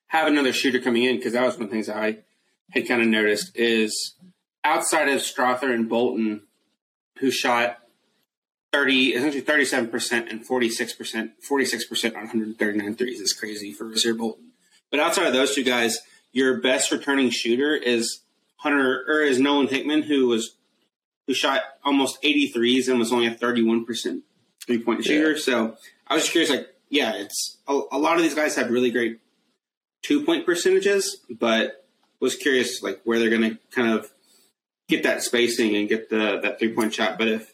have 0.09 0.27
another 0.27 0.53
shooter 0.53 0.79
coming 0.79 1.03
in 1.03 1.15
because 1.15 1.33
that 1.33 1.45
was 1.45 1.55
one 1.55 1.63
of 1.63 1.69
the 1.69 1.75
things 1.75 1.89
I 1.89 2.19
had 2.71 2.87
kind 2.87 3.01
of 3.01 3.07
noticed 3.07 3.55
is 3.55 4.15
outside 4.63 5.07
of 5.07 5.21
Strawther 5.21 5.73
and 5.73 5.87
Bolton, 5.87 6.41
who 7.19 7.31
shot 7.31 7.79
30, 8.71 9.13
essentially 9.13 9.41
37% 9.41 10.29
and 10.29 10.47
46%, 10.47 11.31
46% 11.49 12.05
on 12.09 12.21
139 12.21 12.95
threes 12.95 13.19
is 13.19 13.33
crazy 13.33 13.71
for 13.71 13.85
Rasir 13.85 14.17
Bolton. 14.17 14.51
But 14.91 14.99
outside 14.99 15.27
of 15.27 15.33
those 15.33 15.55
two 15.55 15.63
guys, 15.63 15.99
your 16.31 16.59
best 16.59 16.91
returning 16.91 17.29
shooter 17.29 17.75
is 17.75 18.21
Hunter 18.57 19.05
or 19.07 19.21
is 19.21 19.39
Nolan 19.39 19.67
Hickman, 19.67 20.03
who 20.03 20.27
was 20.27 20.55
who 21.27 21.33
shot 21.35 21.61
almost 21.83 22.21
83s 22.23 22.89
and 22.89 22.97
was 22.97 23.13
only 23.13 23.27
a 23.27 23.35
31% 23.35 24.21
three 24.65 24.79
point 24.79 25.03
shooter. 25.05 25.33
Yeah. 25.33 25.37
So 25.37 25.77
I 26.07 26.15
was 26.15 26.23
just 26.23 26.31
curious, 26.31 26.49
like, 26.49 26.67
yeah, 26.89 27.13
it's 27.15 27.57
a, 27.67 27.79
a 27.91 27.99
lot 27.99 28.17
of 28.17 28.23
these 28.23 28.33
guys 28.33 28.55
have 28.55 28.71
really 28.71 28.89
great 28.89 29.19
two 30.01 30.25
point 30.25 30.45
percentages, 30.45 31.17
but 31.29 31.85
was 32.19 32.35
curious 32.35 32.81
like 32.83 33.01
where 33.03 33.19
they're 33.19 33.29
going 33.29 33.49
to 33.49 33.57
kind 33.71 33.93
of 33.97 34.11
get 34.87 35.03
that 35.03 35.23
spacing 35.23 35.75
and 35.75 35.87
get 35.87 36.09
the 36.09 36.39
that 36.41 36.59
three 36.59 36.73
point 36.73 36.93
shot. 36.93 37.17
But 37.17 37.27
if 37.27 37.53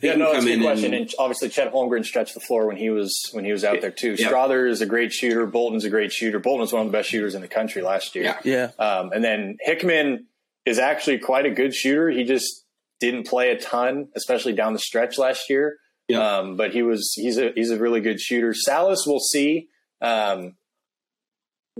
yeah, 0.00 0.14
no, 0.14 0.32
that's 0.32 0.44
a 0.44 0.48
good 0.48 0.62
question. 0.62 0.94
And, 0.94 1.02
and, 1.02 1.14
obviously, 1.18 1.48
Chet 1.48 1.72
Holmgren 1.72 2.04
stretched 2.04 2.34
the 2.34 2.40
floor 2.40 2.66
when 2.66 2.76
he 2.76 2.90
was 2.90 3.28
when 3.32 3.44
he 3.44 3.52
was 3.52 3.64
out 3.64 3.80
there 3.80 3.90
too. 3.90 4.14
Yeah. 4.18 4.28
Strawther 4.28 4.68
is 4.68 4.80
a 4.80 4.86
great 4.86 5.12
shooter. 5.12 5.44
Bolton's 5.46 5.84
a 5.84 5.90
great 5.90 6.12
shooter. 6.12 6.38
Bolton 6.38 6.60
was 6.60 6.72
one 6.72 6.86
of 6.86 6.92
the 6.92 6.96
best 6.96 7.08
shooters 7.08 7.34
in 7.34 7.42
the 7.42 7.48
country 7.48 7.82
last 7.82 8.14
year. 8.14 8.36
Yeah, 8.44 8.70
yeah. 8.78 8.84
Um, 8.84 9.12
and 9.12 9.24
then 9.24 9.56
Hickman 9.60 10.26
is 10.64 10.78
actually 10.78 11.18
quite 11.18 11.46
a 11.46 11.50
good 11.50 11.74
shooter. 11.74 12.08
He 12.10 12.24
just 12.24 12.64
didn't 13.00 13.26
play 13.26 13.50
a 13.50 13.58
ton, 13.58 14.08
especially 14.14 14.52
down 14.52 14.72
the 14.72 14.78
stretch 14.78 15.18
last 15.18 15.50
year. 15.50 15.78
Yeah. 16.06 16.20
Um, 16.20 16.56
but 16.56 16.72
he 16.72 16.82
was 16.82 17.12
he's 17.14 17.38
a 17.38 17.52
he's 17.54 17.70
a 17.70 17.78
really 17.78 18.00
good 18.00 18.20
shooter. 18.20 18.54
Sallis, 18.54 18.98
we'll 19.04 19.18
see. 19.18 19.68
Um, 20.00 20.54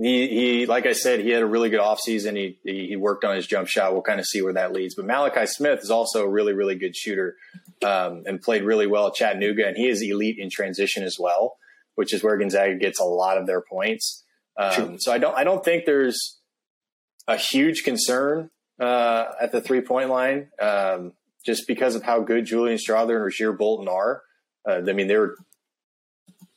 he, 0.01 0.27
he, 0.27 0.65
like 0.65 0.85
I 0.85 0.93
said, 0.93 1.19
he 1.19 1.29
had 1.29 1.41
a 1.41 1.45
really 1.45 1.69
good 1.69 1.81
offseason. 1.81 2.37
He, 2.37 2.57
he, 2.63 2.87
he 2.87 2.95
worked 2.95 3.25
on 3.25 3.35
his 3.35 3.45
jump 3.45 3.67
shot. 3.67 3.91
We'll 3.91 4.01
kind 4.01 4.19
of 4.19 4.25
see 4.25 4.41
where 4.41 4.53
that 4.53 4.71
leads. 4.71 4.95
But 4.95 5.05
Malachi 5.05 5.45
Smith 5.45 5.79
is 5.81 5.91
also 5.91 6.23
a 6.23 6.29
really, 6.29 6.53
really 6.53 6.75
good 6.75 6.95
shooter 6.95 7.35
um, 7.83 8.23
and 8.25 8.41
played 8.41 8.63
really 8.63 8.87
well 8.87 9.07
at 9.07 9.15
Chattanooga. 9.15 9.67
And 9.67 9.75
he 9.75 9.89
is 9.89 10.01
elite 10.01 10.37
in 10.39 10.49
transition 10.49 11.03
as 11.03 11.17
well, 11.19 11.57
which 11.95 12.13
is 12.13 12.23
where 12.23 12.37
Gonzaga 12.37 12.75
gets 12.75 12.99
a 12.99 13.03
lot 13.03 13.37
of 13.37 13.45
their 13.45 13.61
points. 13.61 14.23
Um, 14.57 14.99
so 14.99 15.11
I 15.11 15.17
don't, 15.17 15.37
I 15.37 15.43
don't 15.43 15.63
think 15.63 15.85
there's 15.85 16.37
a 17.27 17.35
huge 17.35 17.83
concern 17.83 18.51
uh, 18.79 19.25
at 19.41 19.51
the 19.51 19.59
three 19.61 19.81
point 19.81 20.09
line 20.09 20.49
um, 20.61 21.13
just 21.45 21.67
because 21.67 21.95
of 21.95 22.03
how 22.03 22.21
good 22.21 22.45
Julian 22.45 22.77
Strawther 22.77 23.15
and 23.15 23.31
Rasir 23.31 23.57
Bolton 23.57 23.89
are. 23.89 24.21
Uh, 24.67 24.81
I 24.87 24.93
mean, 24.93 25.07
they 25.07 25.17
were 25.17 25.35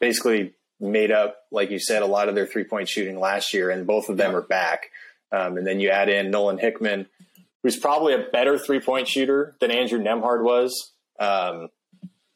basically 0.00 0.54
made 0.82 1.10
up, 1.10 1.36
like 1.50 1.70
you 1.70 1.78
said, 1.78 2.02
a 2.02 2.06
lot 2.06 2.28
of 2.28 2.34
their 2.34 2.46
three 2.46 2.64
point 2.64 2.88
shooting 2.88 3.18
last 3.18 3.54
year, 3.54 3.70
and 3.70 3.86
both 3.86 4.08
of 4.08 4.16
them 4.16 4.32
yeah. 4.32 4.38
are 4.38 4.42
back. 4.42 4.90
Um, 5.30 5.56
and 5.56 5.66
then 5.66 5.80
you 5.80 5.88
add 5.88 6.08
in 6.08 6.30
Nolan 6.30 6.58
Hickman, 6.58 7.06
who's 7.62 7.76
probably 7.76 8.14
a 8.14 8.26
better 8.32 8.58
three 8.58 8.80
point 8.80 9.08
shooter 9.08 9.54
than 9.60 9.70
Andrew 9.70 10.00
Nembhard 10.00 10.42
was. 10.42 10.92
Um, 11.18 11.68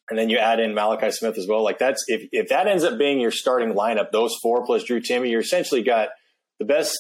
and 0.09 0.17
then 0.19 0.31
you 0.31 0.39
add 0.39 0.61
in 0.61 0.75
Malachi 0.75 1.11
Smith 1.11 1.37
as 1.37 1.49
well. 1.49 1.65
Like 1.65 1.79
that's 1.79 2.05
if 2.07 2.29
if 2.33 2.49
that 2.49 2.69
ends 2.69 2.85
up 2.85 2.97
being 2.97 3.21
your 3.21 3.33
starting 3.33 3.75
lineup, 3.75 4.13
those 4.13 4.37
four 4.41 4.65
plus 4.65 4.85
Drew 4.85 5.01
Timme, 5.01 5.29
you're 5.29 5.41
essentially 5.41 5.83
got 5.83 6.11
the 6.59 6.65
best, 6.65 6.97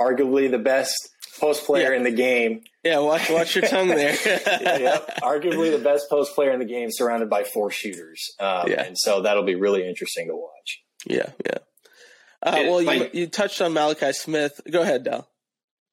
arguably 0.00 0.50
the 0.50 0.58
best 0.58 1.08
post 1.40 1.64
player 1.64 1.90
yeah. 1.90 1.96
in 1.96 2.02
the 2.02 2.10
game. 2.10 2.62
Yeah, 2.82 2.98
watch 2.98 3.30
watch 3.30 3.54
your 3.54 3.66
tongue 3.66 3.88
there. 3.88 4.16
yep, 4.24 5.18
arguably 5.22 5.70
the 5.70 5.82
best 5.82 6.08
post 6.10 6.34
player 6.34 6.52
in 6.52 6.58
the 6.58 6.64
game, 6.64 6.88
surrounded 6.90 7.30
by 7.30 7.44
four 7.44 7.70
shooters. 7.70 8.34
Um, 8.40 8.68
yeah. 8.68 8.82
and 8.82 8.98
so 8.98 9.22
that'll 9.22 9.44
be 9.44 9.54
really 9.54 9.86
interesting 9.86 10.28
to 10.28 10.34
watch. 10.34 10.82
Yeah, 11.06 11.30
yeah. 11.44 11.58
Uh, 12.42 12.62
well, 12.64 12.82
you, 12.82 13.08
you 13.12 13.26
touched 13.28 13.60
on 13.62 13.72
Malachi 13.72 14.12
Smith. 14.12 14.60
Go 14.70 14.82
ahead, 14.82 15.04
Dal. 15.04 15.28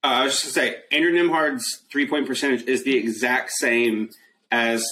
Uh, 0.04 0.08
I 0.08 0.24
was 0.24 0.42
just 0.42 0.56
going 0.56 0.72
to 0.72 0.78
say, 0.78 0.84
Andrew 0.92 1.12
Nembhard's 1.12 1.84
three 1.92 2.08
point 2.08 2.26
percentage 2.26 2.64
is 2.64 2.84
the 2.84 2.96
exact 2.96 3.52
same 3.52 4.10
as 4.52 4.86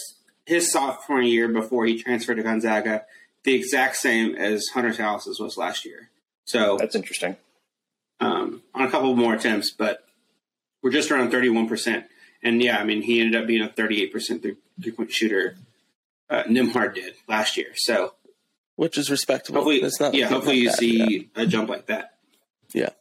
his 0.46 0.72
sophomore 0.72 1.22
year 1.22 1.48
before 1.48 1.86
he 1.86 2.02
transferred 2.02 2.36
to 2.36 2.44
Gonzaga, 2.44 3.06
the 3.44 3.56
exact 3.56 3.96
same 3.98 4.36
as 4.36 4.68
Hunter 4.74 4.94
Sallis's 4.94 5.40
was 5.40 5.58
last 5.58 5.86
year. 5.86 6.10
So 6.46 6.78
that's 6.78 6.96
interesting. 6.96 7.38
Um, 8.20 8.64
on 8.74 8.84
a 8.84 8.92
couple 8.92 9.16
more 9.16 9.34
attempts, 9.34 9.72
but 9.72 10.07
we're 10.88 10.93
just 10.93 11.12
around 11.12 11.34
31%. 11.34 12.06
And 12.41 12.63
yeah, 12.63 12.78
I 12.78 12.86
mean, 12.86 13.02
he 13.02 13.19
ended 13.19 13.41
up 13.41 13.45
being 13.45 13.62
a 13.62 13.67
38% 13.67 14.56
three 14.82 14.91
point 14.93 15.12
shooter. 15.12 15.58
Uh, 16.30 16.43
Nembhard 16.43 16.95
did 16.95 17.13
last 17.28 17.58
year. 17.58 17.71
So, 17.76 18.13
which 18.78 18.97
is 18.97 19.12
respectable. 19.12 19.60
Hopefully, 19.60 19.82
That's 19.82 20.00
not 20.00 20.13
yeah, 20.13 20.28
hopefully 20.28 20.60
you 20.60 20.69
that, 20.69 20.78
see 20.78 21.28
yeah. 21.36 21.43
a 21.43 21.45
jump 21.45 21.67
like 21.67 21.88
that. 21.88 22.13
Yeah. 22.73 22.92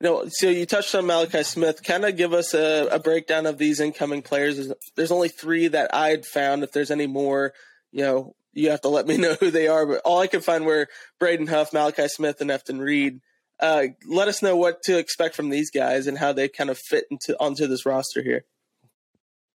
No, 0.00 0.24
so 0.28 0.48
you 0.48 0.66
touched 0.66 0.96
on 0.96 1.06
Malachi 1.06 1.44
Smith. 1.44 1.84
Kind 1.84 2.04
of 2.04 2.16
give 2.16 2.32
us 2.32 2.54
a, 2.54 2.88
a, 2.88 2.98
breakdown 2.98 3.46
of 3.46 3.56
these 3.56 3.78
incoming 3.78 4.22
players. 4.22 4.72
There's 4.96 5.12
only 5.12 5.28
three 5.28 5.68
that 5.68 5.94
I'd 5.94 6.26
found. 6.26 6.64
If 6.64 6.72
there's 6.72 6.90
any 6.90 7.06
more, 7.06 7.54
you 7.92 8.02
know, 8.02 8.34
you 8.52 8.70
have 8.70 8.80
to 8.80 8.88
let 8.88 9.06
me 9.06 9.16
know 9.16 9.34
who 9.38 9.52
they 9.52 9.68
are. 9.68 9.86
But 9.86 10.00
all 10.04 10.18
I 10.18 10.26
could 10.26 10.44
find 10.44 10.66
were 10.66 10.88
Braden 11.20 11.46
Huff, 11.46 11.72
Malachi 11.72 12.08
Smith, 12.08 12.40
and 12.40 12.50
Efton 12.50 12.80
Reid 12.80 13.20
uh, 13.60 13.84
let 14.06 14.28
us 14.28 14.42
know 14.42 14.56
what 14.56 14.82
to 14.82 14.98
expect 14.98 15.34
from 15.34 15.50
these 15.50 15.70
guys 15.70 16.06
and 16.06 16.18
how 16.18 16.32
they 16.32 16.48
kind 16.48 16.70
of 16.70 16.78
fit 16.78 17.04
into 17.10 17.36
onto 17.40 17.66
this 17.66 17.86
roster 17.86 18.22
here. 18.22 18.44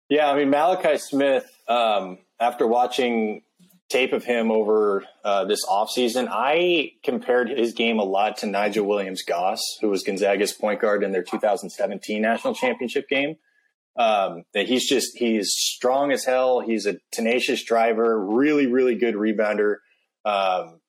Yeah, 0.08 0.30
I 0.30 0.36
mean 0.36 0.50
Malachi 0.50 0.98
Smith. 0.98 1.46
Um, 1.68 2.18
after 2.40 2.66
watching 2.66 3.42
tape 3.88 4.12
of 4.12 4.24
him 4.24 4.50
over 4.50 5.04
uh, 5.24 5.44
this 5.44 5.64
offseason, 5.66 6.28
I 6.30 6.92
compared 7.02 7.50
his 7.50 7.72
game 7.72 7.98
a 7.98 8.04
lot 8.04 8.38
to 8.38 8.46
Nigel 8.46 8.86
Williams 8.86 9.22
Goss, 9.22 9.60
who 9.80 9.88
was 9.88 10.02
Gonzaga's 10.02 10.52
point 10.52 10.80
guard 10.80 11.02
in 11.02 11.12
their 11.12 11.22
2017 11.22 12.22
national 12.22 12.54
championship 12.54 13.08
game. 13.08 13.36
Um, 13.96 14.44
that 14.54 14.68
he's 14.68 14.88
just 14.88 15.18
he's 15.18 15.50
strong 15.52 16.12
as 16.12 16.24
hell. 16.24 16.60
He's 16.60 16.86
a 16.86 16.98
tenacious 17.10 17.64
driver, 17.64 18.24
really 18.24 18.66
really 18.66 18.94
good 18.94 19.16
rebounder. 19.16 19.76
Um, 20.24 20.80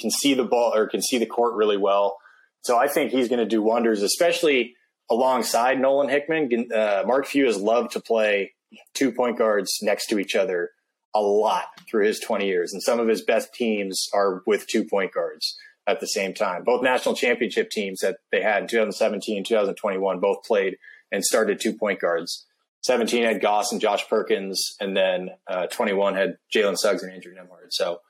can 0.00 0.10
see 0.10 0.34
the 0.34 0.44
ball 0.44 0.74
or 0.74 0.88
can 0.88 1.00
see 1.00 1.18
the 1.18 1.26
court 1.26 1.54
really 1.54 1.76
well. 1.76 2.18
So 2.66 2.76
I 2.76 2.88
think 2.88 3.12
he's 3.12 3.28
going 3.28 3.38
to 3.38 3.46
do 3.46 3.62
wonders, 3.62 4.02
especially 4.02 4.74
alongside 5.08 5.80
Nolan 5.80 6.08
Hickman. 6.08 6.68
Uh, 6.74 7.04
Mark 7.06 7.26
Few 7.26 7.46
has 7.46 7.56
loved 7.56 7.92
to 7.92 8.00
play 8.00 8.54
two 8.92 9.12
point 9.12 9.38
guards 9.38 9.78
next 9.82 10.06
to 10.08 10.18
each 10.18 10.34
other 10.34 10.70
a 11.14 11.20
lot 11.20 11.66
through 11.88 12.06
his 12.06 12.18
20 12.18 12.44
years, 12.44 12.72
and 12.72 12.82
some 12.82 12.98
of 12.98 13.06
his 13.06 13.22
best 13.22 13.54
teams 13.54 14.08
are 14.12 14.42
with 14.46 14.66
two 14.66 14.84
point 14.84 15.12
guards 15.12 15.56
at 15.86 16.00
the 16.00 16.08
same 16.08 16.34
time. 16.34 16.64
Both 16.64 16.82
national 16.82 17.14
championship 17.14 17.70
teams 17.70 18.00
that 18.00 18.16
they 18.32 18.42
had 18.42 18.62
in 18.62 18.68
2017 18.68 19.36
and 19.36 19.46
2021 19.46 20.18
both 20.18 20.42
played 20.42 20.76
and 21.12 21.24
started 21.24 21.60
two 21.60 21.72
point 21.72 22.00
guards. 22.00 22.46
17 22.82 23.22
had 23.22 23.40
Goss 23.40 23.70
and 23.70 23.80
Josh 23.80 24.08
Perkins, 24.08 24.74
and 24.80 24.96
then 24.96 25.30
uh, 25.48 25.66
21 25.68 26.14
had 26.14 26.36
Jalen 26.52 26.76
Suggs 26.76 27.04
and 27.04 27.12
Andrew 27.12 27.32
Nembhard. 27.32 27.68
So 27.70 28.00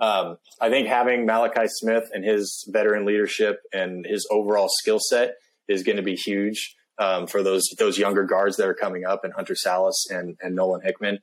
um, 0.00 0.38
I 0.60 0.68
think 0.68 0.88
having 0.88 1.24
Malachi 1.24 1.68
Smith 1.68 2.10
and 2.12 2.24
his 2.24 2.68
veteran 2.70 3.06
leadership 3.06 3.60
and 3.72 4.04
his 4.06 4.26
overall 4.30 4.68
skill 4.68 4.98
set 5.00 5.36
is 5.68 5.82
going 5.82 5.96
to 5.96 6.02
be 6.02 6.14
huge 6.14 6.76
um, 6.98 7.26
for 7.26 7.42
those 7.42 7.64
those 7.78 7.98
younger 7.98 8.24
guards 8.24 8.56
that 8.56 8.66
are 8.66 8.74
coming 8.74 9.04
up, 9.04 9.24
and 9.24 9.32
Hunter 9.32 9.54
Sallis 9.54 10.10
and, 10.10 10.36
and 10.40 10.54
Nolan 10.54 10.82
Hickman. 10.82 11.18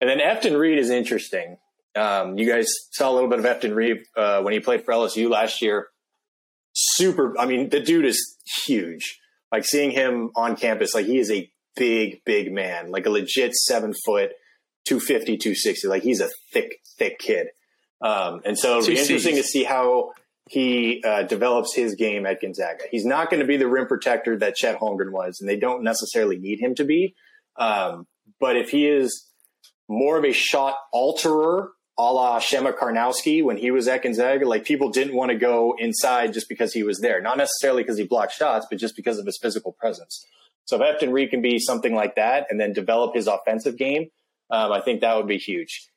And 0.00 0.10
then 0.10 0.18
Efton 0.18 0.58
Reid 0.58 0.78
is 0.78 0.90
interesting. 0.90 1.58
Um, 1.96 2.36
you 2.38 2.46
guys 2.46 2.68
saw 2.92 3.10
a 3.10 3.14
little 3.14 3.28
bit 3.28 3.38
of 3.38 3.44
Efton 3.44 3.74
Reid 3.74 4.02
uh, 4.16 4.42
when 4.42 4.52
he 4.52 4.60
played 4.60 4.84
for 4.84 4.92
LSU 4.92 5.30
last 5.30 5.62
year. 5.62 5.88
Super. 6.72 7.38
I 7.38 7.46
mean, 7.46 7.68
the 7.68 7.80
dude 7.80 8.04
is 8.04 8.36
huge. 8.64 9.20
Like 9.52 9.64
seeing 9.64 9.92
him 9.92 10.30
on 10.34 10.56
campus, 10.56 10.94
like 10.94 11.06
he 11.06 11.18
is 11.18 11.30
a 11.30 11.48
big, 11.76 12.24
big 12.24 12.52
man, 12.52 12.90
like 12.90 13.06
a 13.06 13.10
legit 13.10 13.54
seven 13.54 13.94
foot, 14.04 14.32
250, 14.86 15.36
260. 15.36 15.86
Like 15.86 16.02
he's 16.02 16.20
a 16.20 16.28
thick, 16.52 16.80
thick 16.98 17.18
kid. 17.18 17.48
Um, 18.04 18.42
and 18.44 18.58
so 18.58 18.78
it'll 18.78 18.88
be 18.88 18.98
interesting 18.98 19.36
to 19.36 19.42
see 19.42 19.64
how 19.64 20.12
he 20.50 21.02
uh, 21.02 21.22
develops 21.22 21.74
his 21.74 21.94
game 21.94 22.26
at 22.26 22.42
Gonzaga. 22.42 22.84
He's 22.90 23.06
not 23.06 23.30
going 23.30 23.40
to 23.40 23.46
be 23.46 23.56
the 23.56 23.66
rim 23.66 23.86
protector 23.86 24.36
that 24.38 24.56
Chet 24.56 24.78
Holmgren 24.78 25.10
was, 25.10 25.40
and 25.40 25.48
they 25.48 25.56
don't 25.56 25.82
necessarily 25.82 26.36
need 26.38 26.60
him 26.60 26.74
to 26.74 26.84
be. 26.84 27.14
Um, 27.56 28.06
but 28.38 28.56
if 28.56 28.68
he 28.68 28.86
is 28.86 29.26
more 29.88 30.18
of 30.18 30.24
a 30.24 30.32
shot 30.32 30.76
alterer, 30.94 31.68
a 31.96 32.12
la 32.12 32.40
Przemek 32.40 32.76
Karnowski 32.76 33.42
when 33.42 33.56
he 33.56 33.70
was 33.70 33.88
at 33.88 34.02
Gonzaga, 34.02 34.46
like 34.46 34.64
people 34.64 34.90
didn't 34.90 35.14
want 35.14 35.30
to 35.30 35.38
go 35.38 35.74
inside 35.78 36.34
just 36.34 36.48
because 36.48 36.74
he 36.74 36.82
was 36.82 37.00
there, 37.00 37.22
not 37.22 37.38
necessarily 37.38 37.84
because 37.84 37.96
he 37.96 38.04
blocked 38.04 38.34
shots, 38.34 38.66
but 38.68 38.78
just 38.78 38.96
because 38.96 39.18
of 39.18 39.24
his 39.24 39.38
physical 39.40 39.72
presence. 39.72 40.26
So 40.66 40.82
if 40.82 41.00
Efton 41.00 41.12
Reid 41.12 41.30
can 41.30 41.40
be 41.40 41.58
something 41.58 41.94
like 41.94 42.16
that 42.16 42.48
and 42.50 42.60
then 42.60 42.74
develop 42.74 43.14
his 43.14 43.28
offensive 43.28 43.78
game, 43.78 44.08
um, 44.50 44.72
I 44.72 44.80
think 44.80 45.00
that 45.00 45.16
would 45.16 45.28
be 45.28 45.38
huge 45.38 45.88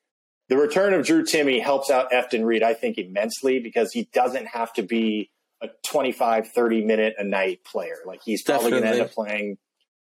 the 0.48 0.56
return 0.56 0.94
of 0.94 1.04
Drew 1.04 1.22
Timme 1.24 1.62
helps 1.62 1.90
out 1.90 2.10
Efton 2.10 2.44
Reid, 2.44 2.62
I 2.62 2.74
think, 2.74 2.98
immensely 2.98 3.60
because 3.60 3.92
he 3.92 4.08
doesn't 4.12 4.46
have 4.46 4.72
to 4.74 4.82
be 4.82 5.30
a 5.60 5.68
25, 5.86 6.48
30 6.48 6.84
minute 6.84 7.14
a 7.18 7.24
night 7.24 7.64
player. 7.64 7.96
Like 8.06 8.20
he's 8.24 8.42
probably 8.42 8.70
going 8.70 8.82
to 8.82 8.88
end 8.88 9.00
up 9.00 9.12
playing 9.12 9.58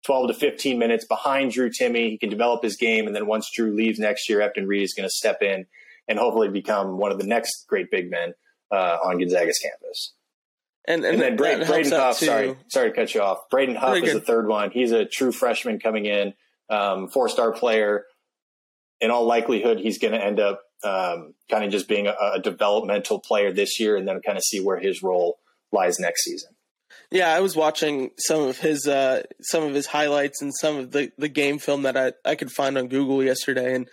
12 0.04 0.28
to 0.28 0.34
15 0.34 0.78
minutes 0.78 1.04
behind 1.06 1.52
Drew 1.52 1.70
Timme. 1.70 2.10
He 2.10 2.18
can 2.18 2.30
develop 2.30 2.62
his 2.62 2.76
game. 2.76 3.06
And 3.06 3.16
then 3.16 3.26
once 3.26 3.50
Drew 3.52 3.74
leaves 3.74 3.98
next 3.98 4.28
year, 4.28 4.40
Efton 4.40 4.66
Reid 4.66 4.82
is 4.82 4.94
going 4.94 5.08
to 5.08 5.14
step 5.14 5.42
in 5.42 5.66
and 6.06 6.18
hopefully 6.18 6.48
become 6.48 6.98
one 6.98 7.10
of 7.10 7.18
the 7.18 7.26
next 7.26 7.66
great 7.68 7.90
big 7.90 8.10
men 8.10 8.34
uh, 8.70 8.98
on 9.04 9.18
Gonzaga's 9.18 9.58
campus. 9.58 10.14
And, 10.86 11.04
and, 11.04 11.14
and 11.14 11.22
then 11.22 11.36
Bra- 11.36 11.66
Braden 11.66 11.92
Huff, 11.92 12.16
sorry, 12.16 12.56
sorry 12.68 12.90
to 12.90 12.96
cut 12.96 13.14
you 13.14 13.20
off. 13.20 13.50
Braden 13.50 13.74
Huff 13.74 13.90
Very 13.90 14.06
is 14.06 14.12
good. 14.12 14.22
the 14.22 14.26
third 14.26 14.48
one. 14.48 14.70
He's 14.70 14.92
a 14.92 15.04
true 15.04 15.32
freshman 15.32 15.80
coming 15.80 16.06
in, 16.06 16.32
um, 16.70 17.08
four 17.08 17.28
star 17.28 17.52
player 17.52 18.04
in 19.00 19.10
all 19.10 19.24
likelihood, 19.24 19.78
he's 19.78 19.98
going 19.98 20.12
to 20.12 20.24
end 20.24 20.40
up 20.40 20.62
um, 20.84 21.34
kind 21.50 21.64
of 21.64 21.70
just 21.70 21.88
being 21.88 22.06
a, 22.06 22.14
a, 22.34 22.40
developmental 22.40 23.18
player 23.18 23.52
this 23.52 23.80
year, 23.80 23.96
and 23.96 24.06
then 24.06 24.20
kind 24.20 24.38
of 24.38 24.44
see 24.44 24.60
where 24.60 24.78
his 24.78 25.02
role 25.02 25.38
lies 25.72 25.98
next 25.98 26.24
season. 26.24 26.50
Yeah, 27.10 27.32
I 27.32 27.40
was 27.40 27.56
watching 27.56 28.10
some 28.16 28.42
of 28.42 28.58
his 28.58 28.86
uh, 28.86 29.22
some 29.40 29.64
of 29.64 29.74
his 29.74 29.86
highlights 29.86 30.40
and 30.40 30.54
some 30.54 30.76
of 30.76 30.90
the, 30.92 31.10
the 31.18 31.28
game 31.28 31.58
film 31.58 31.82
that 31.82 31.96
I, 31.96 32.12
I 32.24 32.34
could 32.36 32.52
find 32.52 32.78
on 32.78 32.88
Google 32.88 33.24
yesterday, 33.24 33.74
and 33.74 33.88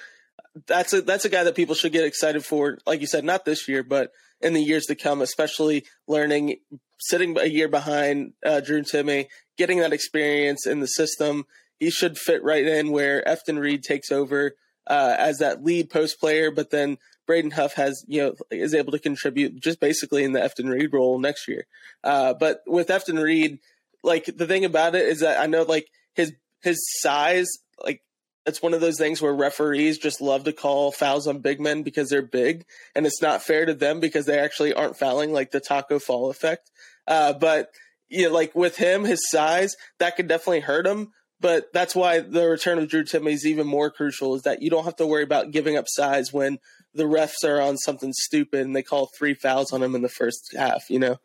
that's 0.68 0.94
a 0.94 1.02
that's 1.02 1.26
a 1.26 1.30
guy 1.30 1.44
that 1.44 1.56
people 1.56 1.76
should 1.76 1.92
get 1.92 2.06
excited 2.06 2.46
for. 2.46 2.78
Like 2.86 3.02
you 3.02 3.08
said, 3.08 3.24
not 3.24 3.46
this 3.46 3.68
year, 3.68 3.84
but 3.84 4.12
in 4.42 4.54
the 4.54 4.62
years 4.62 4.86
to 4.86 4.96
come, 4.96 5.22
especially 5.22 5.86
learning, 6.08 6.58
sitting 7.00 7.38
a 7.40 7.46
year 7.46 7.68
behind 7.68 8.34
uh, 8.46 8.60
Drew 8.60 8.84
Timme, 8.84 9.28
getting 9.58 9.80
that 9.80 9.94
experience 9.94 10.68
in 10.68 10.82
the 10.82 10.88
system. 10.88 11.46
He 11.80 11.90
should 11.90 12.18
fit 12.18 12.44
right 12.44 12.66
in 12.66 12.92
where 12.92 13.22
Efton 13.24 13.60
Reid 13.60 13.84
takes 13.84 14.12
over 14.12 14.56
uh, 14.88 15.16
as 15.18 15.40
that 15.40 15.64
lead 15.64 15.90
post 15.90 16.20
player, 16.20 16.52
but 16.52 16.70
then 16.70 16.98
Braden 17.26 17.52
Huff 17.52 17.74
has, 17.74 18.04
you 18.08 18.22
know, 18.22 18.36
is 18.52 18.74
able 18.74 18.92
to 18.92 19.00
contribute 19.00 19.60
just 19.60 19.80
basically 19.80 20.24
in 20.24 20.34
the 20.34 20.40
Efton 20.40 20.70
Reid 20.70 20.94
role 20.94 21.20
next 21.20 21.48
year. 21.48 21.66
Uh, 22.04 22.34
but 22.34 22.62
with 22.68 22.90
Efton 22.90 23.22
Reid, 23.22 23.60
like 24.04 24.26
the 24.26 24.48
thing 24.48 24.66
about 24.66 24.96
it 24.96 25.08
is 25.08 25.22
that 25.22 25.40
I 25.40 25.48
know 25.48 25.64
like 25.64 25.88
his 26.14 26.34
his 26.62 26.78
size, 27.02 27.48
like 27.84 28.02
it's 28.46 28.62
one 28.62 28.74
of 28.74 28.82
those 28.82 28.98
things 28.98 29.22
where 29.22 29.34
referees 29.34 29.98
just 29.98 30.22
love 30.22 30.44
to 30.44 30.54
call 30.54 30.92
fouls 30.92 31.28
on 31.28 31.40
big 31.40 31.60
men 31.60 31.82
because 31.84 32.10
they're 32.10 32.22
big, 32.22 32.66
and 32.96 33.06
it's 33.08 33.22
not 33.22 33.44
fair 33.44 33.66
to 33.66 33.74
them 33.74 34.00
because 34.00 34.26
they 34.26 34.40
actually 34.40 34.74
aren't 34.74 34.98
fouling, 34.98 35.34
like 35.34 35.52
the 35.52 35.62
Tacko 35.62 36.00
Fall 36.00 36.30
effect. 36.30 36.70
Uh, 37.08 37.34
but 37.34 37.70
yeah, 38.10 38.28
like 38.28 38.56
with 38.56 38.78
him, 38.78 39.04
his 39.04 39.30
size 39.30 39.76
that 40.00 40.16
could 40.16 40.28
definitely 40.28 40.60
hurt 40.60 40.86
him. 40.86 41.12
But 41.46 41.72
that's 41.72 41.94
why 41.94 42.22
the 42.22 42.50
return 42.50 42.80
of 42.80 42.90
Drew 42.90 43.04
Timme 43.04 43.32
is 43.32 43.46
even 43.46 43.68
more 43.68 43.92
crucial. 43.92 44.34
Is 44.34 44.42
that 44.42 44.64
you 44.64 44.72
don't 44.72 44.86
have 44.86 44.96
to 44.96 45.06
worry 45.06 45.22
about 45.22 45.52
giving 45.52 45.78
up 45.78 45.86
size 45.88 46.34
when 46.34 46.58
the 46.96 47.04
refs 47.04 47.48
are 47.48 47.62
on 47.62 47.78
something 47.78 48.14
stupid 48.14 48.62
and 48.62 48.76
they 48.76 48.82
call 48.82 49.12
three 49.16 49.36
fouls 49.36 49.72
on 49.72 49.84
him 49.84 49.94
in 49.94 50.02
the 50.02 50.10
first 50.10 50.56
half. 50.58 50.90
You 50.90 50.98
know. 50.98 51.18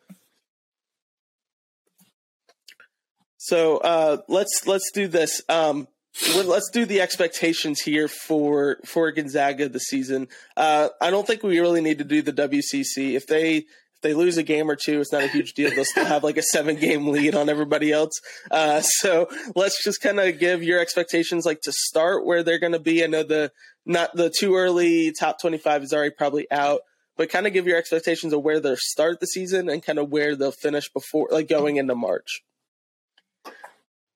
So 3.39 3.79
uh, 3.79 4.19
let's 4.29 4.67
let's 4.67 4.91
do 4.93 5.09
this. 5.09 5.41
Um, 5.49 5.89
let's 6.37 6.69
do 6.71 6.85
the 6.85 7.01
expectations 7.01 7.81
here 7.81 8.07
for 8.07 8.77
for 8.85 9.11
Gonzaga 9.13 9.71
this 9.71 9.85
season. 9.85 10.29
Uh, 10.55 10.91
I 11.01 11.11
don't 11.11 11.27
think 11.27 11.43
we 11.43 11.61
really 11.61 11.81
need 11.81 11.97
to 11.97 12.05
do 12.05 12.21
the 12.21 12.35
WCC. 12.35 13.15
If 13.15 13.27
they 13.27 13.65
they 14.03 14.15
lose 14.15 14.37
a 14.37 14.43
game 14.43 14.71
or 14.71 14.77
two, 14.77 15.01
it's 15.01 15.13
not 15.13 15.23
a 15.23 15.29
huge 15.29 15.53
deal. 15.53 15.71
They'll 15.71 15.85
still 15.85 16.05
have 16.05 16.25
like 16.25 16.37
a 16.37 16.43
seven 16.43 16.77
game 16.77 17.09
lead 17.09 17.35
on 17.35 17.49
everybody 17.49 17.93
else. 17.93 18.13
Uh, 18.51 18.81
so 18.83 19.29
let's 19.55 19.83
just 19.85 20.01
kind 20.01 20.21
of 20.21 20.39
give 20.39 20.63
your 20.63 20.81
expectations 20.81 21.45
like 21.45 21.61
to 21.63 21.73
start 21.73 22.25
where 22.25 22.43
they're 22.43 22.59
going 22.59 22.73
to 22.73 22.79
be. 22.79 23.05
I 23.05 23.07
know 23.07 23.23
the 23.23 23.53
not 23.87 24.15
the 24.15 24.31
too 24.31 24.57
early 24.57 25.13
top 25.13 25.41
25 25.41 25.85
is 25.85 25.93
already 25.93 26.15
probably 26.17 26.51
out, 26.51 26.81
but 27.17 27.31
kind 27.31 27.47
of 27.47 27.53
give 27.53 27.67
your 27.67 27.77
expectations 27.77 28.33
of 28.33 28.43
where 28.43 28.61
they'll 28.61 28.77
start 28.77 29.21
the 29.21 29.27
season 29.27 29.69
and 29.69 29.83
kind 29.83 29.99
of 29.99 30.11
where 30.11 30.37
they'll 30.37 30.53
finish 30.53 30.89
before 30.93 31.29
like 31.31 31.49
going 31.49 31.77
into 31.77 31.95
March. 31.95 32.43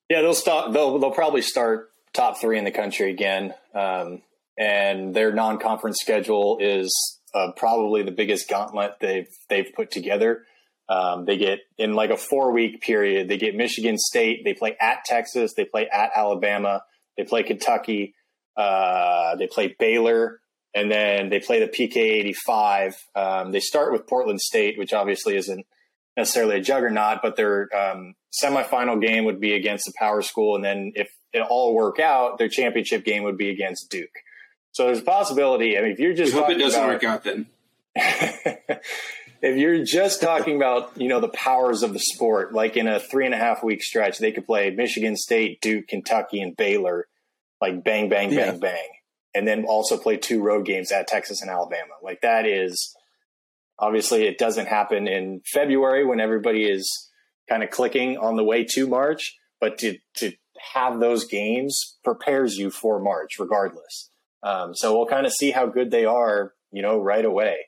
Yeah, 0.09 0.21
they'll 0.21 0.35
start. 0.35 0.73
They'll 0.73 0.99
they'll 0.99 1.11
probably 1.11 1.43
start 1.43 1.91
top 2.13 2.41
three 2.41 2.59
in 2.59 2.65
the 2.65 2.71
country 2.71 3.11
again, 3.11 3.55
um, 3.75 4.23
and 4.59 5.15
their 5.15 5.33
non 5.33 5.59
conference 5.59 5.99
schedule 6.01 6.59
is 6.61 6.93
uh, 7.35 7.53
probably 7.57 8.03
the 8.03 8.13
biggest 8.13 8.49
gauntlet 8.49 8.95
they've 9.01 9.29
they've 9.49 9.73
put 9.75 9.91
together. 9.91 10.45
Um, 10.89 11.25
they 11.25 11.39
get 11.39 11.61
in 11.79 11.95
like 11.95 12.11
a 12.11 12.17
four 12.17 12.53
week 12.53 12.83
period. 12.83 13.29
They 13.29 13.39
get 13.39 13.57
Michigan 13.57 13.99
State. 13.99 14.45
They 14.45 14.55
play 14.55 14.77
at 14.81 15.05
Texas. 15.05 15.55
They 15.57 15.65
play 15.65 15.89
at 15.89 16.11
Alabama. 16.15 16.83
They 17.17 17.25
play 17.25 17.43
Kentucky. 17.43 18.15
Uh, 18.57 19.35
they 19.37 19.47
play 19.47 19.75
Baylor, 19.79 20.41
and 20.75 20.91
then 20.91 21.31
they 21.31 21.41
play 21.41 21.61
the 21.61 21.69
PK 21.69 21.97
eighty 21.97 22.35
five. 22.35 22.95
Um, 23.15 23.53
they 23.53 23.61
start 23.61 23.93
with 23.93 24.07
Portland 24.07 24.41
State, 24.41 24.79
which 24.79 24.93
obviously 24.93 25.37
isn't 25.37 25.67
necessarily 26.17 26.57
a 26.57 26.61
juggernaut, 26.61 27.19
but 27.23 27.37
their 27.37 27.69
um, 27.77 28.15
semifinal 28.43 29.01
game 29.01 29.25
would 29.25 29.41
be 29.41 29.55
against 29.55 29.89
a 29.89 29.93
power 29.99 30.23
school, 30.23 30.55
and 30.55 30.65
then 30.65 30.93
if 30.95 31.09
it 31.33 31.41
all 31.41 31.75
work 31.75 31.99
out, 31.99 32.39
their 32.39 32.49
championship 32.49 33.05
game 33.05 33.25
would 33.25 33.37
be 33.37 33.51
against 33.51 33.91
Duke. 33.91 34.09
So 34.75 34.87
there's 34.87 34.99
a 34.99 35.03
possibility. 35.03 35.79
I 35.79 35.83
mean, 35.83 35.93
if 35.93 36.01
you're 36.01 36.15
just 36.15 36.35
hope 36.35 36.51
it 36.51 36.59
doesn't 36.59 36.83
about, 36.83 36.95
work 36.95 37.05
out 37.05 37.23
then. 37.23 37.47
if 37.95 39.57
you're 39.57 39.85
just 39.85 40.21
talking 40.21 40.57
about 40.57 41.01
you 41.01 41.07
know 41.07 41.21
the 41.21 41.29
powers 41.29 41.85
of 41.85 41.93
the 41.93 42.01
sport, 42.01 42.53
like 42.53 42.77
in 42.77 42.89
a 42.89 42.99
three 42.99 43.25
and 43.25 43.33
a 43.33 43.39
half 43.39 43.63
week 43.63 43.85
stretch, 43.85 44.19
they 44.19 44.33
could 44.33 44.47
play 44.47 44.71
Michigan 44.71 45.17
State, 45.17 45.61
Duke, 45.61 45.87
Kentucky, 45.87 46.41
and 46.41 46.57
Baylor, 46.57 47.07
like 47.61 47.85
bang, 47.85 48.09
bang, 48.09 48.35
bang, 48.35 48.59
bang, 48.59 48.89
and 49.33 49.47
then 49.47 49.65
also 49.65 49.97
play 49.97 50.17
two 50.17 50.43
road 50.43 50.67
games 50.67 50.91
at 50.91 51.07
Texas 51.07 51.41
and 51.41 51.53
Alabama. 51.53 51.93
Like 52.03 52.23
that 52.23 52.45
is 52.45 52.97
obviously 53.79 54.25
it 54.25 54.39
doesn't 54.39 54.67
happen 54.67 55.07
in 55.07 55.41
February 55.47 56.05
when 56.05 56.19
everybody 56.19 56.65
is 56.65 57.11
kind 57.49 57.63
of 57.63 57.71
clicking 57.71 58.19
on 58.19 58.35
the 58.35 58.45
way 58.45 58.65
to 58.65 58.89
March, 58.89 59.37
but 59.61 59.79
to 59.79 59.99
to 60.17 60.33
have 60.73 60.99
those 60.99 61.27
games 61.27 61.97
prepares 62.03 62.57
you 62.57 62.73
for 62.73 62.99
March, 62.99 63.39
regardless. 63.39 64.11
Um, 64.45 64.75
so 64.75 64.97
we'll 64.97 65.07
kind 65.07 65.27
of 65.27 65.33
see 65.33 65.51
how 65.51 65.67
good 65.67 65.91
they 65.91 66.05
are, 66.05 66.53
you 66.71 66.83
know, 66.83 67.01
right 67.01 67.25
away. 67.25 67.67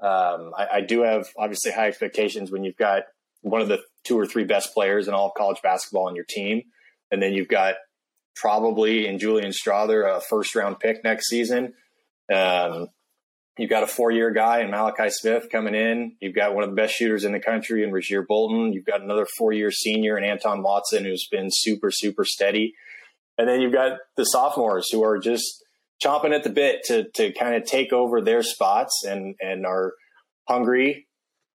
Um, 0.00 0.52
I, 0.56 0.66
I, 0.74 0.80
do 0.82 1.02
have 1.02 1.26
obviously 1.36 1.72
high 1.72 1.88
expectations 1.88 2.52
when 2.52 2.62
you've 2.62 2.76
got 2.76 3.04
one 3.40 3.60
of 3.60 3.66
the 3.68 3.80
two 4.04 4.16
or 4.16 4.26
three 4.26 4.44
best 4.44 4.72
players 4.72 5.08
in 5.08 5.14
all 5.14 5.28
of 5.28 5.34
college 5.34 5.60
basketball 5.60 6.06
on 6.06 6.14
your 6.14 6.26
team, 6.28 6.62
and 7.10 7.20
then 7.20 7.32
you've 7.32 7.48
got 7.48 7.74
probably 8.36 9.06
in 9.06 9.18
Julian 9.18 9.50
Strawther 9.50 10.06
a 10.16 10.20
first 10.20 10.54
round 10.54 10.78
pick 10.78 11.02
next 11.02 11.28
season. 11.28 11.74
Um, 12.32 12.88
you've 13.56 13.70
got 13.70 13.82
a 13.82 13.86
four 13.88 14.10
year 14.10 14.30
guy 14.30 14.60
in 14.60 14.70
Malachi 14.70 15.10
Smith 15.10 15.48
coming 15.50 15.74
in. 15.74 16.16
You've 16.20 16.36
got 16.36 16.54
one 16.54 16.62
of 16.62 16.70
the 16.70 16.76
best 16.76 16.94
shooters 16.94 17.24
in 17.24 17.32
the 17.32 17.40
country 17.40 17.82
in 17.82 17.90
Rasir 17.90 18.24
Bolton. 18.26 18.72
You've 18.72 18.86
got 18.86 19.00
another 19.00 19.26
four 19.36 19.52
year 19.52 19.70
senior 19.70 20.16
in 20.16 20.24
Anton 20.24 20.62
Watson 20.62 21.04
who's 21.04 21.26
been 21.30 21.48
super, 21.50 21.90
super 21.90 22.24
steady. 22.24 22.74
And 23.36 23.48
then 23.48 23.60
you've 23.60 23.72
got 23.72 23.98
the 24.16 24.24
sophomores 24.24 24.88
who 24.90 25.02
are 25.02 25.18
just 25.18 25.64
chomping 26.02 26.34
at 26.34 26.44
the 26.44 26.50
bit 26.50 26.82
to 26.84 27.08
to 27.14 27.32
kind 27.32 27.54
of 27.54 27.64
take 27.64 27.92
over 27.92 28.20
their 28.20 28.42
spots 28.42 29.04
and 29.06 29.34
and 29.40 29.66
are 29.66 29.94
hungry 30.46 31.06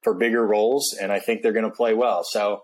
for 0.04 0.14
bigger 0.14 0.46
roles. 0.46 0.96
And 1.00 1.12
I 1.12 1.20
think 1.20 1.42
they're 1.42 1.54
going 1.54 1.70
to 1.70 1.76
play 1.76 1.94
well. 1.94 2.24
So 2.24 2.64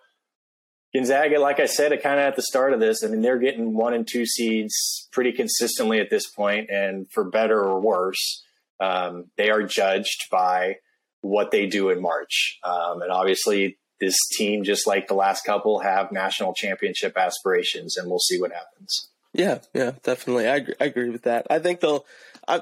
Gonzaga, 0.94 1.40
like 1.40 1.60
I 1.60 1.66
said, 1.66 1.92
kind 2.02 2.20
of 2.20 2.26
at 2.26 2.36
the 2.36 2.42
start 2.42 2.74
of 2.74 2.80
this, 2.80 3.04
I 3.04 3.08
mean, 3.08 3.22
they're 3.22 3.38
getting 3.38 3.76
one 3.76 3.94
and 3.94 4.08
two 4.08 4.26
seeds 4.26 5.08
pretty 5.12 5.32
consistently 5.32 6.00
at 6.00 6.10
this 6.10 6.28
point, 6.28 6.70
and 6.70 7.08
for 7.12 7.24
better 7.24 7.60
or 7.60 7.80
worse, 7.80 8.44
um, 8.80 9.26
they 9.38 9.50
are 9.50 9.64
judged 9.64 10.24
by 10.32 10.78
what 11.22 11.52
they 11.52 11.68
do 11.68 11.90
in 11.90 12.02
March. 12.02 12.58
Um, 12.64 13.02
and 13.02 13.12
obviously, 13.12 13.78
this 14.00 14.16
team, 14.38 14.64
just 14.64 14.88
like 14.88 15.08
the 15.08 15.14
last 15.14 15.44
couple, 15.44 15.80
have 15.80 16.12
national 16.12 16.54
championship 16.54 17.18
aspirations, 17.18 17.98
and 17.98 18.10
we'll 18.10 18.20
see 18.20 18.40
what 18.40 18.52
happens. 18.52 19.10
Yeah, 19.38 19.60
yeah, 19.74 19.92
definitely. 20.04 20.48
I 20.48 20.56
agree, 20.58 20.74
I 20.82 20.86
agree 20.86 21.10
with 21.12 21.24
that. 21.24 21.46
I 21.50 21.60
think 21.60 21.80
they'll, 21.80 22.06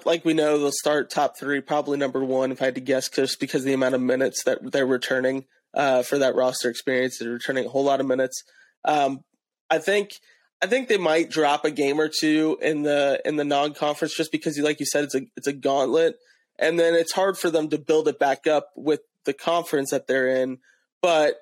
like 0.05 0.25
we 0.25 0.33
know, 0.33 0.59
they'll 0.59 0.71
start 0.71 1.09
top 1.09 1.39
three, 1.39 1.61
probably 1.61 1.97
number 1.97 2.23
one, 2.23 2.51
if 2.51 2.61
I 2.61 2.65
had 2.65 2.75
to 2.75 2.81
guess, 2.81 3.07
just 3.09 3.39
because 3.39 3.63
the 3.63 3.73
amount 3.73 3.95
of 3.95 4.01
minutes 4.01 4.43
that 4.43 4.71
they're 4.73 4.85
returning 4.85 5.45
uh, 5.73 6.03
for 6.03 6.17
that 6.17 6.35
roster 6.35 6.69
experience. 6.69 7.19
They're 7.19 7.29
returning 7.29 7.65
a 7.65 7.69
whole 7.69 7.83
lot 7.83 8.01
of 8.01 8.07
minutes. 8.07 8.43
Um, 8.83 9.23
I 9.69 9.77
think 9.77 10.11
I 10.61 10.67
think 10.67 10.87
they 10.87 10.97
might 10.97 11.29
drop 11.29 11.65
a 11.65 11.71
game 11.71 11.99
or 11.99 12.09
two 12.09 12.57
in 12.61 12.83
the 12.83 13.21
in 13.25 13.35
the 13.35 13.45
non 13.45 13.73
conference 13.73 14.15
just 14.15 14.31
because, 14.31 14.57
like 14.57 14.79
you 14.79 14.85
said, 14.85 15.05
it's 15.05 15.15
a 15.15 15.21
it's 15.35 15.47
a 15.47 15.53
gauntlet, 15.53 16.17
and 16.57 16.79
then 16.79 16.93
it's 16.93 17.13
hard 17.13 17.37
for 17.37 17.49
them 17.49 17.69
to 17.69 17.77
build 17.77 18.07
it 18.07 18.19
back 18.19 18.47
up 18.47 18.71
with 18.75 19.01
the 19.25 19.33
conference 19.33 19.91
that 19.91 20.07
they're 20.07 20.27
in. 20.27 20.59
But 21.01 21.35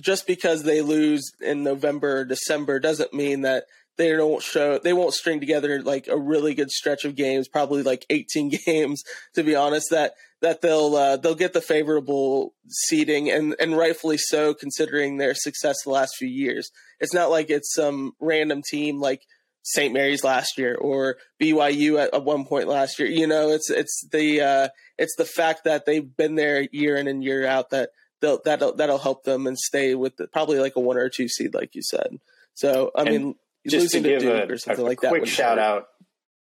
just 0.00 0.26
because 0.26 0.62
they 0.62 0.80
lose 0.80 1.32
in 1.40 1.62
November 1.62 2.18
or 2.18 2.24
December 2.24 2.80
doesn't 2.80 3.12
mean 3.12 3.42
that 3.42 3.64
they 4.00 4.12
don't 4.12 4.42
show 4.42 4.78
they 4.78 4.94
won't 4.94 5.12
string 5.12 5.40
together 5.40 5.82
like 5.82 6.08
a 6.08 6.16
really 6.16 6.54
good 6.54 6.70
stretch 6.70 7.04
of 7.04 7.14
games 7.14 7.48
probably 7.48 7.82
like 7.82 8.06
18 8.08 8.48
games 8.66 9.02
to 9.34 9.42
be 9.42 9.54
honest 9.54 9.90
that 9.90 10.14
that 10.40 10.62
they'll 10.62 10.96
uh, 10.96 11.18
they'll 11.18 11.34
get 11.34 11.52
the 11.52 11.60
favorable 11.60 12.54
seeding 12.66 13.30
and 13.30 13.54
and 13.60 13.76
rightfully 13.76 14.16
so 14.16 14.54
considering 14.54 15.18
their 15.18 15.34
success 15.34 15.76
the 15.84 15.90
last 15.90 16.14
few 16.16 16.28
years 16.28 16.70
it's 16.98 17.12
not 17.12 17.30
like 17.30 17.50
it's 17.50 17.74
some 17.74 18.12
random 18.20 18.62
team 18.66 18.98
like 18.98 19.20
St. 19.62 19.92
Mary's 19.92 20.24
last 20.24 20.56
year 20.56 20.74
or 20.74 21.18
BYU 21.38 22.00
at, 22.00 22.14
at 22.14 22.24
one 22.24 22.46
point 22.46 22.68
last 22.68 22.98
year 22.98 23.08
you 23.08 23.26
know 23.26 23.50
it's 23.50 23.68
it's 23.68 24.08
the 24.10 24.40
uh, 24.40 24.68
it's 24.96 25.14
the 25.16 25.26
fact 25.26 25.64
that 25.64 25.84
they've 25.84 26.16
been 26.16 26.36
there 26.36 26.66
year 26.72 26.96
in 26.96 27.06
and 27.06 27.22
year 27.22 27.46
out 27.46 27.68
that 27.68 27.90
they'll 28.22 28.40
that'll 28.46 28.74
that'll 28.76 28.96
help 28.96 29.24
them 29.24 29.46
and 29.46 29.58
stay 29.58 29.94
with 29.94 30.16
the, 30.16 30.26
probably 30.26 30.58
like 30.58 30.76
a 30.76 30.80
one 30.80 30.96
or 30.96 31.10
two 31.10 31.28
seed 31.28 31.52
like 31.52 31.74
you 31.74 31.82
said 31.82 32.18
so 32.54 32.90
I 32.96 33.04
mean 33.04 33.34
just 33.66 33.90
to 33.92 34.00
give 34.00 34.22
a, 34.24 34.48
a, 34.66 34.74
a 34.74 34.82
like 34.82 34.98
quick 34.98 35.26
shout 35.26 35.58
out, 35.58 35.84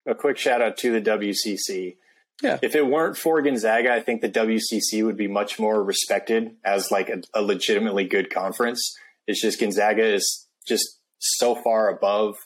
a 0.06 0.14
quick 0.14 0.38
shout 0.38 0.62
out 0.62 0.76
to 0.78 0.92
the 0.92 1.00
WCC. 1.00 1.96
Yeah. 2.42 2.58
If 2.62 2.76
it 2.76 2.86
weren't 2.86 3.16
for 3.16 3.42
Gonzaga, 3.42 3.92
I 3.92 4.00
think 4.00 4.20
the 4.20 4.28
WCC 4.28 5.04
would 5.04 5.16
be 5.16 5.26
much 5.26 5.58
more 5.58 5.82
respected 5.82 6.52
as 6.64 6.90
like 6.90 7.08
a, 7.08 7.22
a 7.34 7.42
legitimately 7.42 8.04
good 8.04 8.30
conference. 8.30 8.96
It's 9.26 9.42
just 9.42 9.58
Gonzaga 9.58 10.04
is 10.04 10.46
just 10.66 11.00
so 11.18 11.56
far 11.56 11.88
above 11.88 12.36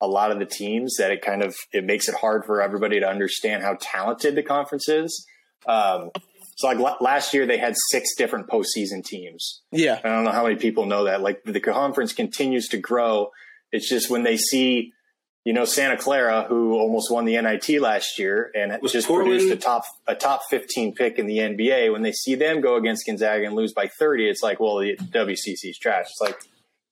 a 0.00 0.06
lot 0.06 0.30
of 0.30 0.38
the 0.38 0.46
teams 0.46 0.96
that 0.98 1.10
it 1.10 1.22
kind 1.22 1.42
of 1.42 1.56
it 1.72 1.84
makes 1.84 2.08
it 2.08 2.14
hard 2.14 2.44
for 2.44 2.62
everybody 2.62 3.00
to 3.00 3.08
understand 3.08 3.62
how 3.62 3.76
talented 3.80 4.34
the 4.34 4.42
conference 4.42 4.88
is. 4.88 5.26
Um, 5.66 6.10
so 6.56 6.66
like 6.66 7.00
last 7.00 7.34
year, 7.34 7.46
they 7.46 7.58
had 7.58 7.74
six 7.90 8.14
different 8.16 8.48
postseason 8.48 9.04
teams. 9.04 9.62
Yeah, 9.70 10.00
I 10.02 10.08
don't 10.08 10.24
know 10.24 10.32
how 10.32 10.44
many 10.44 10.56
people 10.56 10.86
know 10.86 11.04
that. 11.04 11.20
Like 11.20 11.42
the 11.44 11.60
conference 11.60 12.12
continues 12.12 12.68
to 12.68 12.78
grow 12.78 13.30
it's 13.72 13.88
just 13.88 14.10
when 14.10 14.22
they 14.22 14.36
see, 14.36 14.92
you 15.44 15.52
know, 15.52 15.64
Santa 15.64 15.96
Clara, 15.96 16.44
who 16.48 16.74
almost 16.74 17.10
won 17.10 17.24
the 17.24 17.40
NIT 17.40 17.80
last 17.80 18.18
year 18.18 18.50
and 18.54 18.76
was 18.82 18.92
just 18.92 19.06
Portland? 19.08 19.38
produced 19.38 19.52
a 19.52 19.56
top 19.56 19.84
a 20.06 20.14
top 20.14 20.42
15 20.50 20.94
pick 20.94 21.18
in 21.18 21.26
the 21.26 21.38
NBA, 21.38 21.92
when 21.92 22.02
they 22.02 22.12
see 22.12 22.34
them 22.34 22.60
go 22.60 22.76
against 22.76 23.06
Gonzaga 23.06 23.46
and 23.46 23.54
lose 23.54 23.72
by 23.72 23.88
30, 23.88 24.28
it's 24.28 24.42
like, 24.42 24.60
well, 24.60 24.78
the 24.78 24.96
WCC's 24.96 25.78
trash. 25.78 26.06
It's 26.10 26.20
like 26.20 26.38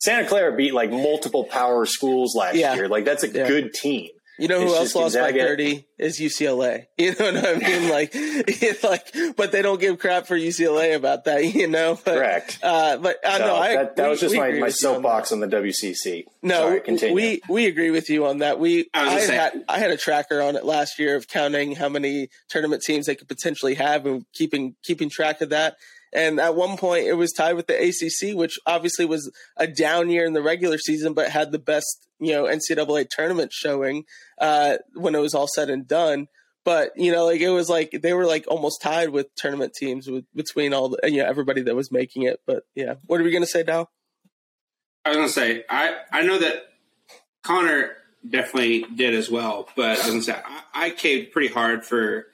Santa 0.01 0.29
Clara 0.29 0.55
beat 0.55 0.75
like 0.75 0.91
multiple 0.91 1.45
power 1.45 1.87
schools 1.87 2.35
last 2.37 2.57
yeah. 2.57 2.75
year. 2.75 2.89
Like 2.89 3.05
that's 3.05 3.25
a 3.25 3.29
yeah. 3.29 3.47
good 3.47 3.73
team. 3.73 4.11
You 4.39 4.49
know 4.49 4.61
who 4.61 4.67
it's 4.67 4.75
else 4.75 4.95
lost 4.95 5.15
Gonzaga. 5.15 5.39
by 5.39 5.47
thirty 5.47 5.87
is 5.99 6.19
UCLA. 6.19 6.87
You 6.99 7.15
know 7.15 7.33
what 7.33 7.47
I 7.47 7.55
mean? 7.59 7.91
like, 7.91 8.11
it's 8.15 8.83
like, 8.85 9.15
but 9.37 9.53
they 9.53 9.63
don't 9.63 9.81
give 9.81 9.99
crap 9.99 10.27
for 10.27 10.37
UCLA 10.37 10.97
about 10.97 11.25
that. 11.25 11.45
You 11.45 11.69
know, 11.69 11.99
but, 12.05 12.15
correct. 12.15 12.59
Uh, 12.63 12.97
but 12.97 13.17
I 13.25 13.37
uh, 13.37 13.39
know 13.39 13.57
I, 13.57 13.77
that, 13.77 13.97
that 13.97 14.03
we, 14.05 14.09
was 14.09 14.21
just 14.21 14.35
my, 14.35 14.51
my 14.53 14.69
soapbox 14.69 15.33
on, 15.33 15.43
on, 15.43 15.49
the 15.49 15.57
WCC. 15.57 16.25
No, 16.43 16.81
Sorry, 16.81 17.13
we 17.13 17.41
we 17.49 17.67
agree 17.67 17.91
with 17.91 18.11
you 18.11 18.27
on 18.27 18.39
that. 18.39 18.59
We 18.59 18.89
I, 18.93 19.17
I 19.17 19.21
had 19.21 19.65
I 19.69 19.79
had 19.79 19.91
a 19.91 19.97
tracker 19.97 20.43
on 20.43 20.57
it 20.57 20.65
last 20.65 20.99
year 20.99 21.17
of 21.17 21.29
counting 21.29 21.77
how 21.77 21.89
many 21.89 22.29
tournament 22.49 22.83
teams 22.83 23.07
they 23.07 23.15
could 23.15 23.29
potentially 23.29 23.75
have 23.75 24.07
and 24.07 24.25
keeping 24.33 24.75
keeping 24.83 25.11
track 25.11 25.41
of 25.41 25.51
that. 25.51 25.77
And 26.13 26.41
at 26.41 26.55
one 26.55 26.77
point, 26.77 27.07
it 27.07 27.15
was 27.15 27.33
tied 27.33 27.55
with 27.55 27.67
the 27.67 27.75
ACC, 27.75 28.37
which 28.37 28.59
obviously 28.67 29.05
was 29.05 29.31
a 29.57 29.67
down 29.67 30.09
year 30.09 30.25
in 30.25 30.33
the 30.33 30.43
regular 30.43 30.79
season, 30.79 31.15
but 31.15 31.31
had 31.31 31.53
the 31.53 31.59
best, 31.59 32.09
you 32.19 32.33
know, 32.33 32.45
NCAA 32.45 33.09
tournament 33.11 33.53
showing 33.53 34.05
uh, 34.39 34.77
when 34.95 35.15
it 35.15 35.21
was 35.21 35.35
all 35.35 35.49
said 35.49 35.69
and 35.69 35.87
done. 35.87 36.29
But 36.65 36.91
you 36.97 37.13
know, 37.13 37.27
like 37.27 37.41
it 37.41 37.51
was 37.51 37.69
like 37.69 37.97
they 38.03 38.13
were 38.13 38.27
like 38.27 38.45
almost 38.49 38.83
tied 38.83 39.11
with 39.11 39.33
tournament 39.37 39.73
teams 39.73 40.09
with, 40.09 40.25
between 40.35 40.75
all 40.75 40.89
the 40.89 40.99
you 41.05 41.19
know 41.19 41.25
everybody 41.25 41.63
that 41.63 41.77
was 41.77 41.93
making 41.93 42.25
it. 42.25 42.41
But 42.45 42.65
yeah, 42.75 42.95
what 43.05 43.21
are 43.21 43.25
we 43.25 43.31
gonna 43.31 43.47
say 43.47 43.63
now? 43.65 43.89
I 45.05 45.11
was 45.11 45.17
gonna 45.17 45.29
say 45.29 45.65
I 45.71 45.95
I 46.11 46.23
know 46.23 46.39
that 46.39 46.65
Connor 47.45 47.93
definitely 48.29 48.85
did 48.97 49.15
as 49.15 49.31
well, 49.31 49.69
but 49.77 49.85
I 49.85 49.91
was 49.91 50.07
gonna 50.07 50.23
say 50.23 50.41
I, 50.45 50.87
I 50.87 50.91
caved 50.91 51.31
pretty 51.31 51.55
hard 51.55 51.85
for 51.85 52.27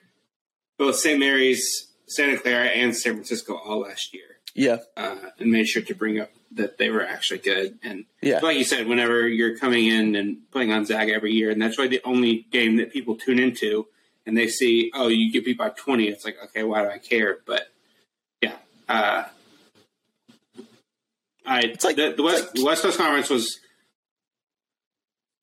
both 0.79 0.97
St. 0.97 1.21
Mary's 1.21 1.92
Santa 2.15 2.39
Clara 2.39 2.67
and 2.67 2.97
San 2.97 3.15
Francisco 3.15 3.57
all 3.57 3.81
last 3.81 4.15
year. 4.15 4.25
Yeah, 4.55 4.79
uh, 4.97 5.17
and 5.39 5.51
made 5.51 5.67
sure 5.67 5.83
to 5.83 5.95
bring 5.95 6.21
up 6.21 6.31
that 6.53 6.77
they 6.77 6.91
were 6.91 7.03
actually 7.03 7.39
good. 7.39 7.79
And 7.83 8.05
yeah, 8.21 8.41
like 8.41 8.59
you 8.59 8.65
said, 8.65 8.87
whenever 8.87 9.27
you're 9.27 9.57
coming 9.57 9.87
in 9.87 10.15
and 10.15 10.51
playing 10.51 10.73
on 10.73 10.85
Zag 10.85 11.09
every 11.09 11.33
year, 11.33 11.51
and 11.51 11.61
that's 11.61 11.79
really 11.79 11.91
the 11.91 12.03
only 12.05 12.47
game 12.51 12.77
that 12.77 12.93
people 12.93 13.17
tune 13.17 13.39
into, 13.39 13.87
and 14.27 14.37
they 14.37 14.49
see, 14.49 14.91
oh, 14.95 15.09
you 15.09 15.33
get 15.33 15.45
beat 15.45 15.57
by 15.57 15.71
20. 15.71 16.05
It's 16.05 16.25
like, 16.25 16.37
okay, 16.45 16.63
why 16.65 16.83
do 16.83 16.91
I 16.91 16.99
care? 16.99 17.39
But 17.47 17.63
yeah, 18.43 18.57
uh, 18.89 19.25
I 21.47 21.61
it's 21.61 21.85
like, 21.85 21.97
the, 21.97 22.13
the 22.15 22.23
West, 22.23 22.57
like, 22.57 22.67
West 22.67 22.83
Coast 22.83 22.99
Conference 22.99 23.31
was. 23.31 23.59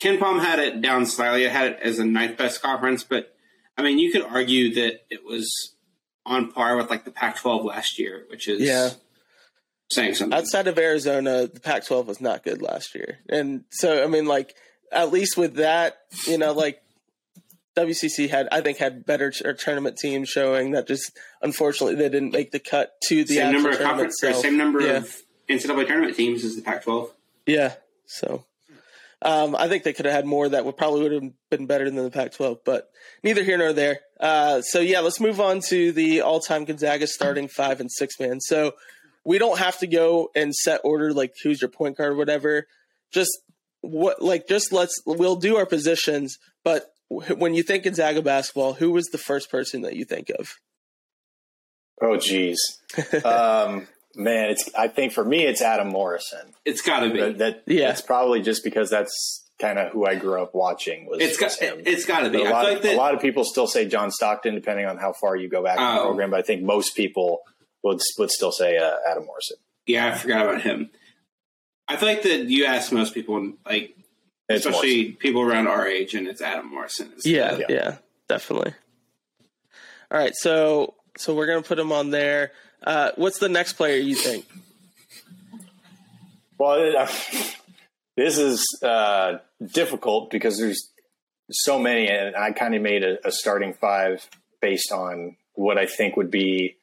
KenPom 0.01 0.39
had 0.39 0.59
it 0.59 0.81
down 0.81 1.05
slightly. 1.05 1.43
It 1.43 1.51
had 1.51 1.73
it 1.73 1.79
as 1.81 1.99
a 1.99 2.05
ninth 2.05 2.37
best 2.37 2.61
conference, 2.61 3.03
but 3.03 3.35
I 3.77 3.81
mean, 3.81 3.99
you 3.99 4.11
could 4.11 4.21
argue 4.21 4.73
that 4.75 5.01
it 5.09 5.25
was 5.25 5.73
on 6.29 6.51
par 6.51 6.77
with 6.77 6.89
like 6.89 7.03
the 7.03 7.11
Pac-12 7.11 7.65
last 7.65 7.99
year, 7.99 8.25
which 8.29 8.47
is 8.47 8.61
yeah 8.61 8.91
saying 9.91 10.13
something. 10.13 10.37
Outside 10.37 10.67
of 10.67 10.77
Arizona, 10.77 11.47
the 11.47 11.59
Pac-12 11.59 12.05
was 12.05 12.21
not 12.21 12.43
good 12.43 12.61
last 12.61 12.95
year, 12.95 13.19
and 13.27 13.65
so 13.69 14.03
I 14.03 14.07
mean, 14.07 14.25
like 14.25 14.55
at 14.91 15.11
least 15.11 15.35
with 15.35 15.55
that, 15.55 15.97
you 16.27 16.37
know, 16.37 16.53
like 16.53 16.81
WCC 17.75 18.29
had 18.29 18.47
I 18.51 18.61
think 18.61 18.77
had 18.77 19.05
better 19.05 19.31
t- 19.31 19.43
tournament 19.57 19.97
teams 19.97 20.29
showing 20.29 20.71
that 20.71 20.87
just 20.87 21.17
unfortunately 21.41 21.95
they 21.95 22.09
didn't 22.09 22.31
make 22.31 22.51
the 22.51 22.59
cut 22.59 22.93
to 23.07 23.23
the 23.23 23.35
same 23.35 23.53
number 23.53 23.71
of 23.71 23.79
conference, 23.79 24.17
same 24.19 24.57
number 24.57 24.81
yeah. 24.81 24.97
of 24.97 25.15
NCAA 25.49 25.87
tournament 25.87 26.15
teams 26.15 26.45
as 26.45 26.55
the 26.55 26.61
Pac-12. 26.61 27.09
Yeah, 27.47 27.73
so 28.05 28.45
um, 29.21 29.55
I 29.55 29.67
think 29.67 29.83
they 29.83 29.93
could 29.93 30.05
have 30.05 30.13
had 30.13 30.25
more 30.25 30.47
that 30.49 30.65
would 30.65 30.77
probably 30.77 31.03
would 31.03 31.11
have 31.11 31.31
been 31.49 31.65
better 31.65 31.85
than 31.89 32.03
the 32.03 32.09
Pac-12, 32.09 32.59
but 32.63 32.89
neither 33.23 33.43
here 33.43 33.57
nor 33.57 33.73
there. 33.73 33.99
Uh, 34.19 34.61
so 34.61 34.79
yeah, 34.79 35.01
let's 35.01 35.19
move 35.19 35.41
on 35.41 35.61
to 35.67 35.91
the 35.91 36.21
all-time 36.21 36.65
Gonzaga 36.65 37.07
starting 37.07 37.47
five 37.47 37.79
and 37.81 37.91
six 37.91 38.19
man. 38.19 38.39
So 38.39 38.73
we 39.25 39.37
don't 39.37 39.59
have 39.59 39.77
to 39.79 39.87
go 39.87 40.29
and 40.35 40.55
set 40.55 40.81
order 40.83 41.13
like 41.13 41.33
who's 41.43 41.61
your 41.61 41.69
point 41.69 41.97
guard 41.97 42.13
or 42.13 42.15
whatever. 42.15 42.67
Just 43.11 43.31
what 43.81 44.21
like 44.21 44.47
just 44.47 44.71
let's 44.71 45.01
we'll 45.05 45.35
do 45.35 45.57
our 45.57 45.65
positions. 45.65 46.37
But 46.63 46.91
when 47.09 47.53
you 47.53 47.63
think 47.63 47.83
Gonzaga 47.83 48.21
basketball, 48.21 48.73
who 48.73 48.91
was 48.91 49.07
the 49.07 49.17
first 49.17 49.51
person 49.51 49.81
that 49.81 49.95
you 49.95 50.05
think 50.05 50.29
of? 50.37 50.55
Oh, 52.01 52.17
geez. 52.17 52.59
um, 53.25 53.87
man, 54.19 54.51
it's. 54.51 54.69
I 54.77 54.87
think 54.87 55.13
for 55.13 55.23
me, 55.25 55.45
it's 55.45 55.61
Adam 55.61 55.87
Morrison. 55.87 56.53
It's 56.65 56.81
got 56.81 56.99
to 57.01 57.09
be 57.11 57.19
that, 57.19 57.37
that. 57.39 57.63
Yeah, 57.65 57.89
it's 57.91 58.01
probably 58.01 58.41
just 58.41 58.63
because 58.63 58.89
that's 58.89 59.45
kind 59.59 59.77
of 59.79 59.91
who 59.91 60.05
I 60.05 60.15
grew 60.15 60.41
up 60.41 60.53
watching. 60.55 61.05
Was 61.07 61.19
It's 61.21 61.37
got 61.37 61.51
him. 61.53 61.81
it's 61.85 62.05
got 62.05 62.21
to 62.21 62.29
be. 62.29 62.37
But 62.37 62.47
a 62.47 62.49
I 62.49 62.51
lot, 62.51 62.61
feel 62.65 62.67
of, 62.69 62.73
like 62.75 62.83
that, 62.83 62.93
a 62.93 62.97
lot 62.97 63.13
of 63.15 63.21
people 63.21 63.43
still 63.43 63.67
say 63.67 63.85
John 63.87 64.11
Stockton, 64.11 64.55
depending 64.55 64.85
on 64.85 64.97
how 64.97 65.11
far 65.13 65.35
you 65.35 65.49
go 65.49 65.63
back 65.63 65.77
in 65.77 65.83
the 65.83 66.01
Oh. 66.01 66.05
program. 66.05 66.31
But 66.31 66.39
I 66.39 66.43
think 66.43 66.61
most 66.63 66.95
people 66.95 67.41
would 67.83 67.99
would 68.17 68.29
still 68.31 68.51
say 68.51 68.77
uh, 68.77 68.95
Adam 69.09 69.25
Morrison. 69.25 69.57
yeah, 69.87 70.07
I 70.07 70.11
forgot 70.17 70.45
about 70.45 70.61
him. 70.61 70.89
I 71.87 71.95
feel 71.97 72.07
like 72.09 72.21
that 72.23 72.45
you 72.45 72.65
ask 72.65 72.91
most 72.91 73.13
people, 73.13 73.53
like 73.65 73.95
It's 74.47 74.65
especially 74.65 75.11
people 75.13 75.41
around 75.41 75.67
our 75.67 75.87
age, 75.87 76.13
and 76.13 76.27
it's 76.27 76.41
Adam 76.41 76.69
Morrison. 76.71 77.11
It's 77.15 77.25
Yeah, 77.25 77.57
yeah, 77.57 77.65
Yeah. 77.69 77.97
definitely. 78.27 78.73
All 80.11 80.19
right, 80.19 80.33
so 80.35 80.95
so 81.17 81.35
we're 81.35 81.47
gonna 81.47 81.61
put 81.63 81.77
him 81.79 81.91
on 81.91 82.11
there. 82.11 82.51
Uh, 82.83 83.11
what's 83.15 83.39
the 83.39 83.49
next 83.49 83.73
player 83.73 83.97
you 83.97 84.15
think? 84.15 84.45
Well, 86.57 86.97
uh, 86.97 87.07
this 88.17 88.37
is 88.37 88.65
uh, 88.83 89.37
difficult 89.65 90.29
because 90.29 90.57
there's 90.57 90.89
so 91.51 91.79
many, 91.79 92.07
and 92.07 92.35
I 92.35 92.51
kind 92.51 92.75
of 92.75 92.81
made 92.81 93.03
a, 93.03 93.25
a 93.27 93.31
starting 93.31 93.73
five 93.73 94.27
based 94.61 94.91
on 94.91 95.37
what 95.53 95.77
I 95.77 95.85
think 95.85 96.17
would 96.17 96.31
be 96.31 96.75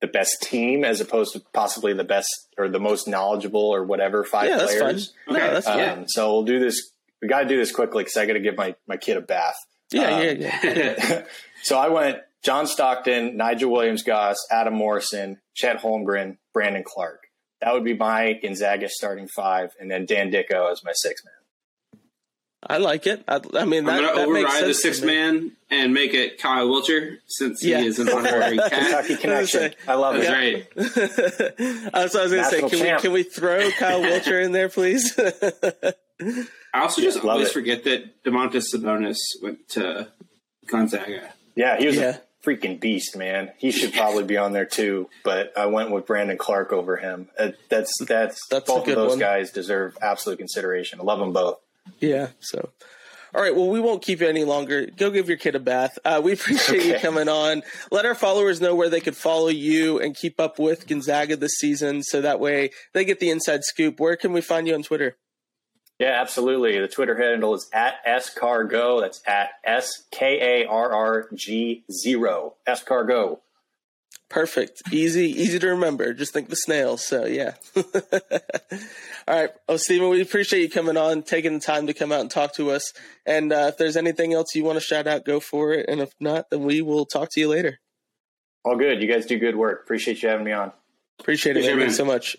the 0.00 0.06
best 0.08 0.42
team, 0.42 0.84
as 0.84 1.00
opposed 1.00 1.32
to 1.34 1.40
possibly 1.52 1.92
the 1.94 2.04
best 2.04 2.28
or 2.58 2.68
the 2.68 2.80
most 2.80 3.06
knowledgeable 3.08 3.60
or 3.60 3.84
whatever 3.84 4.24
five 4.24 4.48
yeah, 4.48 4.58
that's 4.58 4.74
players. 4.76 5.12
fine. 5.26 5.34
No, 5.36 5.40
Okay. 5.44 5.54
that's 5.54 5.66
Um, 5.66 5.78
fine. 5.78 6.08
So 6.08 6.32
we'll 6.32 6.42
do 6.44 6.58
this. 6.58 6.90
We 7.22 7.28
got 7.28 7.42
to 7.42 7.48
do 7.48 7.56
this 7.56 7.72
quickly 7.72 8.02
because 8.02 8.16
I 8.16 8.26
got 8.26 8.34
to 8.34 8.40
give 8.40 8.56
my 8.56 8.74
my 8.86 8.96
kid 8.96 9.16
a 9.16 9.20
bath. 9.20 9.56
yeah, 9.92 10.08
um, 10.10 10.22
yeah, 10.22 10.60
yeah. 10.62 11.22
so 11.62 11.78
I 11.78 11.88
went 11.88 12.18
John 12.44 12.66
Stockton, 12.66 13.36
Nigel 13.36 13.70
Williams 13.72 14.02
Goss, 14.02 14.36
Adam 14.50 14.74
Morrison, 14.74 15.38
Chet 15.54 15.80
Holmgren, 15.80 16.36
Brandon 16.52 16.84
Clarke. 16.84 17.22
That 17.60 17.72
would 17.72 17.84
be 17.84 17.94
my 17.94 18.34
Gonzaga 18.42 18.88
starting 18.90 19.28
five, 19.28 19.70
and 19.80 19.90
then 19.90 20.04
Dan 20.04 20.30
Dickau 20.30 20.70
as 20.70 20.84
my 20.84 20.92
sixth 20.94 21.24
man. 21.24 22.00
I 22.66 22.78
like 22.78 23.06
it. 23.06 23.22
I, 23.28 23.40
I 23.54 23.64
mean, 23.66 23.84
that, 23.84 24.02
I'm 24.04 24.14
going 24.14 24.14
to 24.16 24.22
override 24.42 24.64
the 24.66 24.72
sixth 24.74 25.02
me. 25.02 25.08
man 25.08 25.52
and 25.70 25.92
make 25.92 26.14
it 26.14 26.38
Kyle 26.38 26.66
Wiltjer 26.66 27.18
since 27.26 27.62
Yeah. 27.62 27.80
he 27.80 27.86
is 27.86 27.98
an 27.98 28.08
honorary 28.08 28.56
cat. 28.68 28.72
Kentucky 28.72 29.16
connection. 29.16 29.74
I 29.86 29.94
love 29.94 30.16
That's 30.16 30.28
it. 30.28 30.76
right. 30.78 31.54
Uh, 31.94 32.00
That's 32.00 32.14
what 32.14 32.20
I 32.20 32.22
was 32.24 32.32
going 32.32 32.44
to 32.44 32.50
say. 32.50 32.60
National 32.62 32.70
Can 32.70 32.80
we, 32.96 33.00
can 33.02 33.12
we 33.12 33.22
throw 33.22 33.70
Kyle 33.72 34.00
Wiltjer 34.02 34.42
in 34.44 34.52
there, 34.52 34.68
please? 34.70 35.18
I 36.72 36.80
also 36.80 37.02
just 37.02 37.18
love 37.18 37.34
always 37.34 37.48
it. 37.48 37.52
forget 37.52 37.84
that 37.84 38.22
Domantas 38.24 38.74
Sabonis 38.74 39.18
went 39.42 39.68
to 39.70 40.08
Gonzaga. 40.66 41.32
Yeah, 41.54 41.76
he 41.78 41.86
was 41.86 41.96
Yeah. 41.96 42.16
Freaking 42.44 42.78
beast, 42.78 43.16
man. 43.16 43.52
He 43.58 43.70
should 43.70 43.94
probably 43.94 44.24
be 44.24 44.36
on 44.36 44.52
there 44.52 44.66
too, 44.66 45.08
but 45.24 45.56
I 45.56 45.66
went 45.66 45.90
with 45.90 46.06
Brandon 46.06 46.36
Clarke 46.36 46.72
over 46.72 46.96
him. 46.96 47.28
Uh, 47.38 47.52
that's 47.70 47.92
that's, 48.04 48.38
That's 48.50 48.66
both 48.66 48.86
of 48.86 48.94
those 48.94 49.10
one. 49.10 49.18
guys 49.18 49.50
deserve 49.50 49.96
absolute 50.02 50.38
consideration. 50.38 51.00
I 51.00 51.04
love 51.04 51.18
them 51.20 51.32
both. 51.32 51.58
Yeah. 52.00 52.28
So, 52.40 52.68
all 53.34 53.40
right. 53.42 53.54
Well, 53.54 53.68
we 53.68 53.80
won't 53.80 54.02
keep 54.02 54.20
you 54.20 54.28
any 54.28 54.44
longer. 54.44 54.86
Go 54.86 55.10
give 55.10 55.28
your 55.28 55.38
kid 55.38 55.54
a 55.54 55.60
bath. 55.60 55.98
Uh, 56.04 56.20
we 56.22 56.32
appreciate 56.34 56.84
you 56.84 56.98
coming 56.98 57.28
on. 57.28 57.62
Let 57.90 58.04
our 58.04 58.14
followers 58.14 58.60
know 58.60 58.74
where 58.74 58.90
they 58.90 59.00
could 59.00 59.16
follow 59.16 59.48
you 59.48 59.98
and 59.98 60.14
keep 60.14 60.38
up 60.38 60.58
with 60.58 60.86
Gonzaga 60.86 61.36
this 61.36 61.52
season, 61.58 62.02
so 62.02 62.20
that 62.20 62.40
way 62.40 62.70
they 62.92 63.04
get 63.04 63.20
the 63.20 63.30
inside 63.30 63.64
scoop. 63.64 63.98
Where 64.00 64.16
can 64.16 64.32
we 64.32 64.40
find 64.42 64.68
you 64.68 64.74
on 64.74 64.82
Twitter? 64.82 65.16
Yeah, 65.98 66.20
absolutely. 66.20 66.78
The 66.80 66.88
Twitter 66.88 67.16
handle 67.16 67.54
is 67.54 67.70
at 67.72 68.04
scargo. 68.04 69.00
That's 69.00 69.22
at 69.26 69.50
s 69.62 70.04
k 70.10 70.62
a 70.62 70.68
r 70.68 70.92
r 70.92 71.28
g 71.34 71.84
zero 71.90 72.54
scargo. 72.66 73.38
Perfect. 74.28 74.82
Easy, 74.90 75.30
easy 75.30 75.60
to 75.60 75.68
remember. 75.68 76.12
Just 76.12 76.32
think 76.32 76.48
the 76.48 76.56
snails. 76.56 77.06
So 77.06 77.26
yeah. 77.26 77.52
All 77.76 77.82
right. 79.28 79.50
Oh, 79.68 79.76
Stephen, 79.76 80.08
we 80.10 80.20
appreciate 80.20 80.62
you 80.62 80.70
coming 80.70 80.96
on, 80.96 81.22
taking 81.22 81.54
the 81.54 81.60
time 81.60 81.86
to 81.86 81.94
come 81.94 82.10
out 82.10 82.20
and 82.20 82.30
talk 82.30 82.54
to 82.54 82.72
us. 82.72 82.92
And 83.24 83.52
uh, 83.52 83.66
if 83.68 83.76
there's 83.76 83.96
anything 83.96 84.34
else 84.34 84.54
you 84.54 84.64
want 84.64 84.76
to 84.76 84.84
shout 84.84 85.06
out, 85.06 85.24
go 85.24 85.38
for 85.38 85.72
it. 85.72 85.86
And 85.88 86.00
if 86.00 86.10
not, 86.18 86.50
then 86.50 86.64
we 86.64 86.82
will 86.82 87.06
talk 87.06 87.28
to 87.32 87.40
you 87.40 87.48
later. 87.48 87.78
All 88.64 88.76
good. 88.76 89.00
You 89.00 89.06
guys 89.06 89.26
do 89.26 89.38
good 89.38 89.54
work. 89.54 89.82
Appreciate 89.84 90.22
you 90.22 90.28
having 90.28 90.44
me 90.44 90.52
on. 90.52 90.72
Appreciate 91.20 91.56
it. 91.56 91.60
Appreciate 91.60 91.76
man. 91.76 91.82
it, 91.82 91.84
Thanks 91.84 91.96
so 91.96 92.04
much. 92.04 92.36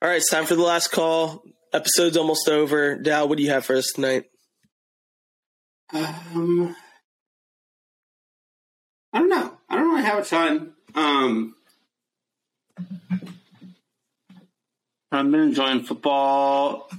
All 0.00 0.08
right. 0.08 0.18
It's 0.18 0.30
time 0.30 0.46
for 0.46 0.54
the 0.54 0.62
last 0.62 0.92
call. 0.92 1.42
Episode's 1.72 2.16
almost 2.16 2.48
over. 2.48 2.96
Dal, 2.96 3.28
what 3.28 3.38
do 3.38 3.44
you 3.44 3.50
have 3.50 3.64
for 3.64 3.76
us 3.76 3.92
tonight? 3.94 4.24
Um, 5.92 6.74
I 9.12 9.18
don't 9.18 9.28
know. 9.28 9.56
I 9.68 9.76
don't 9.76 9.88
really 9.90 10.02
have 10.04 10.18
a 10.18 10.24
ton. 10.24 10.72
Um, 10.94 11.54
I've 15.10 15.30
been 15.30 15.40
enjoying 15.40 15.82
football. 15.84 16.90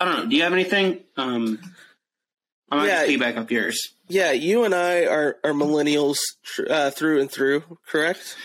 I 0.00 0.04
don't 0.04 0.16
know. 0.18 0.26
Do 0.30 0.36
you 0.36 0.42
have 0.42 0.52
anything? 0.52 1.00
Um, 1.16 1.58
I 2.70 2.76
might 2.76 2.86
Yeah. 2.86 3.06
just 3.06 3.18
piggyback 3.18 3.36
up 3.36 3.50
yours. 3.50 3.92
Yeah, 4.08 4.32
you 4.32 4.64
and 4.64 4.74
I 4.74 5.04
are, 5.04 5.36
are 5.44 5.52
millennials 5.52 6.18
uh, 6.68 6.90
through 6.90 7.20
and 7.20 7.30
through, 7.30 7.62
correct? 7.86 8.36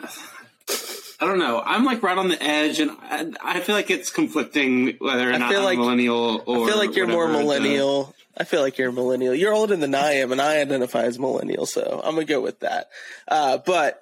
I 1.20 1.26
don't 1.26 1.38
know. 1.38 1.62
I'm 1.64 1.84
like 1.84 2.02
right 2.02 2.16
on 2.18 2.28
the 2.28 2.42
edge, 2.42 2.78
and 2.80 2.90
I, 3.02 3.32
I 3.42 3.60
feel 3.60 3.74
like 3.74 3.90
it's 3.90 4.10
conflicting 4.10 4.96
whether 4.98 5.30
or 5.30 5.32
I 5.32 5.38
not 5.38 5.50
feel 5.50 5.60
I'm 5.60 5.64
like- 5.64 5.78
millennial 5.78 6.42
or. 6.46 6.64
I 6.64 6.68
feel 6.68 6.78
like 6.78 6.94
you're 6.96 7.06
more 7.06 7.28
millennial. 7.28 8.14
I 8.36 8.44
feel 8.44 8.60
like 8.60 8.76
you're 8.76 8.90
a 8.90 8.92
millennial. 8.92 9.34
You're 9.34 9.54
older 9.54 9.76
than 9.76 9.94
I 9.94 10.14
am, 10.14 10.30
and 10.30 10.42
I 10.42 10.60
identify 10.60 11.04
as 11.04 11.18
millennial, 11.18 11.64
so 11.64 12.02
I'm 12.04 12.14
gonna 12.14 12.26
go 12.26 12.40
with 12.42 12.60
that. 12.60 12.88
Uh, 13.26 13.56
but 13.64 14.00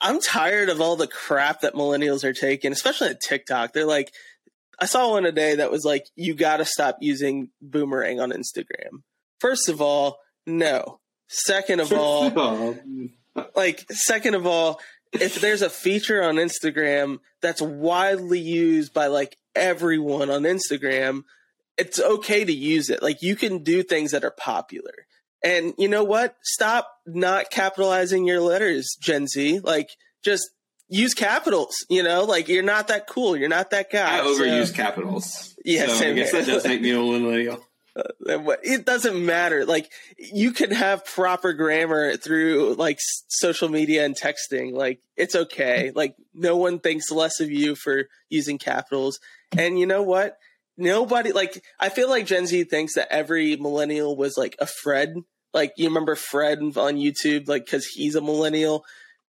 I'm 0.00 0.18
tired 0.20 0.70
of 0.70 0.80
all 0.80 0.96
the 0.96 1.06
crap 1.06 1.60
that 1.60 1.74
millennials 1.74 2.24
are 2.24 2.32
taking, 2.32 2.72
especially 2.72 3.08
at 3.08 3.20
TikTok. 3.20 3.74
They're 3.74 3.84
like, 3.84 4.12
I 4.80 4.86
saw 4.86 5.10
one 5.10 5.24
today 5.24 5.56
that 5.56 5.70
was 5.70 5.84
like, 5.84 6.06
you 6.16 6.34
got 6.34 6.56
to 6.56 6.64
stop 6.64 6.96
using 7.00 7.50
boomerang 7.60 8.18
on 8.18 8.32
Instagram. 8.32 9.02
First 9.40 9.68
of 9.68 9.82
all, 9.82 10.18
no. 10.46 11.00
Second 11.28 11.80
of 11.80 11.92
all, 11.92 12.76
like 13.54 13.84
second 13.90 14.34
of 14.34 14.46
all 14.46 14.80
if 15.14 15.40
there's 15.40 15.62
a 15.62 15.70
feature 15.70 16.22
on 16.22 16.36
instagram 16.36 17.18
that's 17.40 17.62
widely 17.62 18.40
used 18.40 18.92
by 18.92 19.06
like 19.06 19.36
everyone 19.54 20.30
on 20.30 20.42
instagram 20.42 21.22
it's 21.76 21.98
okay 21.98 22.44
to 22.44 22.52
use 22.52 22.88
it. 22.88 23.02
Like 23.02 23.20
you 23.20 23.34
can 23.34 23.64
do 23.64 23.82
things 23.82 24.12
that 24.12 24.22
are 24.22 24.30
popular. 24.30 25.08
And 25.42 25.74
you 25.76 25.88
know 25.88 26.04
what? 26.04 26.36
Stop 26.44 26.88
not 27.04 27.50
capitalizing 27.50 28.24
your 28.26 28.40
letters 28.40 28.96
gen 29.00 29.26
z. 29.26 29.58
Like 29.58 29.90
just 30.22 30.50
use 30.88 31.14
capitals 31.14 31.74
you 31.90 32.04
know? 32.04 32.22
Like 32.22 32.46
you're 32.48 32.62
not 32.62 32.86
that 32.88 33.08
cool. 33.08 33.36
You're 33.36 33.48
not 33.48 33.70
that 33.70 33.90
guy. 33.90 34.18
I 34.18 34.20
overuse 34.20 34.68
So- 34.68 34.74
capitals. 34.74 35.56
Yeah, 35.64 35.86
so 35.86 35.94
I 35.94 35.96
same 35.96 36.14
guess 36.14 36.30
here. 36.30 36.42
that 36.42 36.50
does 36.52 36.64
make 36.64 36.80
me 36.80 36.90
a 36.90 36.94
millennial. 36.94 37.66
it 37.96 38.84
doesn't 38.84 39.24
matter. 39.24 39.64
Like 39.64 39.90
you 40.18 40.52
can 40.52 40.70
have 40.70 41.04
proper 41.04 41.52
grammar 41.52 42.16
through 42.16 42.74
like 42.74 42.96
s- 42.96 43.24
social 43.28 43.68
media 43.68 44.04
and 44.04 44.16
texting. 44.16 44.72
Like 44.72 45.00
it's 45.16 45.34
okay. 45.34 45.88
Mm-hmm. 45.88 45.96
Like 45.96 46.16
no 46.34 46.56
one 46.56 46.80
thinks 46.80 47.10
less 47.10 47.40
of 47.40 47.50
you 47.50 47.74
for 47.74 48.04
using 48.28 48.58
capitals. 48.58 49.20
And 49.56 49.78
you 49.78 49.86
know 49.86 50.02
what? 50.02 50.36
Nobody 50.76 51.30
like 51.30 51.62
i 51.78 51.88
feel 51.88 52.08
like 52.08 52.26
gen 52.26 52.46
z 52.46 52.64
thinks 52.64 52.96
that 52.96 53.12
every 53.12 53.56
millennial 53.56 54.16
was 54.16 54.36
like 54.36 54.56
a 54.58 54.66
fred. 54.66 55.14
Like 55.52 55.74
you 55.76 55.86
remember 55.86 56.16
fred 56.16 56.58
on 56.58 56.96
youtube 56.96 57.46
like 57.46 57.64
because 57.64 57.86
he's 57.86 58.16
a 58.16 58.20
millennial? 58.20 58.84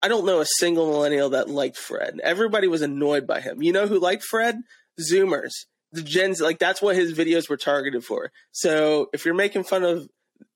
I 0.00 0.08
don't 0.08 0.26
know 0.26 0.40
a 0.40 0.46
single 0.46 0.86
millennial 0.86 1.30
that 1.30 1.48
liked 1.48 1.78
fred. 1.78 2.20
Everybody 2.22 2.68
was 2.68 2.82
annoyed 2.82 3.26
by 3.26 3.40
him. 3.40 3.62
You 3.62 3.72
know 3.72 3.86
who 3.88 3.98
liked 3.98 4.22
fred? 4.22 4.60
Zoomers 5.00 5.64
the 5.94 6.02
gens 6.02 6.40
like 6.40 6.58
that's 6.58 6.82
what 6.82 6.96
his 6.96 7.16
videos 7.16 7.48
were 7.48 7.56
targeted 7.56 8.04
for. 8.04 8.30
So 8.52 9.08
if 9.12 9.24
you're 9.24 9.34
making 9.34 9.64
fun 9.64 9.84
of 9.84 10.08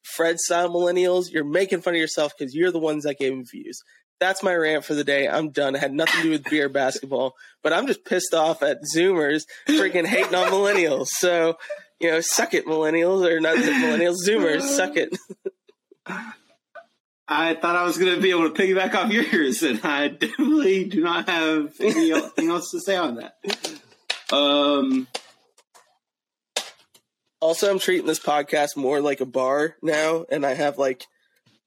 Fred 0.02 0.38
style 0.38 0.68
millennials, 0.68 1.30
you're 1.30 1.44
making 1.44 1.82
fun 1.82 1.94
of 1.94 2.00
yourself 2.00 2.32
because 2.36 2.54
you're 2.54 2.72
the 2.72 2.78
ones 2.78 3.04
that 3.04 3.18
gave 3.18 3.32
him 3.32 3.44
views. 3.44 3.80
That's 4.20 4.42
my 4.42 4.54
rant 4.54 4.84
for 4.84 4.94
the 4.94 5.04
day. 5.04 5.28
I'm 5.28 5.50
done. 5.50 5.76
It 5.76 5.80
had 5.80 5.92
nothing 5.92 6.16
to 6.16 6.22
do 6.22 6.30
with 6.30 6.44
beer 6.44 6.68
basketball, 6.68 7.34
but 7.62 7.72
I'm 7.72 7.86
just 7.86 8.04
pissed 8.04 8.34
off 8.34 8.62
at 8.64 8.78
Zoomers 8.94 9.44
freaking 9.68 10.06
hating 10.06 10.34
on 10.34 10.48
millennials. 10.48 11.06
So, 11.08 11.56
you 12.00 12.10
know, 12.10 12.20
suck 12.20 12.52
it, 12.54 12.66
millennials, 12.66 13.24
or 13.24 13.38
not 13.40 13.56
millennials, 13.56 14.16
Zoomers, 14.26 14.62
suck 14.62 14.96
it. 14.96 15.16
I 17.28 17.54
thought 17.54 17.76
I 17.76 17.84
was 17.84 17.98
going 17.98 18.14
to 18.14 18.20
be 18.20 18.30
able 18.30 18.50
to 18.50 18.60
piggyback 18.60 18.94
off 18.94 19.12
yours, 19.12 19.62
and 19.62 19.80
I 19.84 20.08
definitely 20.08 20.84
do 20.84 21.02
not 21.02 21.28
have 21.28 21.74
anything 21.78 22.48
else 22.48 22.70
to 22.70 22.80
say 22.80 22.96
on 22.96 23.16
that. 23.16 23.34
Um, 24.32 25.06
Also, 27.40 27.70
I'm 27.70 27.78
treating 27.78 28.06
this 28.06 28.20
podcast 28.20 28.76
more 28.76 29.00
like 29.00 29.20
a 29.20 29.26
bar 29.26 29.76
now, 29.82 30.24
and 30.30 30.44
I 30.44 30.54
have 30.54 30.78
like 30.78 31.06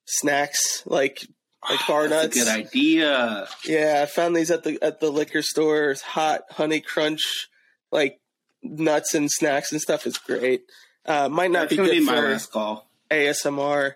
snacks, 0.06 0.84
like 0.86 1.26
like 1.70 1.80
bar 1.88 2.08
that's 2.08 2.36
nuts. 2.36 2.38
a 2.38 2.40
good 2.40 2.66
idea. 2.68 3.48
Yeah, 3.66 4.00
I 4.04 4.06
found 4.06 4.36
these 4.36 4.52
at 4.52 4.64
the 4.64 4.78
at 4.82 5.00
the 5.00 5.10
liquor 5.10 5.42
store. 5.42 5.92
It's 5.92 6.02
hot 6.02 6.42
honey 6.50 6.82
crunch, 6.82 7.48
like 7.92 8.20
nuts 8.64 9.14
and 9.14 9.32
snacks 9.32 9.72
and 9.72 9.82
stuff 9.82 10.06
is 10.06 10.18
great. 10.18 10.64
Uh, 11.06 11.30
might 11.30 11.52
not 11.52 11.70
That's 11.70 11.72
be 11.72 11.76
good 11.78 11.92
be 11.92 12.00
my 12.02 12.20
last 12.20 12.52
call. 12.52 12.90
ASMR. 13.12 13.94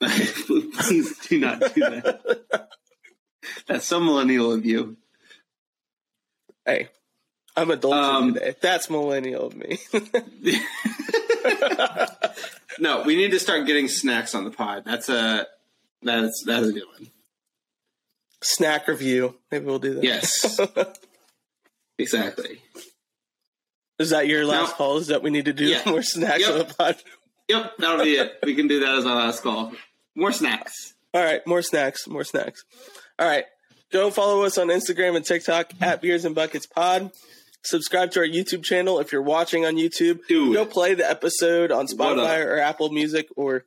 Please 0.00 1.18
do 1.28 1.38
not 1.38 1.60
do 1.74 1.80
that. 1.80 2.68
That's 3.66 3.86
so 3.86 4.00
millennial 4.00 4.52
of 4.52 4.64
you. 4.66 4.96
Hey, 6.66 6.88
I'm 7.56 7.70
adult 7.70 7.94
Um, 7.94 8.34
today. 8.34 8.54
That's 8.60 8.90
millennial 8.90 9.46
of 9.46 9.54
me. 9.56 9.78
No, 12.80 13.02
we 13.02 13.14
need 13.14 13.30
to 13.30 13.38
start 13.38 13.66
getting 13.66 13.86
snacks 13.86 14.34
on 14.34 14.42
the 14.44 14.50
pod. 14.50 14.82
That's 14.84 15.08
a 15.08 15.46
that's 16.02 16.42
that's 16.44 16.66
a 16.66 16.72
good 16.72 16.82
one. 16.98 17.08
Snack 18.42 18.88
review. 18.88 19.36
Maybe 19.52 19.64
we'll 19.64 19.78
do 19.78 19.94
that. 19.94 20.02
Yes, 20.02 20.60
exactly. 21.98 22.60
Is 24.00 24.10
that 24.10 24.26
your 24.26 24.44
last 24.44 24.74
call? 24.74 24.96
Is 24.96 25.06
that 25.06 25.22
we 25.22 25.30
need 25.30 25.44
to 25.44 25.52
do 25.52 25.66
Yeah. 25.66 25.82
more 25.86 26.02
snacks 26.02 26.40
Yep. 26.40 26.50
on 26.50 26.58
the 26.58 26.64
pod? 26.74 26.96
Yep, 27.48 27.72
that'll 27.78 28.04
be 28.04 28.14
it. 28.14 28.38
We 28.42 28.56
can 28.56 28.66
do 28.66 28.80
that 28.80 28.96
as 28.96 29.06
our 29.06 29.14
last 29.14 29.42
call. 29.44 29.72
More 30.16 30.32
snacks. 30.32 30.94
All 31.12 31.22
right, 31.22 31.46
more 31.46 31.62
snacks, 31.62 32.08
more 32.08 32.24
snacks. 32.24 32.64
All 33.20 33.26
right, 33.28 33.44
go 33.92 34.10
follow 34.10 34.42
us 34.42 34.58
on 34.58 34.66
Instagram 34.66 35.14
and 35.14 35.24
TikTok 35.24 35.70
at 35.80 36.02
Beers 36.02 36.24
and 36.24 36.34
Buckets 36.34 36.66
Pod. 36.66 37.12
Subscribe 37.64 38.10
to 38.12 38.20
our 38.20 38.26
YouTube 38.26 38.62
channel 38.62 39.00
if 39.00 39.10
you're 39.10 39.22
watching 39.22 39.64
on 39.64 39.76
YouTube. 39.76 40.20
Do 40.28 40.52
go 40.52 40.62
it. 40.62 40.70
play 40.70 40.94
the 40.94 41.08
episode 41.08 41.72
on 41.72 41.86
Spotify 41.86 42.44
or 42.44 42.58
Apple 42.58 42.90
Music 42.90 43.26
or 43.36 43.64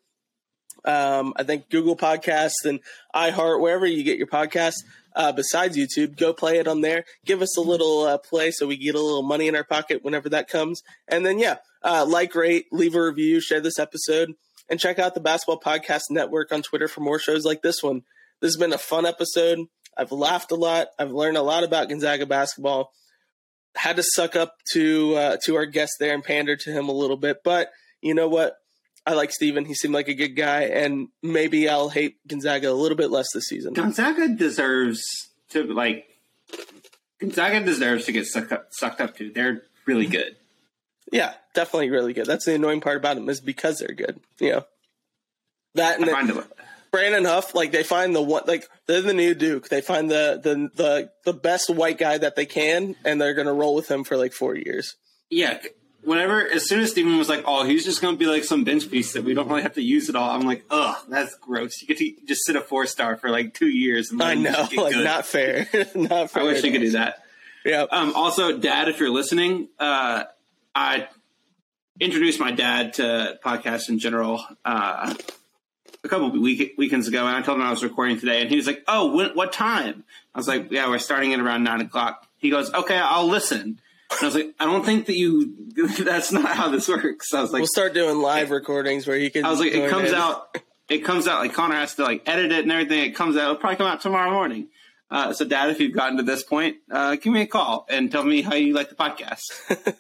um, 0.85 1.33
I 1.35 1.43
think 1.43 1.69
Google 1.69 1.97
Podcasts 1.97 2.65
and 2.65 2.79
iHeart, 3.13 3.59
wherever 3.59 3.85
you 3.85 4.03
get 4.03 4.17
your 4.17 4.27
podcasts. 4.27 4.83
Uh, 5.15 5.31
besides 5.31 5.75
YouTube, 5.75 6.15
go 6.15 6.31
play 6.31 6.59
it 6.59 6.67
on 6.67 6.81
there. 6.81 7.03
Give 7.25 7.41
us 7.41 7.57
a 7.57 7.61
little 7.61 8.03
uh, 8.03 8.19
play 8.19 8.51
so 8.51 8.67
we 8.67 8.77
get 8.77 8.93
a 8.93 9.01
little 9.01 9.23
money 9.23 9.47
in 9.47 9.55
our 9.55 9.63
pocket 9.63 10.03
whenever 10.03 10.29
that 10.29 10.47
comes. 10.47 10.83
And 11.07 11.25
then, 11.25 11.39
yeah, 11.39 11.57
uh, 11.83 12.05
like, 12.07 12.35
rate, 12.35 12.67
leave 12.71 12.93
a 12.93 13.03
review, 13.03 13.41
share 13.41 13.59
this 13.59 13.79
episode, 13.79 14.33
and 14.69 14.79
check 14.79 14.99
out 14.99 15.15
the 15.15 15.19
Basketball 15.19 15.59
Podcast 15.59 16.03
Network 16.11 16.51
on 16.51 16.61
Twitter 16.61 16.87
for 16.87 17.01
more 17.01 17.17
shows 17.17 17.45
like 17.45 17.63
this 17.63 17.81
one. 17.81 18.03
This 18.41 18.49
has 18.49 18.57
been 18.57 18.73
a 18.73 18.77
fun 18.77 19.07
episode. 19.07 19.65
I've 19.97 20.11
laughed 20.11 20.51
a 20.51 20.55
lot. 20.55 20.89
I've 20.99 21.11
learned 21.11 21.37
a 21.37 21.41
lot 21.41 21.63
about 21.63 21.89
Gonzaga 21.89 22.27
basketball. 22.27 22.91
Had 23.77 23.97
to 23.97 24.03
suck 24.03 24.35
up 24.35 24.55
to 24.73 25.15
uh, 25.15 25.37
to 25.45 25.55
our 25.55 25.65
guest 25.65 25.93
there 25.99 26.13
and 26.13 26.23
pander 26.23 26.55
to 26.55 26.71
him 26.71 26.89
a 26.89 26.91
little 26.91 27.17
bit, 27.17 27.37
but 27.43 27.69
you 28.01 28.13
know 28.13 28.27
what? 28.27 28.57
I 29.05 29.13
like 29.13 29.31
Steven. 29.31 29.63
He 29.65 29.73
seemed 29.73 29.93
like 29.93 30.09
a 30.09 30.13
good 30.13 30.35
guy, 30.35 30.63
and 30.63 31.07
maybe 31.23 31.69
I'll 31.69 31.89
hate 31.89 32.17
Gonzaga 32.27 32.69
a 32.69 32.73
little 32.73 32.97
bit 32.97 33.09
less 33.09 33.27
this 33.33 33.45
season. 33.45 33.73
Gonzaga 33.73 34.27
deserves 34.27 35.01
to 35.51 35.63
like. 35.63 36.05
Gonzaga 37.19 37.61
deserves 37.61 38.05
to 38.05 38.11
get 38.11 38.25
sucked 38.25 38.51
up, 38.51 38.67
sucked 38.71 38.99
up 38.99 39.15
to. 39.17 39.31
They're 39.31 39.63
really 39.85 40.07
good. 40.07 40.35
Yeah, 41.11 41.33
definitely 41.53 41.89
really 41.89 42.13
good. 42.13 42.25
That's 42.25 42.45
the 42.45 42.55
annoying 42.55 42.81
part 42.81 42.97
about 42.97 43.15
them 43.15 43.29
is 43.29 43.39
because 43.39 43.77
they're 43.77 43.95
good. 43.95 44.19
You 44.39 44.51
know 44.51 44.65
that 45.75 45.99
and 45.99 46.09
I 46.09 46.11
find 46.11 46.29
it. 46.29 46.45
Brandon 46.97 47.25
Huff, 47.25 47.53
like 47.55 47.71
they 47.71 47.83
find 47.83 48.15
the 48.15 48.21
one, 48.21 48.43
like 48.47 48.67
they're 48.87 49.01
the 49.01 49.13
new 49.13 49.33
Duke. 49.35 49.69
They 49.69 49.81
find 49.81 50.09
the 50.09 50.39
the 50.43 50.69
the 50.75 51.11
the 51.25 51.33
best 51.33 51.69
white 51.69 51.97
guy 51.97 52.17
that 52.17 52.35
they 52.35 52.45
can, 52.45 52.95
and 53.05 53.21
they're 53.21 53.33
gonna 53.35 53.53
roll 53.53 53.75
with 53.75 53.89
him 53.89 54.03
for 54.03 54.17
like 54.17 54.33
four 54.33 54.55
years. 54.55 54.95
Yeah. 55.29 55.59
Whenever, 56.03 56.39
as 56.47 56.69
soon 56.69 56.79
as 56.79 56.91
Steven 56.91 57.17
was 57.17 57.27
like, 57.27 57.43
"Oh, 57.45 57.65
he's 57.65 57.83
just 57.83 58.01
going 58.01 58.13
to 58.15 58.19
be 58.19 58.27
like 58.27 58.45
some 58.45 58.63
bench 58.63 58.89
piece 58.89 59.11
that 59.13 59.25
we 59.25 59.33
don't 59.33 59.49
really 59.49 59.63
have 59.63 59.73
to 59.73 59.81
use 59.81 60.07
at 60.07 60.15
all," 60.15 60.29
I'm 60.29 60.45
like, 60.45 60.63
"Ugh, 60.69 60.95
that's 61.09 61.35
gross." 61.35 61.81
You 61.81 61.87
get 61.87 61.97
to 61.97 62.13
just 62.25 62.45
sit 62.45 62.55
a 62.55 62.61
four 62.61 62.85
star 62.85 63.17
for 63.17 63.29
like 63.29 63.53
two 63.53 63.67
years. 63.67 64.11
And 64.11 64.21
I 64.23 64.35
know, 64.35 64.67
get 64.69 64.77
like 64.81 64.93
good. 64.93 65.03
not 65.03 65.25
fair, 65.25 65.67
not 65.95 66.31
fair. 66.31 66.43
I 66.43 66.45
wish 66.45 66.63
I 66.63 66.71
could 66.71 66.79
do 66.81 66.91
that. 66.91 67.23
Yeah, 67.65 67.85
Um, 67.91 68.13
also, 68.15 68.57
Dad, 68.57 68.87
if 68.87 68.99
you're 69.01 69.09
listening, 69.09 69.67
uh, 69.79 70.23
I 70.73 71.09
introduced 71.99 72.39
my 72.39 72.51
dad 72.51 72.93
to 72.93 73.37
podcasts 73.43 73.89
in 73.89 73.99
general 73.99 74.41
uh, 74.63 75.13
a 76.03 76.09
couple 76.09 76.27
of 76.27 76.33
week- 76.33 76.75
weekends 76.77 77.07
ago, 77.07 77.25
and 77.25 77.35
I 77.35 77.41
told 77.41 77.57
him 77.59 77.65
I 77.65 77.71
was 77.71 77.83
recording 77.83 78.19
today, 78.19 78.41
and 78.41 78.49
he 78.49 78.55
was 78.55 78.67
like, 78.67 78.83
"Oh, 78.87 79.15
when, 79.15 79.29
what 79.31 79.51
time?" 79.53 80.03
I 80.33 80.39
was 80.39 80.47
like, 80.47 80.71
"Yeah, 80.71 80.89
we're 80.89 80.99
starting 80.99 81.33
at 81.33 81.39
around 81.39 81.63
nine 81.63 81.81
o'clock." 81.81 82.25
He 82.37 82.49
goes, 82.49 82.73
"Okay, 82.73 82.97
I'll 82.97 83.27
listen." 83.27 83.79
And 84.11 84.19
I 84.21 84.25
was 84.25 84.35
like, 84.35 84.53
"I 84.59 84.65
don't 84.65 84.85
think 84.85 85.07
that 85.07 85.17
you. 85.17 85.53
That's 85.99 86.31
not 86.31 86.55
how 86.55 86.69
this 86.69 86.87
works." 86.87 87.33
I 87.33 87.41
was 87.41 87.51
like, 87.51 87.59
we'll 87.61 87.67
start 87.67 87.93
doing 87.93 88.19
live 88.19 88.51
recordings 88.51 89.05
where 89.07 89.17
you 89.17 89.29
can. 89.31 89.45
"I 89.45 89.49
was 89.49 89.59
like, 89.59 89.73
it 89.73 89.89
comes 89.89 90.09
in. 90.09 90.15
out." 90.15 90.57
It 90.89 90.99
comes 91.03 91.27
out 91.27 91.41
like 91.41 91.53
Connor 91.53 91.75
has 91.75 91.95
to 91.95 92.03
like 92.03 92.23
edit 92.25 92.53
it 92.53 92.63
and 92.63 92.71
everything. 92.71 93.03
It 93.03 93.13
comes 93.13 93.35
out. 93.35 93.43
It'll 93.43 93.55
probably 93.57 93.75
come 93.75 93.87
out 93.87 93.99
tomorrow 93.99 94.31
morning. 94.31 94.69
Uh, 95.11 95.33
so, 95.33 95.43
Dad, 95.45 95.69
if 95.69 95.79
you've 95.81 95.93
gotten 95.93 96.17
to 96.17 96.23
this 96.23 96.43
point, 96.43 96.77
uh, 96.91 97.15
give 97.15 97.31
me 97.33 97.41
a 97.41 97.45
call 97.47 97.85
and 97.89 98.09
tell 98.11 98.23
me 98.23 98.41
how 98.41 98.55
you 98.55 98.73
like 98.73 98.89
the 98.89 98.95
podcast. 98.95 99.41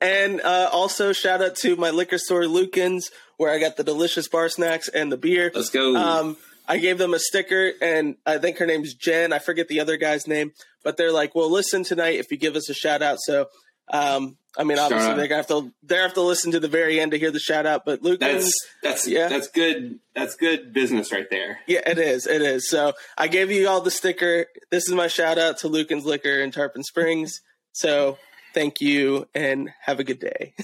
And 0.00 0.40
uh, 0.40 0.68
also 0.72 1.12
shout 1.12 1.42
out 1.42 1.56
to 1.56 1.76
my 1.76 1.90
liquor 1.90 2.18
store, 2.18 2.46
Lucan's, 2.46 3.10
where 3.36 3.52
I 3.52 3.58
got 3.58 3.76
the 3.76 3.84
delicious 3.84 4.28
bar 4.28 4.48
snacks 4.48 4.88
and 4.88 5.10
the 5.10 5.16
beer. 5.16 5.50
Let's 5.54 5.70
go. 5.70 5.96
Um, 5.96 6.36
I 6.68 6.78
gave 6.78 6.98
them 6.98 7.14
a 7.14 7.18
sticker, 7.18 7.72
and 7.82 8.16
I 8.24 8.38
think 8.38 8.58
her 8.58 8.66
name's 8.66 8.94
Jen. 8.94 9.32
I 9.32 9.38
forget 9.40 9.66
the 9.68 9.80
other 9.80 9.96
guy's 9.96 10.26
name, 10.28 10.52
but 10.84 10.96
they're 10.96 11.12
like, 11.12 11.34
"Well, 11.34 11.50
listen 11.50 11.82
tonight 11.82 12.14
if 12.20 12.30
you 12.30 12.36
give 12.36 12.54
us 12.54 12.68
a 12.68 12.74
shout 12.74 13.02
out." 13.02 13.18
So, 13.20 13.46
um, 13.92 14.36
I 14.56 14.62
mean, 14.62 14.78
obviously 14.78 15.14
they're 15.14 15.26
gonna 15.26 15.36
have 15.42 15.48
to 15.48 15.72
they 15.82 15.96
have 15.96 16.14
to 16.14 16.22
listen 16.22 16.52
to 16.52 16.60
the 16.60 16.68
very 16.68 17.00
end 17.00 17.10
to 17.10 17.18
hear 17.18 17.32
the 17.32 17.40
shout 17.40 17.66
out. 17.66 17.84
But 17.84 18.02
Lucan's, 18.02 18.52
That's 18.82 19.04
that's 19.04 19.08
Yeah. 19.08 19.28
that's 19.28 19.48
good. 19.48 19.98
That's 20.14 20.36
good 20.36 20.72
business 20.72 21.10
right 21.10 21.28
there. 21.28 21.58
yeah, 21.66 21.80
it 21.88 21.98
is, 21.98 22.26
it 22.28 22.40
is. 22.42 22.68
So 22.70 22.92
I 23.18 23.26
gave 23.26 23.50
you 23.50 23.68
all 23.68 23.80
the 23.80 23.90
sticker. 23.90 24.46
This 24.70 24.86
is 24.86 24.94
my 24.94 25.08
shout 25.08 25.38
out 25.38 25.58
to 25.58 25.68
Lucan's 25.68 26.04
Liquor 26.04 26.38
in 26.40 26.52
Tarpon 26.52 26.84
Springs. 26.84 27.40
So 27.72 28.16
thank 28.54 28.80
you 28.80 29.26
and 29.34 29.70
have 29.80 30.00
a 30.00 30.04
good 30.04 30.20
day. 30.20 30.54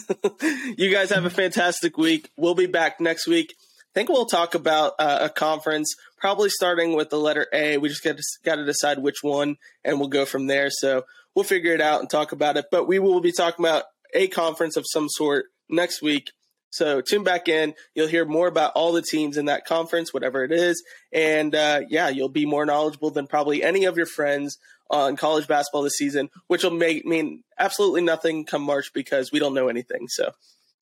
you 0.76 0.91
guys 0.91 1.11
have 1.11 1.24
a 1.24 1.30
fantastic 1.30 1.97
week. 1.97 2.30
We'll 2.37 2.55
be 2.55 2.66
back 2.66 3.01
next 3.01 3.26
week. 3.26 3.55
I 3.59 3.93
think 3.95 4.09
we'll 4.09 4.26
talk 4.26 4.55
about 4.55 4.93
uh, 4.99 5.18
a 5.22 5.28
conference, 5.30 5.95
probably 6.18 6.51
starting 6.51 6.95
with 6.95 7.11
the 7.11 7.18
letter 7.18 7.47
A. 7.53 7.78
We 7.78 7.89
just 7.89 8.05
got 8.05 8.16
to 8.16 8.22
got 8.45 8.57
to 8.57 8.64
decide 8.64 8.99
which 8.99 9.22
one, 9.22 9.57
and 9.84 9.99
we'll 9.99 10.09
go 10.09 10.26
from 10.26 10.47
there. 10.47 10.68
So 10.70 11.05
we'll 11.34 11.45
figure 11.45 11.72
it 11.72 11.80
out 11.80 12.01
and 12.01 12.11
talk 12.11 12.32
about 12.32 12.57
it. 12.57 12.66
But 12.70 12.87
we 12.87 12.99
will 12.99 13.20
be 13.20 13.32
talking 13.32 13.64
about 13.64 13.84
a 14.12 14.28
conference 14.28 14.76
of 14.76 14.84
some 14.87 15.09
sort 15.09 15.47
next 15.68 16.03
week. 16.03 16.32
So 16.70 17.01
tune 17.01 17.24
back 17.24 17.49
in. 17.49 17.72
You'll 17.95 18.09
hear 18.09 18.26
more 18.26 18.49
about 18.49 18.72
all 18.74 18.93
the 18.93 19.01
teams 19.01 19.39
in 19.39 19.47
that 19.47 19.64
conference, 19.64 20.12
whatever 20.12 20.45
it 20.45 20.53
is, 20.53 20.82
and 21.11 21.55
uh, 21.55 21.80
yeah, 21.89 22.11
you'll 22.11 22.28
be 22.28 22.45
more 22.45 22.66
knowledgeable 22.66 23.11
than 23.11 23.26
probably 23.26 23.62
any 23.62 23.87
of 23.87 23.97
your 23.97 24.07
friends 24.07 24.59
on 24.91 25.16
college 25.16 25.47
basketball 25.49 25.82
this 25.82 25.97
season, 25.97 26.30
which 26.47 26.62
will 26.62 26.70
make 26.70 27.05
mean 27.05 27.43
absolutely 27.59 28.03
nothing 28.03 28.45
come 28.45 28.62
March 28.62 28.93
because 28.93 29.32
we 29.32 29.39
don't 29.39 29.55
know 29.55 29.68
anything. 29.68 30.09
So 30.09 30.32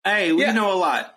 Hey, 0.06 0.32
we 0.32 0.42
Yeah. 0.44 0.52
know 0.54 0.72
a 0.72 0.78
lot. 0.78 1.16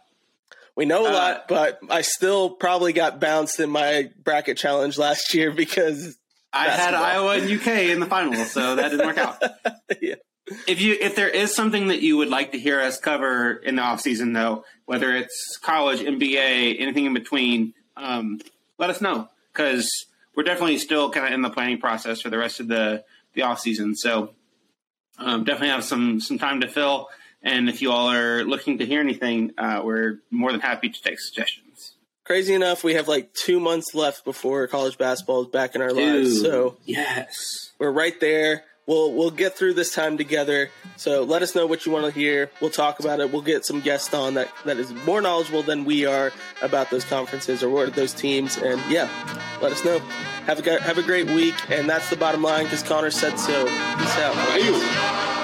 we 0.75 0.87
know 0.87 1.05
a 1.07 1.11
Uh, 1.11 1.13
lot, 1.13 1.49
but 1.49 1.79
I 1.91 2.01
still 2.01 2.49
probably 2.51 2.93
got 2.95 3.21
bounced 3.21 3.61
in 3.61 3.69
my 3.71 4.11
bracket 4.25 4.57
challenge 4.57 4.97
last 4.99 5.35
year 5.35 5.51
because 5.55 6.17
I 6.53 6.69
had 6.71 6.95
Iowa 6.95 7.35
and 7.37 7.51
UK 7.51 7.91
in 7.91 8.01
the 8.01 8.07
final, 8.07 8.35
so 8.47 8.77
that 8.77 8.91
didn't 8.91 9.07
work 9.07 9.19
out. 9.19 9.43
Yeah. 10.01 10.15
If 10.67 10.81
you 10.81 10.97
if 11.01 11.15
there 11.15 11.29
is 11.29 11.55
something 11.55 11.89
that 11.89 12.01
you 12.03 12.17
would 12.17 12.29
like 12.29 12.53
to 12.53 12.59
hear 12.59 12.81
us 12.81 12.99
cover 12.99 13.53
in 13.55 13.77
the 13.77 13.83
off 13.83 14.01
season, 14.01 14.33
though, 14.33 14.65
whether 14.87 15.15
it's 15.15 15.57
college, 15.63 16.01
NBA, 16.01 16.81
anything 16.81 17.05
in 17.07 17.15
between, 17.15 17.75
um, 17.97 18.41
let 18.79 18.91
us 18.91 19.01
know 19.01 19.29
because 19.53 19.89
we're 20.35 20.43
definitely 20.45 20.79
still 20.79 21.11
kind 21.11 21.27
of 21.27 21.33
in 21.33 21.43
the 21.43 21.51
planning 21.51 21.79
process 21.79 22.21
for 22.21 22.31
the 22.31 22.39
rest 22.39 22.61
of 22.61 22.69
the 22.69 23.05
the 23.35 23.43
off 23.43 23.61
season. 23.61 23.95
So 23.95 24.35
um, 25.19 25.45
definitely 25.45 25.69
have 25.69 25.85
some 25.85 26.21
some 26.21 26.39
time 26.39 26.61
to 26.61 26.69
fill. 26.69 27.09
And 27.43 27.69
if 27.69 27.83
you 27.83 27.91
all 27.91 28.11
are 28.11 28.45
looking 28.45 28.79
to 28.79 28.87
hear 28.87 29.01
anything, 29.01 29.53
uh, 29.59 29.83
we're 29.85 30.21
more 30.31 30.53
than 30.53 30.61
happy 30.61 30.89
to 30.89 31.03
take 31.03 31.19
suggestions. 31.19 31.95
crazy 32.25 32.55
enough, 32.55 32.85
we 32.85 32.95
have 32.95 33.09
like 33.09 33.35
two 33.35 33.59
months 33.59 33.95
left 33.95 34.25
before 34.25 34.67
college 34.69 34.97
basketball 34.97 35.43
is 35.43 35.49
back 35.49 35.75
in 35.75 35.83
our 35.83 35.93
lives. 35.93 36.41
So 36.41 36.77
yes. 36.85 37.73
we're 37.79 37.91
right 37.91 38.19
there. 38.21 38.65
We'll 38.87 39.13
we'll 39.13 39.31
get 39.31 39.57
through 39.57 39.75
this 39.75 39.95
time 39.95 40.19
together. 40.19 40.71
So 40.97 41.23
let 41.23 41.43
us 41.43 41.55
know 41.55 41.67
what 41.67 41.87
you 41.87 41.93
want 41.93 42.07
to 42.07 42.11
hear. 42.11 42.51
We'll 42.61 42.71
talk 42.71 42.99
about 42.99 43.21
it. 43.21 43.33
We'll 43.33 43.43
get 43.43 43.65
some 43.65 43.81
guests 43.81 44.13
on 44.13 44.35
that 44.35 44.49
that 44.65 44.77
is 44.77 44.93
more 45.07 45.21
knowledgeable 45.21 45.63
than 45.63 45.85
we 45.85 46.05
are 46.05 46.33
about 46.63 46.91
those 46.91 47.05
conferences 47.05 47.63
or 47.63 47.87
those 47.87 48.13
teams. 48.13 48.57
And 48.57 48.81
yeah, 48.91 49.09
let 49.63 49.71
us 49.71 49.85
know. 49.85 49.99
Have 50.47 50.67
a 50.67 50.81
have 50.81 50.99
a 50.99 51.03
great 51.03 51.29
week. 51.29 51.55
And 51.71 51.89
that's 51.89 52.11
the 52.11 52.17
bottom 52.17 52.43
line 52.43 52.65
because 52.65 52.83
Connor 52.83 53.11
said 53.11 53.37
so. 53.39 53.65
Peace 53.67 54.19
out. 54.19 55.42